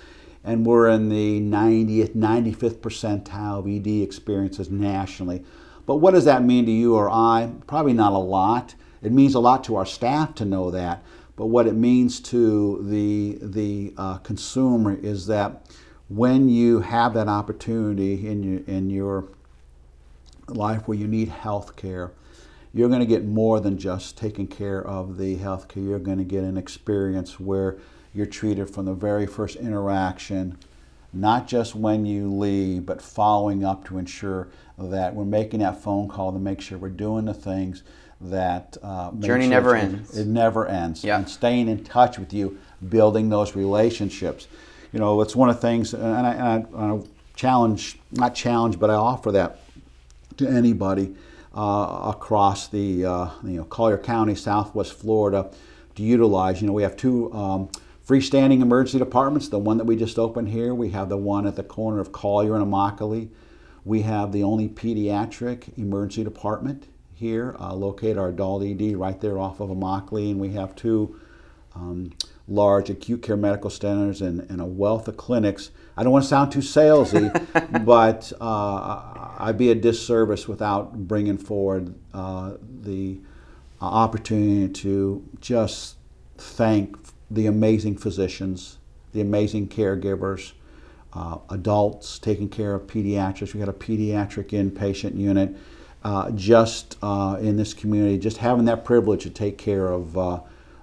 and 0.43 0.65
we're 0.65 0.89
in 0.89 1.09
the 1.09 1.41
90th, 1.41 2.15
95th 2.15 2.77
percentile 2.77 3.59
of 3.59 3.67
ED 3.67 4.01
experiences 4.01 4.69
nationally. 4.69 5.43
But 5.85 5.97
what 5.97 6.13
does 6.13 6.25
that 6.25 6.43
mean 6.43 6.65
to 6.65 6.71
you 6.71 6.95
or 6.95 7.09
I? 7.09 7.51
Probably 7.67 7.93
not 7.93 8.13
a 8.13 8.17
lot. 8.17 8.75
It 9.01 9.11
means 9.11 9.35
a 9.35 9.39
lot 9.39 9.63
to 9.65 9.75
our 9.75 9.85
staff 9.85 10.35
to 10.35 10.45
know 10.45 10.71
that. 10.71 11.03
But 11.39 11.45
what 11.45 11.67
it 11.67 11.75
means 11.75 12.19
to 12.31 12.83
the 12.83 13.39
the 13.41 13.93
uh, 13.95 14.17
consumer 14.17 14.99
is 15.01 15.25
that 15.27 15.71
when 16.09 16.49
you 16.49 16.81
have 16.81 17.13
that 17.13 17.29
opportunity 17.29 18.27
in 18.27 18.43
your 18.43 18.59
in 18.67 18.89
your 18.89 19.29
life 20.49 20.85
where 20.85 20.97
you 20.97 21.07
need 21.07 21.29
health 21.29 21.77
care, 21.77 22.11
you're 22.73 22.89
going 22.89 22.99
to 22.99 23.05
get 23.05 23.23
more 23.23 23.61
than 23.61 23.77
just 23.77 24.17
taking 24.17 24.47
care 24.47 24.85
of 24.85 25.17
the 25.17 25.37
health 25.37 25.69
care. 25.69 25.81
You're 25.81 25.99
going 25.99 26.17
to 26.17 26.25
get 26.25 26.43
an 26.43 26.57
experience 26.57 27.39
where 27.39 27.77
you're 28.13 28.25
treated 28.25 28.69
from 28.69 28.83
the 28.83 28.93
very 28.93 29.25
first 29.25 29.55
interaction, 29.55 30.57
not 31.13 31.47
just 31.47 31.73
when 31.73 32.05
you 32.05 32.29
leave, 32.29 32.85
but 32.85 33.01
following 33.01 33.63
up 33.63 33.85
to 33.85 33.97
ensure 33.97 34.49
that 34.77 35.15
we're 35.15 35.23
making 35.23 35.61
that 35.61 35.81
phone 35.81 36.09
call 36.09 36.33
to 36.33 36.39
make 36.39 36.59
sure 36.59 36.77
we're 36.77 36.89
doing 36.89 37.23
the 37.23 37.33
things 37.33 37.83
that 38.21 38.77
uh, 38.83 39.11
Journey 39.13 39.45
sure 39.45 39.49
never 39.49 39.75
ends. 39.75 40.17
It 40.17 40.27
never 40.27 40.67
ends. 40.67 41.03
Yeah. 41.03 41.17
And 41.17 41.29
staying 41.29 41.67
in 41.69 41.83
touch 41.83 42.17
with 42.17 42.33
you, 42.33 42.59
building 42.89 43.29
those 43.29 43.55
relationships. 43.55 44.47
You 44.91 44.99
know, 44.99 45.21
it's 45.21 45.35
one 45.35 45.49
of 45.49 45.55
the 45.55 45.61
things, 45.61 45.93
and 45.93 46.03
I, 46.03 46.33
and 46.33 46.67
I, 46.75 46.79
I 46.79 47.01
challenge, 47.35 47.99
not 48.11 48.35
challenge, 48.35 48.79
but 48.79 48.89
I 48.89 48.95
offer 48.95 49.31
that 49.33 49.61
to 50.37 50.47
anybody 50.47 51.15
uh, 51.55 52.11
across 52.15 52.67
the 52.67 53.05
uh, 53.05 53.29
you 53.43 53.57
know 53.57 53.65
Collier 53.65 53.97
County, 53.97 54.35
Southwest 54.35 54.93
Florida, 54.93 55.51
to 55.95 56.03
utilize. 56.03 56.61
You 56.61 56.67
know, 56.67 56.73
we 56.73 56.83
have 56.83 56.97
two 56.97 57.31
um, 57.33 57.69
freestanding 58.09 58.61
emergency 58.61 58.97
departments, 58.97 59.49
the 59.49 59.59
one 59.59 59.77
that 59.77 59.83
we 59.83 59.95
just 59.95 60.17
opened 60.17 60.49
here, 60.49 60.73
we 60.73 60.89
have 60.89 61.09
the 61.09 61.17
one 61.17 61.45
at 61.45 61.55
the 61.55 61.63
corner 61.63 61.99
of 61.99 62.11
Collier 62.11 62.55
and 62.55 62.65
Immokalee. 62.65 63.29
We 63.85 64.01
have 64.01 64.31
the 64.31 64.41
only 64.41 64.67
pediatric 64.67 65.77
emergency 65.77 66.23
department 66.23 66.87
here, 67.19 67.55
uh, 67.59 67.73
located 67.73 68.17
our 68.17 68.29
adult 68.29 68.63
ED 68.63 68.95
right 68.95 69.19
there 69.19 69.37
off 69.37 69.59
of 69.59 69.69
Immokalee, 69.69 70.31
and 70.31 70.39
we 70.39 70.53
have 70.53 70.73
two 70.73 71.19
um, 71.75 72.11
large 72.47 72.89
acute 72.89 73.21
care 73.21 73.35
medical 73.35 73.69
centers 73.69 74.21
and, 74.21 74.39
and, 74.49 74.61
a 74.61 74.65
wealth 74.65 75.07
of 75.07 75.17
clinics. 75.17 75.69
I 75.97 76.03
don't 76.03 76.13
want 76.13 76.23
to 76.23 76.29
sound 76.29 76.51
too 76.51 76.59
salesy, 76.59 77.29
but 77.85 78.31
uh, 78.39 79.35
I'd 79.37 79.57
be 79.57 79.69
a 79.69 79.75
disservice 79.75 80.47
without 80.47 81.07
bringing 81.07 81.37
forward 81.37 81.93
uh, 82.13 82.53
the 82.81 83.19
uh, 83.81 83.85
opportunity 83.85 84.71
to 84.73 85.23
just 85.41 85.97
thank 86.37 86.97
the 87.29 87.47
amazing 87.47 87.97
physicians, 87.97 88.77
the 89.11 89.19
amazing 89.21 89.67
caregivers, 89.67 90.53
uh, 91.13 91.37
adults 91.49 92.17
taking 92.17 92.47
care 92.47 92.73
of 92.75 92.87
pediatrics. 92.87 93.53
We 93.53 93.59
got 93.59 93.69
a 93.69 93.73
pediatric 93.73 94.49
inpatient 94.49 95.17
unit. 95.17 95.55
Uh, 96.01 96.31
just 96.31 96.97
uh, 97.01 97.37
in 97.41 97.57
this 97.57 97.73
community, 97.73 98.17
just 98.17 98.37
having 98.37 98.65
that 98.65 98.85
privilege 98.85 99.23
to 99.23 99.29
take 99.29 99.57
care 99.57 99.89
of 99.89 100.17
uh, 100.17 100.39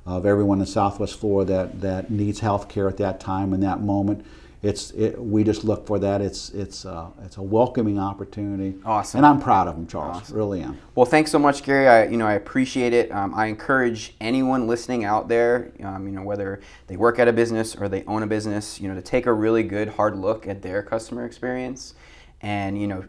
of 0.06 0.24
everyone 0.24 0.60
in 0.60 0.66
Southwest 0.66 1.18
Florida 1.18 1.52
that, 1.52 1.80
that 1.80 2.10
needs 2.10 2.40
health 2.40 2.68
care 2.68 2.88
at 2.88 2.96
that 2.98 3.18
time 3.18 3.52
and 3.52 3.62
that 3.62 3.80
moment. 3.80 4.24
It's 4.62 4.90
it, 4.92 5.20
we 5.20 5.44
just 5.44 5.64
look 5.64 5.86
for 5.86 5.98
that. 5.98 6.20
It's 6.20 6.50
it's 6.50 6.86
uh, 6.86 7.10
it's 7.24 7.36
a 7.36 7.42
welcoming 7.42 7.98
opportunity. 7.98 8.74
Awesome. 8.84 9.18
And 9.18 9.26
I'm 9.26 9.40
proud 9.40 9.68
of 9.68 9.76
them, 9.76 9.86
Charles. 9.86 10.16
Awesome. 10.16 10.36
Really 10.36 10.62
am. 10.62 10.78
Well, 10.94 11.06
thanks 11.06 11.30
so 11.30 11.38
much, 11.38 11.62
Gary. 11.62 11.86
I 11.86 12.06
you 12.06 12.16
know 12.16 12.26
I 12.26 12.34
appreciate 12.34 12.92
it. 12.92 13.12
Um, 13.12 13.34
I 13.34 13.46
encourage 13.46 14.14
anyone 14.20 14.66
listening 14.66 15.04
out 15.04 15.28
there, 15.28 15.72
um, 15.82 16.08
you 16.08 16.14
know 16.14 16.22
whether 16.22 16.60
they 16.86 16.96
work 16.96 17.18
at 17.18 17.28
a 17.28 17.32
business 17.32 17.76
or 17.76 17.88
they 17.88 18.02
own 18.04 18.22
a 18.22 18.26
business, 18.26 18.80
you 18.80 18.88
know 18.88 18.94
to 18.94 19.02
take 19.02 19.26
a 19.26 19.32
really 19.32 19.62
good 19.62 19.88
hard 19.88 20.16
look 20.18 20.48
at 20.48 20.62
their 20.62 20.82
customer 20.82 21.26
experience, 21.26 21.94
and 22.40 22.80
you 22.80 22.86
know 22.86 23.04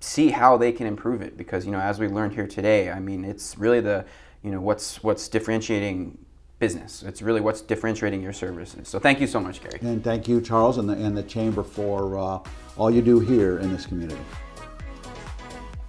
see 0.00 0.30
how 0.30 0.56
they 0.56 0.72
can 0.72 0.86
improve 0.86 1.22
it 1.22 1.36
because 1.36 1.64
you 1.64 1.72
know 1.72 1.80
as 1.80 1.98
we 1.98 2.08
learned 2.08 2.34
here 2.34 2.46
today, 2.46 2.90
I 2.90 3.00
mean 3.00 3.24
it's 3.24 3.56
really 3.58 3.80
the 3.80 4.04
you 4.42 4.50
know 4.50 4.60
what's 4.60 5.02
what's 5.02 5.28
differentiating 5.28 6.18
business. 6.58 7.02
It's 7.02 7.22
really 7.22 7.40
what's 7.40 7.62
differentiating 7.62 8.22
your 8.22 8.32
services. 8.32 8.88
So 8.88 8.98
thank 8.98 9.20
you 9.20 9.26
so 9.26 9.40
much, 9.40 9.62
Gary. 9.62 9.78
And 9.80 10.04
thank 10.04 10.28
you, 10.28 10.40
Charles, 10.40 10.78
and 10.78 10.88
the, 10.88 10.92
and 10.92 11.16
the 11.16 11.22
Chamber 11.22 11.62
for 11.62 12.18
uh, 12.18 12.38
all 12.76 12.90
you 12.90 13.00
do 13.02 13.18
here 13.18 13.58
in 13.58 13.72
this 13.72 13.86
community. 13.86 14.20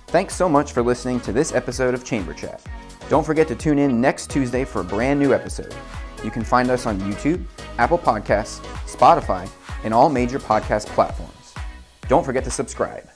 Thanks 0.07 0.33
so 0.33 0.49
much 0.49 0.71
for 0.71 0.81
listening 0.81 1.19
to 1.21 1.33
this 1.33 1.53
episode 1.53 1.93
of 1.93 2.03
Chamber 2.03 2.33
Chat. 2.33 2.61
Don't 3.09 3.25
forget 3.25 3.47
to 3.49 3.55
tune 3.55 3.79
in 3.79 3.99
next 3.99 4.29
Tuesday 4.29 4.63
for 4.63 4.81
a 4.81 4.83
brand 4.83 5.19
new 5.19 5.33
episode. 5.33 5.75
You 6.23 6.31
can 6.31 6.43
find 6.43 6.69
us 6.69 6.85
on 6.85 6.99
YouTube, 7.01 7.43
Apple 7.77 7.97
Podcasts, 7.97 8.59
Spotify, 8.85 9.49
and 9.83 9.93
all 9.93 10.09
major 10.09 10.39
podcast 10.39 10.85
platforms. 10.87 11.53
Don't 12.07 12.23
forget 12.23 12.43
to 12.45 12.51
subscribe. 12.51 13.10